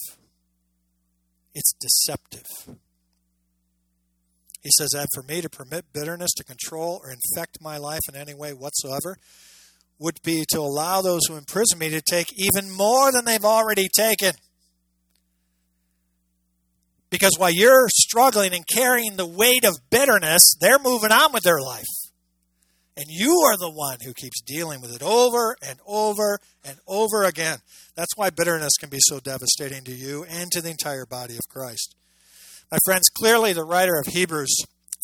It's 1.55 1.73
deceptive. 1.81 2.77
He 4.63 4.71
says 4.79 4.91
that 4.95 5.09
for 5.15 5.23
me 5.23 5.41
to 5.41 5.51
permit 5.51 5.93
bitterness 5.93 6.33
to 6.37 6.45
control 6.45 7.01
or 7.03 7.11
infect 7.11 7.59
my 7.61 7.79
life 7.79 8.03
in 8.09 8.15
any 8.15 8.33
way 8.33 8.53
whatsoever 8.53 9.17
would 9.99 10.23
be 10.23 10.45
to 10.51 10.61
allow 10.61 11.03
those 11.03 11.23
who 11.27 11.37
imprison 11.37 11.79
me 11.79 11.91
to 11.91 12.01
take 12.01 12.27
even 12.37 12.71
more 12.71 13.13
than 13.13 13.25
they've 13.25 13.45
already 13.45 13.89
taken. 13.95 14.33
Because 17.11 17.33
while 17.37 17.51
you're 17.51 17.89
struggling 17.89 18.55
and 18.55 18.65
carrying 18.67 19.17
the 19.17 19.27
weight 19.27 19.65
of 19.65 19.75
bitterness, 19.91 20.55
they're 20.61 20.79
moving 20.79 21.13
on 21.13 21.33
with 21.33 21.43
their 21.43 21.61
life. 21.61 21.85
And 22.97 23.07
you 23.09 23.41
are 23.47 23.57
the 23.57 23.71
one 23.71 23.99
who 24.05 24.13
keeps 24.13 24.43
dealing 24.43 24.81
with 24.83 24.95
it 24.95 25.03
over 25.03 25.57
and 25.67 25.79
over 25.87 26.39
and 26.65 26.77
over 26.87 27.25
again. 27.25 27.59
That's 27.95 28.17
why 28.17 28.31
bitterness 28.31 28.73
can 28.79 28.91
be 28.91 28.99
so 29.01 29.19
devastating 29.19 29.85
to 29.85 29.93
you 29.93 30.25
and 30.25 30.51
to 30.53 30.61
the 30.61 30.71
entire 30.71 31.07
body 31.07 31.35
of 31.35 31.49
Christ. 31.49 31.95
My 32.71 32.79
friends, 32.85 33.09
clearly 33.09 33.53
the 33.53 33.65
writer 33.65 33.99
of 33.99 34.13
Hebrews 34.13 34.55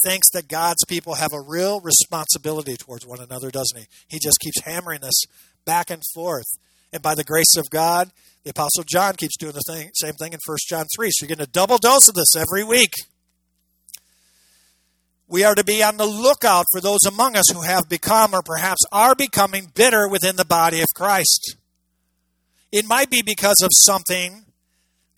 thinks 0.05 0.31
that 0.33 0.49
God's 0.49 0.85
people 0.87 1.15
have 1.15 1.33
a 1.33 1.41
real 1.41 1.81
responsibility 1.81 2.77
towards 2.77 3.07
one 3.07 3.21
another, 3.21 3.51
doesn't 3.51 3.79
he? 3.79 3.87
He 4.07 4.19
just 4.19 4.39
keeps 4.41 4.63
hammering 4.65 5.01
this 5.01 5.25
back 5.65 5.91
and 5.91 6.03
forth. 6.15 6.47
And 6.93 7.03
by 7.03 7.15
the 7.15 7.25
grace 7.25 7.57
of 7.57 7.69
God, 7.71 8.11
the 8.45 8.51
Apostle 8.51 8.85
John 8.87 9.15
keeps 9.17 9.37
doing 9.37 9.53
the 9.53 9.63
thing, 9.67 9.91
same 9.95 10.15
thing 10.15 10.33
in 10.33 10.39
1 10.47 10.57
John 10.69 10.87
3. 10.97 11.09
So 11.11 11.25
you're 11.25 11.29
getting 11.29 11.45
a 11.45 11.47
double 11.47 11.79
dose 11.79 12.09
of 12.09 12.15
this 12.15 12.37
every 12.37 12.65
week. 12.65 12.93
We 15.31 15.45
are 15.45 15.55
to 15.55 15.63
be 15.63 15.83
on 15.83 15.99
the 15.99 16.07
lookout 16.07 16.65
for 16.73 16.81
those 16.81 17.05
among 17.07 17.37
us 17.37 17.51
who 17.53 17.61
have 17.61 17.89
become 17.89 18.35
or 18.35 18.43
perhaps 18.43 18.81
are 18.91 19.15
becoming 19.15 19.71
bitter 19.75 20.09
within 20.09 20.37
the 20.37 20.45
body 20.47 20.81
of 20.81 20.87
Christ. 20.95 21.57
It 22.73 22.87
might 22.87 23.11
be 23.11 23.21
because 23.21 23.61
of 23.61 23.71
something 23.75 24.47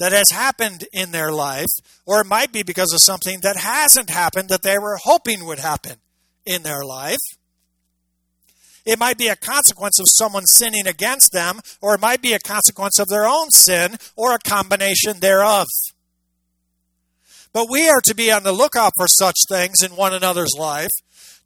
that 0.01 0.11
has 0.13 0.31
happened 0.31 0.85
in 0.93 1.13
their 1.13 1.31
life, 1.31 1.69
or 2.07 2.21
it 2.21 2.27
might 2.27 2.53
be 2.53 2.65
because 2.65 2.93
of 2.93 2.99
something 3.03 3.41
that 3.43 3.57
hasn't 3.57 4.11
happened 4.11 4.49
that 4.49 4.63
they 4.63 4.79
were 4.79 4.99
hoping 5.01 5.45
would 5.45 5.59
happen 5.61 5.99
in 6.45 6.63
their 6.63 6.85
life. 6.85 7.19
It 8.85 8.99
might 8.99 9.19
be 9.19 9.29
a 9.29 9.37
consequence 9.37 10.01
of 10.01 10.07
someone 10.09 10.47
sinning 10.47 10.87
against 10.87 11.33
them, 11.33 11.61
or 11.81 11.95
it 11.95 12.01
might 12.01 12.23
be 12.23 12.33
a 12.33 12.39
consequence 12.41 12.99
of 12.99 13.09
their 13.09 13.27
own 13.27 13.51
sin, 13.51 13.97
or 14.17 14.35
a 14.35 14.39
combination 14.39 15.21
thereof. 15.21 15.67
But 17.53 17.69
we 17.71 17.89
are 17.89 18.01
to 18.05 18.15
be 18.15 18.31
on 18.31 18.45
the 18.45 18.53
lookout 18.53 18.93
for 18.97 19.09
such 19.09 19.37
things 19.49 19.83
in 19.83 19.97
one 19.97 20.15
another's 20.15 20.55
life, 20.57 20.91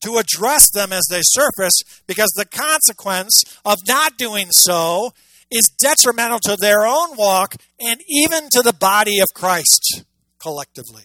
to 0.03 0.19
address 0.19 0.71
them 0.73 0.93
as 0.93 1.07
they 1.11 1.21
surface, 1.23 1.81
because 2.07 2.31
the 2.37 2.45
consequence 2.45 3.43
of 3.65 3.79
not 3.89 4.19
doing 4.19 4.49
so 4.51 5.13
is 5.51 5.71
detrimental 5.79 6.41
to 6.41 6.57
their 6.57 6.85
own 6.85 7.17
walk 7.17 7.55
and 7.81 8.01
even 8.09 8.49
to 8.51 8.61
the 8.61 8.73
body 8.73 9.21
of 9.21 9.29
Christ 9.35 10.05
collectively. 10.39 11.05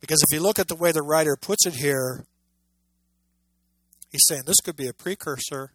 Because 0.00 0.22
if 0.28 0.36
you 0.36 0.42
look 0.42 0.58
at 0.58 0.68
the 0.68 0.76
way 0.76 0.92
the 0.92 1.02
writer 1.02 1.34
puts 1.34 1.66
it 1.66 1.74
here, 1.74 2.26
he's 4.12 4.24
saying 4.28 4.42
this 4.46 4.60
could 4.62 4.76
be 4.76 4.86
a 4.86 4.92
precursor 4.92 5.72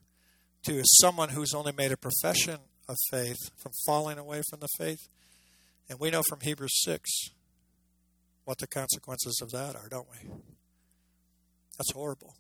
to 0.64 0.84
someone 1.02 1.30
who's 1.30 1.54
only 1.54 1.72
made 1.72 1.92
a 1.92 1.98
profession 1.98 2.60
of 2.88 2.96
faith 3.10 3.38
from 3.58 3.72
falling 3.86 4.18
away 4.18 4.42
from 4.50 4.60
the 4.60 4.68
faith 4.78 5.10
and 5.90 6.00
we 6.00 6.12
know 6.12 6.22
from 6.28 6.40
Hebrews 6.42 6.82
6 6.84 7.32
what 8.46 8.60
the 8.60 8.68
consequences 8.68 9.40
of 9.42 9.52
that 9.52 9.76
are, 9.76 9.88
don't 9.90 10.08
we? 10.10 10.30
That's 11.78 11.92
horrible. 11.94 12.36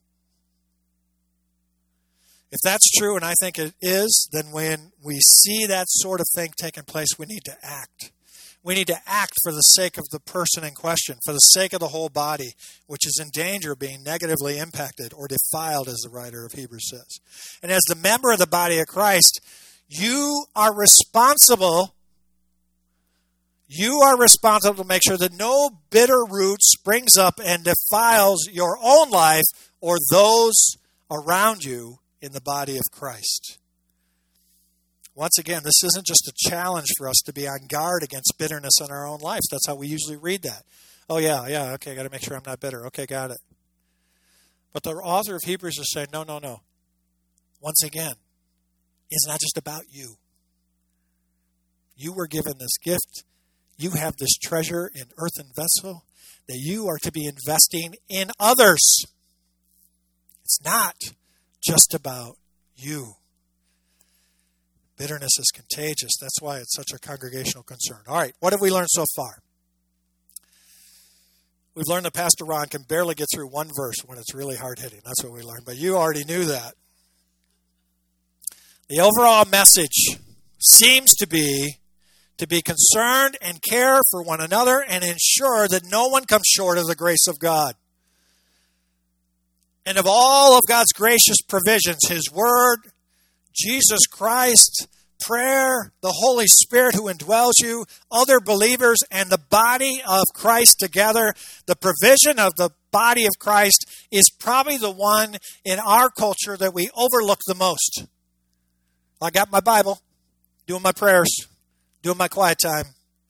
If 2.51 2.59
that's 2.63 2.89
true, 2.97 3.15
and 3.15 3.23
I 3.23 3.33
think 3.39 3.59
it 3.59 3.73
is, 3.79 4.27
then 4.31 4.51
when 4.51 4.91
we 5.03 5.19
see 5.19 5.65
that 5.67 5.85
sort 5.87 6.19
of 6.19 6.25
thing 6.35 6.51
taking 6.57 6.83
place, 6.83 7.09
we 7.17 7.27
need 7.27 7.43
to 7.45 7.55
act. 7.61 8.11
We 8.63 8.73
need 8.73 8.87
to 8.87 8.99
act 9.05 9.33
for 9.43 9.51
the 9.51 9.61
sake 9.61 9.97
of 9.97 10.09
the 10.09 10.19
person 10.19 10.63
in 10.63 10.73
question, 10.73 11.17
for 11.25 11.31
the 11.31 11.39
sake 11.39 11.73
of 11.73 11.79
the 11.79 11.89
whole 11.89 12.09
body, 12.09 12.53
which 12.87 13.05
is 13.05 13.21
in 13.21 13.29
danger 13.31 13.73
of 13.73 13.79
being 13.79 14.03
negatively 14.03 14.57
impacted 14.57 15.13
or 15.13 15.27
defiled, 15.27 15.87
as 15.87 16.01
the 16.03 16.09
writer 16.09 16.45
of 16.45 16.53
Hebrews 16.53 16.89
says. 16.89 17.19
And 17.61 17.71
as 17.71 17.83
the 17.87 17.95
member 17.95 18.31
of 18.31 18.39
the 18.39 18.47
body 18.47 18.79
of 18.79 18.87
Christ, 18.87 19.39
you 19.87 20.45
are 20.55 20.75
responsible 20.75 21.95
you 23.71 24.01
are 24.03 24.17
responsible 24.17 24.83
to 24.83 24.87
make 24.87 25.03
sure 25.05 25.17
that 25.17 25.37
no 25.37 25.69
bitter 25.91 26.25
root 26.27 26.57
springs 26.63 27.17
up 27.17 27.39
and 27.43 27.63
defiles 27.63 28.49
your 28.51 28.79
own 28.81 29.11
life 29.11 29.45
or 29.79 29.97
those 30.11 30.75
around 31.11 31.63
you 31.63 31.99
in 32.19 32.31
the 32.31 32.41
body 32.41 32.77
of 32.77 32.83
Christ. 32.91 33.59
Once 35.13 35.37
again, 35.37 35.61
this 35.63 35.83
isn't 35.83 36.07
just 36.07 36.27
a 36.27 36.49
challenge 36.49 36.87
for 36.97 37.07
us 37.07 37.21
to 37.25 37.31
be 37.31 37.47
on 37.47 37.67
guard 37.67 38.01
against 38.01 38.33
bitterness 38.39 38.81
in 38.81 38.89
our 38.89 39.05
own 39.05 39.19
lives. 39.19 39.47
That's 39.51 39.67
how 39.67 39.75
we 39.75 39.87
usually 39.87 40.17
read 40.17 40.41
that. 40.41 40.63
Oh, 41.07 41.19
yeah, 41.19 41.47
yeah, 41.47 41.73
okay, 41.73 41.91
I 41.91 41.95
got 41.95 42.03
to 42.03 42.09
make 42.09 42.23
sure 42.23 42.35
I'm 42.35 42.43
not 42.45 42.59
bitter. 42.59 42.87
Okay, 42.87 43.05
got 43.05 43.29
it. 43.29 43.37
But 44.73 44.81
the 44.81 44.91
author 44.91 45.35
of 45.35 45.41
Hebrews 45.45 45.77
is 45.77 45.91
saying, 45.91 46.07
no, 46.11 46.23
no, 46.23 46.39
no. 46.39 46.61
Once 47.61 47.83
again, 47.83 48.13
it's 49.11 49.27
not 49.27 49.39
just 49.39 49.57
about 49.57 49.83
you. 49.91 50.15
You 51.95 52.13
were 52.13 52.27
given 52.27 52.53
this 52.59 52.77
gift. 52.81 53.25
You 53.79 53.91
have 53.91 54.17
this 54.17 54.37
treasure 54.37 54.91
in 54.93 55.05
earthen 55.17 55.51
vessel 55.55 56.03
that 56.49 56.57
you 56.57 56.87
are 56.87 56.97
to 56.97 57.11
be 57.13 57.25
investing 57.25 57.95
in 58.09 58.29
others. 58.37 59.05
It's 60.43 60.61
not 60.61 60.95
just 61.63 61.93
about 61.93 62.35
you. 62.75 63.13
Bitterness 64.97 65.39
is 65.39 65.49
contagious. 65.55 66.11
That's 66.19 66.41
why 66.41 66.57
it's 66.57 66.75
such 66.75 66.91
a 66.93 66.99
congregational 66.99 67.63
concern. 67.63 67.99
All 68.05 68.17
right, 68.17 68.33
what 68.41 68.51
have 68.51 68.59
we 68.59 68.69
learned 68.69 68.89
so 68.89 69.05
far? 69.15 69.39
We've 71.73 71.87
learned 71.87 72.05
that 72.05 72.13
Pastor 72.13 72.43
Ron 72.43 72.67
can 72.67 72.81
barely 72.81 73.15
get 73.15 73.27
through 73.33 73.47
one 73.47 73.69
verse 73.73 73.95
when 74.05 74.17
it's 74.17 74.35
really 74.35 74.57
hard 74.57 74.79
hitting. 74.79 74.99
That's 75.05 75.23
what 75.23 75.31
we 75.31 75.41
learned. 75.41 75.63
But 75.65 75.77
you 75.77 75.95
already 75.95 76.25
knew 76.25 76.43
that. 76.43 76.73
The 78.89 78.99
overall 78.99 79.45
message 79.45 80.17
seems 80.57 81.15
to 81.15 81.27
be 81.27 81.78
to 82.39 82.47
be 82.47 82.61
concerned 82.61 83.37
and 83.41 83.61
care 83.61 83.99
for 84.09 84.23
one 84.23 84.41
another 84.41 84.83
and 84.85 85.03
ensure 85.03 85.67
that 85.67 85.83
no 85.89 86.07
one 86.07 86.25
comes 86.25 86.45
short 86.47 86.77
of 86.77 86.87
the 86.87 86.95
grace 86.95 87.27
of 87.27 87.37
God. 87.37 87.75
And 89.85 89.97
of 89.97 90.05
all 90.07 90.57
of 90.57 90.63
God's 90.67 90.91
gracious 90.93 91.37
provisions, 91.47 92.07
His 92.07 92.31
Word, 92.31 92.77
Jesus 93.53 94.07
Christ, 94.09 94.87
prayer, 95.19 95.91
the 96.01 96.13
Holy 96.15 96.45
Spirit 96.47 96.95
who 96.95 97.11
indwells 97.11 97.53
you, 97.61 97.85
other 98.09 98.39
believers, 98.39 98.97
and 99.11 99.29
the 99.29 99.41
body 99.49 100.01
of 100.07 100.23
Christ 100.33 100.77
together, 100.79 101.33
the 101.65 101.75
provision 101.75 102.39
of 102.39 102.55
the 102.55 102.69
body 102.91 103.25
of 103.25 103.31
Christ 103.39 103.85
is 104.11 104.29
probably 104.29 104.77
the 104.77 104.91
one 104.91 105.37
in 105.65 105.79
our 105.79 106.09
culture 106.09 106.55
that 106.55 106.73
we 106.73 106.89
overlook 106.95 107.39
the 107.45 107.55
most. 107.55 108.05
I 109.21 109.29
got 109.29 109.51
my 109.51 109.59
Bible, 109.59 109.99
doing 110.67 110.81
my 110.81 110.93
prayers, 110.93 111.48
doing 112.01 112.17
my 112.17 112.27
quiet 112.27 112.59
time. 112.59 112.85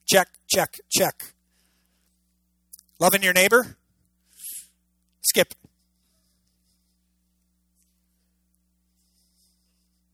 Check, 0.07 0.29
check, 0.47 0.79
check. 0.89 1.33
Loving 2.99 3.23
your 3.23 3.33
neighbor? 3.33 3.77
Skip. 5.21 5.53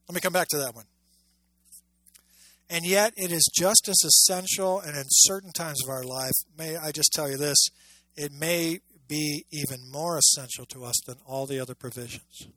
Let 0.07 0.15
me 0.15 0.21
come 0.21 0.33
back 0.33 0.47
to 0.49 0.57
that 0.57 0.75
one. 0.75 0.85
And 2.69 2.85
yet, 2.85 3.13
it 3.15 3.31
is 3.31 3.49
just 3.53 3.87
as 3.87 4.01
essential, 4.03 4.79
and 4.79 4.97
in 4.97 5.05
certain 5.07 5.51
times 5.51 5.83
of 5.83 5.89
our 5.89 6.03
life, 6.03 6.33
may 6.57 6.77
I 6.77 6.91
just 6.91 7.11
tell 7.13 7.29
you 7.29 7.37
this, 7.37 7.57
it 8.15 8.31
may 8.31 8.79
be 9.07 9.45
even 9.51 9.77
more 9.91 10.17
essential 10.17 10.65
to 10.67 10.83
us 10.83 10.99
than 11.05 11.17
all 11.27 11.45
the 11.45 11.59
other 11.59 11.75
provisions. 11.75 12.47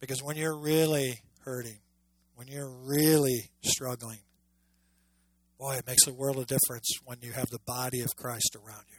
Because 0.00 0.22
when 0.22 0.36
you're 0.36 0.56
really 0.56 1.20
hurting, 1.40 1.78
when 2.36 2.46
you're 2.46 2.70
really 2.70 3.50
struggling, 3.64 4.18
boy, 5.58 5.74
it 5.76 5.86
makes 5.86 6.06
a 6.06 6.12
world 6.12 6.36
of 6.36 6.46
difference 6.46 6.88
when 7.04 7.18
you 7.22 7.32
have 7.32 7.50
the 7.50 7.58
body 7.66 8.00
of 8.00 8.14
Christ 8.16 8.56
around 8.56 8.84
you. 8.90 8.96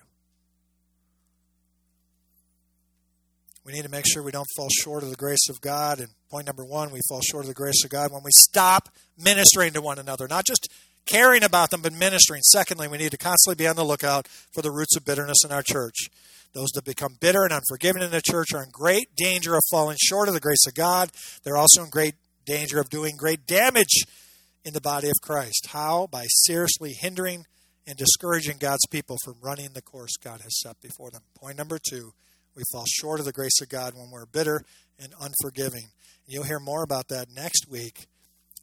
We 3.64 3.74
need 3.74 3.84
to 3.84 3.90
make 3.90 4.06
sure 4.08 4.24
we 4.24 4.32
don't 4.32 4.48
fall 4.56 4.70
short 4.82 5.04
of 5.04 5.10
the 5.10 5.18
grace 5.18 5.50
of 5.50 5.60
God. 5.60 6.00
And 6.00 6.08
point 6.32 6.46
number 6.46 6.64
one, 6.64 6.90
we 6.90 7.02
fall 7.10 7.20
short 7.22 7.44
of 7.44 7.50
the 7.50 7.54
grace 7.54 7.84
of 7.84 7.90
God 7.90 8.14
when 8.14 8.24
we 8.24 8.32
stop 8.32 8.88
ministering 9.18 9.74
to 9.74 9.82
one 9.82 10.00
another, 10.00 10.26
not 10.26 10.46
just 10.46 10.70
caring 11.06 11.44
about 11.44 11.70
them, 11.70 11.82
but 11.82 11.92
ministering. 11.92 12.42
Secondly, 12.44 12.88
we 12.88 12.98
need 12.98 13.12
to 13.12 13.18
constantly 13.18 13.62
be 13.62 13.68
on 13.68 13.76
the 13.76 13.84
lookout 13.84 14.28
for 14.54 14.62
the 14.62 14.72
roots 14.72 14.96
of 14.96 15.04
bitterness 15.04 15.44
in 15.44 15.52
our 15.52 15.64
church. 15.64 16.08
Those 16.54 16.70
that 16.76 16.86
become 16.86 17.18
bitter 17.20 17.44
and 17.44 17.52
unforgiving 17.52 18.02
in 18.02 18.12
the 18.12 18.22
church 18.22 18.54
are 18.54 18.64
in 18.64 18.70
great 18.72 19.16
danger 19.18 19.54
of 19.54 19.62
falling 19.70 19.98
short 20.00 20.30
of 20.30 20.34
the 20.34 20.40
grace 20.40 20.66
of 20.66 20.74
God. 20.74 21.12
They're 21.44 21.58
also 21.58 21.84
in 21.84 21.90
great 21.90 22.16
danger 22.46 22.80
of 22.80 22.90
doing 22.90 23.18
great 23.18 23.46
damage 23.46 24.06
in 24.64 24.74
the 24.74 24.82
body 24.82 25.08
of 25.08 25.16
Christ. 25.22 25.68
How? 25.70 26.08
By 26.08 26.26
seriously 26.28 26.94
hindering 26.94 27.46
and 27.86 27.98
discouraging 27.98 28.58
God's 28.60 28.86
people 28.92 29.18
from 29.24 29.36
running 29.42 29.70
the 29.74 29.82
course 29.82 30.18
God 30.22 30.42
has 30.42 30.60
set 30.60 30.82
before 30.82 31.10
them. 31.10 31.22
Point 31.36 31.58
number 31.58 31.80
two 31.90 32.12
we 32.56 32.64
fall 32.72 32.86
short 32.88 33.20
of 33.20 33.26
the 33.26 33.32
grace 33.32 33.62
of 33.62 33.70
God 33.70 33.94
when 33.94 34.10
we're 34.10 34.26
bitter 34.26 34.64
and 35.00 35.14
unforgiving. 35.22 35.90
You'll 36.26 36.44
hear 36.44 36.60
more 36.60 36.84
about 36.84 37.08
that 37.10 37.28
next 37.34 37.70
week 37.70 38.08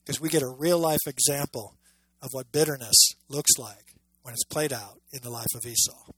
because 0.04 0.20
we 0.20 0.28
get 0.28 0.42
a 0.42 0.48
real 0.48 0.78
life 0.78 1.06
example 1.06 1.76
of 2.20 2.30
what 2.32 2.50
bitterness 2.50 3.14
looks 3.28 3.52
like 3.56 3.94
when 4.22 4.34
it's 4.34 4.44
played 4.44 4.72
out 4.72 5.00
in 5.12 5.20
the 5.22 5.30
life 5.30 5.54
of 5.54 5.64
Esau. 5.64 6.12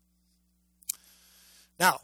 Now, 1.79 1.99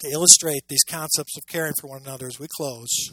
to 0.00 0.08
illustrate 0.08 0.62
these 0.68 0.84
concepts 0.88 1.36
of 1.36 1.46
caring 1.48 1.72
for 1.80 1.88
one 1.88 2.02
another 2.02 2.28
as 2.28 2.38
we 2.38 2.46
close, 2.56 3.10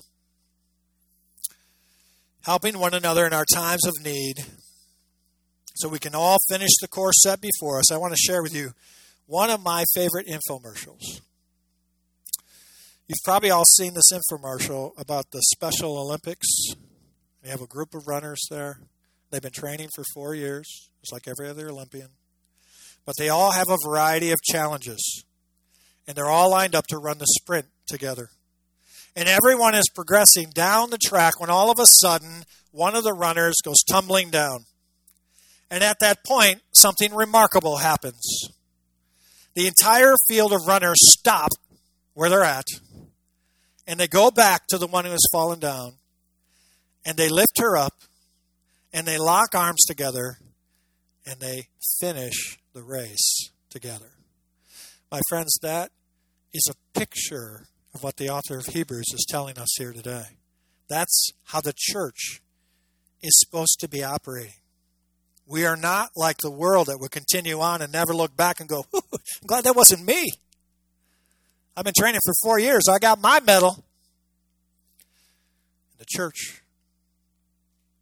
helping 2.45 2.77
one 2.77 2.93
another 2.93 3.25
in 3.25 3.33
our 3.33 3.45
times 3.53 3.85
of 3.87 4.05
need 4.05 4.35
so 5.75 5.89
we 5.89 5.99
can 5.99 6.13
all 6.13 6.37
finish 6.47 6.69
the 6.79 6.87
course 6.87 7.15
set 7.23 7.41
before 7.41 7.79
us, 7.79 7.91
I 7.91 7.97
want 7.97 8.13
to 8.13 8.17
share 8.17 8.43
with 8.43 8.55
you 8.55 8.71
one 9.25 9.49
of 9.49 9.63
my 9.63 9.83
favorite 9.95 10.27
infomercials. 10.27 11.21
You've 13.07 13.23
probably 13.23 13.49
all 13.49 13.65
seen 13.65 13.93
this 13.95 14.11
infomercial 14.11 14.91
about 14.97 15.25
the 15.31 15.41
Special 15.55 15.97
Olympics. 15.97 16.47
They 17.41 17.49
have 17.49 17.61
a 17.61 17.67
group 17.67 17.93
of 17.93 18.07
runners 18.07 18.41
there. 18.49 18.79
They've 19.31 19.41
been 19.41 19.51
training 19.51 19.89
for 19.95 20.03
four 20.13 20.35
years, 20.35 20.89
just 21.01 21.13
like 21.13 21.27
every 21.27 21.49
other 21.49 21.69
Olympian. 21.69 22.09
But 23.05 23.15
they 23.17 23.29
all 23.29 23.51
have 23.51 23.69
a 23.69 23.77
variety 23.85 24.31
of 24.31 24.37
challenges. 24.43 25.23
And 26.07 26.15
they're 26.15 26.29
all 26.29 26.51
lined 26.51 26.75
up 26.75 26.87
to 26.87 26.97
run 26.97 27.17
the 27.17 27.25
sprint 27.27 27.65
together. 27.87 28.29
And 29.15 29.29
everyone 29.29 29.75
is 29.75 29.89
progressing 29.93 30.49
down 30.49 30.89
the 30.89 30.97
track 30.97 31.39
when 31.39 31.49
all 31.49 31.71
of 31.71 31.79
a 31.79 31.85
sudden 31.85 32.43
one 32.71 32.95
of 32.95 33.03
the 33.03 33.13
runners 33.13 33.55
goes 33.63 33.83
tumbling 33.89 34.29
down. 34.29 34.65
And 35.71 35.83
at 35.83 35.97
that 36.01 36.25
point, 36.25 36.61
something 36.73 37.13
remarkable 37.13 37.77
happens 37.77 38.49
the 39.55 39.67
entire 39.67 40.13
field 40.27 40.53
of 40.53 40.67
runners 40.67 40.97
stop 40.99 41.49
where 42.13 42.29
they're 42.29 42.43
at 42.43 42.67
and 43.87 43.99
they 43.99 44.07
go 44.07 44.29
back 44.29 44.67
to 44.67 44.77
the 44.77 44.87
one 44.87 45.05
who 45.05 45.11
has 45.11 45.25
fallen 45.31 45.59
down 45.59 45.93
and 47.05 47.17
they 47.17 47.29
lift 47.29 47.57
her 47.57 47.77
up 47.77 47.93
and 48.93 49.07
they 49.07 49.17
lock 49.17 49.55
arms 49.55 49.83
together 49.85 50.37
and 51.25 51.39
they 51.39 51.67
finish 51.99 52.59
the 52.73 52.83
race 52.83 53.49
together. 53.69 54.11
My 55.11 55.21
friends, 55.29 55.57
that 55.61 55.91
is 56.53 56.69
a 56.69 56.99
picture 56.99 57.67
of 57.95 58.03
what 58.03 58.17
the 58.17 58.29
author 58.29 58.57
of 58.57 58.67
Hebrews 58.67 59.07
is 59.13 59.25
telling 59.27 59.57
us 59.57 59.69
here 59.77 59.93
today. 59.93 60.25
That's 60.89 61.31
how 61.45 61.61
the 61.61 61.73
church 61.75 62.41
is 63.23 63.39
supposed 63.39 63.79
to 63.79 63.87
be 63.87 64.03
operating. 64.03 64.53
We 65.47 65.65
are 65.65 65.77
not 65.77 66.09
like 66.15 66.37
the 66.37 66.51
world 66.51 66.87
that 66.87 66.99
would 66.99 67.11
continue 67.11 67.61
on 67.61 67.81
and 67.81 67.93
never 67.93 68.13
look 68.13 68.35
back 68.35 68.59
and 68.59 68.67
go, 68.67 68.85
I'm 68.93 69.47
glad 69.47 69.63
that 69.63 69.75
wasn't 69.75 70.05
me. 70.05 70.31
I've 71.77 71.85
been 71.85 71.93
training 71.97 72.21
for 72.23 72.33
four 72.43 72.59
years. 72.59 72.83
I 72.89 72.99
got 72.99 73.21
my 73.21 73.39
medal. 73.39 73.85
The 75.97 76.05
church, 76.05 76.61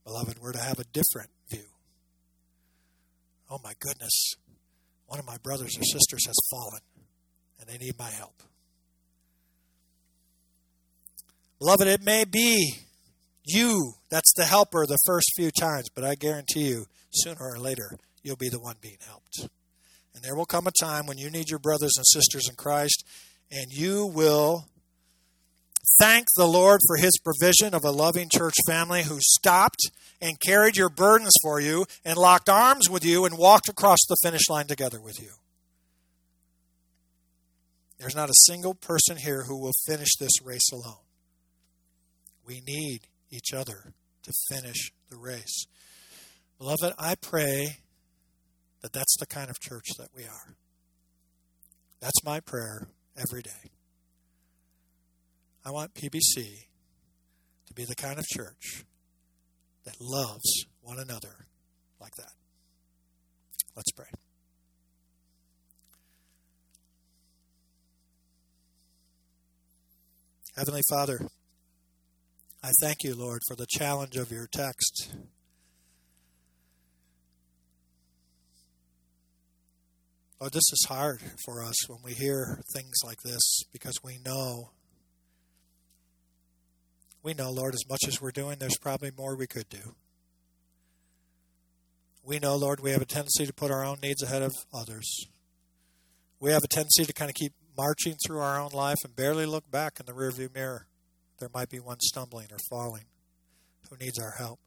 beloved, 0.03 0.39
we're 0.39 0.53
to 0.53 0.59
have 0.59 0.79
a 0.79 0.85
different 0.85 1.29
view. 1.49 1.65
Oh 3.49 3.59
my 3.63 3.73
goodness. 3.79 4.33
One 5.05 5.19
of 5.19 5.25
my 5.27 5.37
brothers 5.37 5.77
or 5.77 5.83
sisters 5.83 6.25
has 6.25 6.35
fallen, 6.49 6.81
and 7.59 7.69
they 7.69 7.77
need 7.77 7.99
my 7.99 8.09
help. 8.09 8.41
Beloved, 11.63 11.87
it 11.87 12.03
may 12.03 12.25
be 12.25 12.75
you 13.45 13.93
that's 14.09 14.33
the 14.35 14.43
helper 14.43 14.85
the 14.85 14.97
first 15.05 15.31
few 15.33 15.49
times, 15.49 15.85
but 15.95 16.03
I 16.03 16.15
guarantee 16.15 16.67
you, 16.67 16.87
sooner 17.13 17.39
or 17.39 17.57
later, 17.57 17.91
you'll 18.21 18.35
be 18.35 18.49
the 18.49 18.59
one 18.59 18.75
being 18.81 18.97
helped. 19.07 19.47
And 20.13 20.21
there 20.21 20.35
will 20.35 20.45
come 20.45 20.67
a 20.67 20.71
time 20.77 21.05
when 21.05 21.17
you 21.17 21.29
need 21.29 21.49
your 21.49 21.59
brothers 21.59 21.93
and 21.95 22.05
sisters 22.05 22.49
in 22.49 22.57
Christ, 22.57 23.05
and 23.49 23.67
you 23.71 24.05
will 24.05 24.65
thank 26.01 26.27
the 26.35 26.49
Lord 26.49 26.81
for 26.85 26.97
his 26.97 27.17
provision 27.23 27.73
of 27.73 27.85
a 27.85 27.91
loving 27.91 28.27
church 28.29 28.55
family 28.67 29.03
who 29.03 29.19
stopped 29.21 29.89
and 30.19 30.41
carried 30.41 30.75
your 30.75 30.89
burdens 30.89 31.31
for 31.41 31.61
you 31.61 31.85
and 32.03 32.17
locked 32.17 32.49
arms 32.49 32.89
with 32.89 33.05
you 33.05 33.23
and 33.23 33.37
walked 33.37 33.69
across 33.69 33.99
the 34.09 34.17
finish 34.21 34.49
line 34.49 34.67
together 34.67 34.99
with 34.99 35.21
you. 35.21 35.31
There's 37.99 38.17
not 38.17 38.29
a 38.29 38.43
single 38.47 38.73
person 38.73 39.15
here 39.15 39.45
who 39.45 39.57
will 39.57 39.71
finish 39.87 40.09
this 40.19 40.41
race 40.43 40.69
alone. 40.73 41.02
We 42.45 42.61
need 42.65 43.01
each 43.29 43.53
other 43.53 43.93
to 44.23 44.31
finish 44.49 44.91
the 45.09 45.17
race. 45.17 45.65
Beloved, 46.57 46.93
I 46.97 47.15
pray 47.15 47.77
that 48.81 48.93
that's 48.93 49.17
the 49.19 49.25
kind 49.25 49.49
of 49.49 49.59
church 49.59 49.87
that 49.97 50.09
we 50.15 50.23
are. 50.23 50.55
That's 51.99 52.23
my 52.23 52.39
prayer 52.39 52.87
every 53.17 53.41
day. 53.41 53.71
I 55.65 55.71
want 55.71 55.93
PBC 55.93 56.65
to 57.67 57.73
be 57.73 57.85
the 57.85 57.95
kind 57.95 58.19
of 58.19 58.25
church 58.25 58.83
that 59.85 59.95
loves 60.01 60.65
one 60.81 60.99
another 60.99 61.47
like 61.99 62.15
that. 62.17 62.33
Let's 63.75 63.91
pray. 63.91 64.07
Heavenly 70.55 70.81
Father, 70.89 71.19
I 72.65 72.71
thank 72.79 73.03
you, 73.03 73.13
Lord, 73.13 73.41
for 73.45 73.57
the 73.57 73.67
challenge 73.69 74.15
of 74.15 74.31
your 74.31 74.47
text. 74.47 75.13
Lord, 80.39 80.53
this 80.53 80.71
is 80.71 80.85
hard 80.87 81.19
for 81.43 81.61
us 81.61 81.89
when 81.89 81.99
we 82.05 82.13
hear 82.13 82.61
things 82.73 82.93
like 83.05 83.17
this 83.25 83.63
because 83.73 83.95
we 84.01 84.17
know, 84.25 84.71
we 87.21 87.33
know, 87.33 87.51
Lord, 87.51 87.73
as 87.73 87.83
much 87.89 88.07
as 88.07 88.21
we're 88.21 88.31
doing, 88.31 88.59
there's 88.59 88.77
probably 88.77 89.11
more 89.17 89.35
we 89.35 89.47
could 89.47 89.67
do. 89.67 89.95
We 92.23 92.39
know, 92.39 92.55
Lord, 92.55 92.79
we 92.79 92.91
have 92.91 93.01
a 93.01 93.05
tendency 93.05 93.45
to 93.45 93.53
put 93.53 93.71
our 93.71 93.83
own 93.83 93.97
needs 94.01 94.23
ahead 94.23 94.41
of 94.41 94.53
others. 94.73 95.27
We 96.39 96.51
have 96.51 96.63
a 96.63 96.73
tendency 96.73 97.03
to 97.03 97.13
kind 97.13 97.29
of 97.29 97.35
keep 97.35 97.51
marching 97.77 98.15
through 98.25 98.39
our 98.39 98.57
own 98.57 98.71
life 98.71 98.99
and 99.03 99.13
barely 99.13 99.45
look 99.45 99.69
back 99.69 99.99
in 99.99 100.05
the 100.05 100.13
rearview 100.13 100.53
mirror. 100.53 100.87
There 101.43 101.49
might 101.53 101.69
be 101.69 101.81
one 101.81 101.99
stumbling 101.99 102.47
or 102.53 102.57
falling 102.69 103.03
who 103.89 103.97
needs 103.97 104.17
our 104.17 104.35
help. 104.37 104.61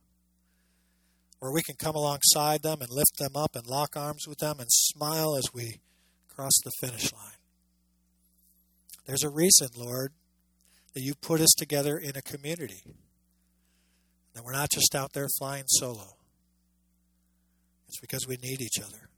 Where 1.38 1.50
we 1.50 1.62
can 1.62 1.76
come 1.76 1.94
alongside 1.94 2.62
them 2.62 2.82
and 2.82 2.90
lift 2.90 3.16
them 3.18 3.34
up 3.34 3.56
and 3.56 3.66
lock 3.66 3.96
arms 3.96 4.26
with 4.28 4.40
them 4.40 4.60
and 4.60 4.68
smile 4.70 5.38
as 5.38 5.54
we 5.54 5.80
cross 6.28 6.52
the 6.62 6.72
finish 6.78 7.14
line. 7.14 7.40
There's 9.06 9.22
a 9.22 9.30
reason, 9.30 9.68
Lord, 9.74 10.12
that 10.92 11.00
you 11.00 11.14
put 11.14 11.40
us 11.40 11.54
together 11.56 11.96
in 11.96 12.14
a 12.14 12.20
community. 12.20 12.82
That 14.34 14.44
we're 14.44 14.52
not 14.52 14.68
just 14.70 14.94
out 14.94 15.14
there 15.14 15.28
flying 15.38 15.64
solo. 15.68 16.18
It's 17.88 18.00
because 18.00 18.28
we 18.28 18.36
need 18.36 18.60
each 18.60 18.84
other. 18.84 19.08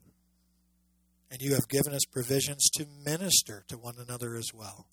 And 1.29 1.41
you 1.41 1.55
have 1.55 1.67
given 1.67 1.93
us 1.93 2.05
provisions 2.09 2.69
to 2.75 2.85
minister 3.05 3.65
to 3.67 3.77
one 3.77 3.95
another 3.99 4.37
as 4.37 4.51
well. 4.53 4.87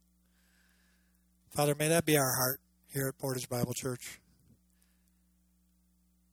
Father, 1.57 1.75
may 1.75 1.89
that 1.89 2.05
be 2.05 2.19
our 2.19 2.35
heart 2.37 2.61
here 2.93 3.09
at 3.09 3.17
Portage 3.17 3.49
Bible 3.49 3.73
Church. 3.73 4.21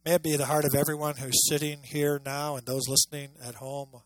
May 0.05 0.15
it 0.15 0.21
be 0.21 0.35
the 0.35 0.47
heart 0.47 0.65
of 0.65 0.75
everyone 0.75 1.15
who's 1.15 1.47
sitting 1.47 1.79
here 1.81 2.19
now 2.25 2.57
and 2.57 2.65
those 2.65 2.89
listening 2.89 3.29
at 3.41 3.55
home. 3.55 4.01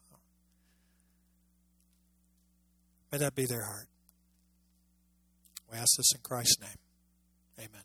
May 3.11 3.18
that 3.18 3.34
be 3.34 3.47
their 3.47 3.63
heart. 3.63 3.88
We 5.72 5.80
ask 5.80 5.89
this 5.97 6.11
in 6.13 6.22
Christ's 6.22 6.61
name. 6.61 6.78
Amen. 7.57 7.82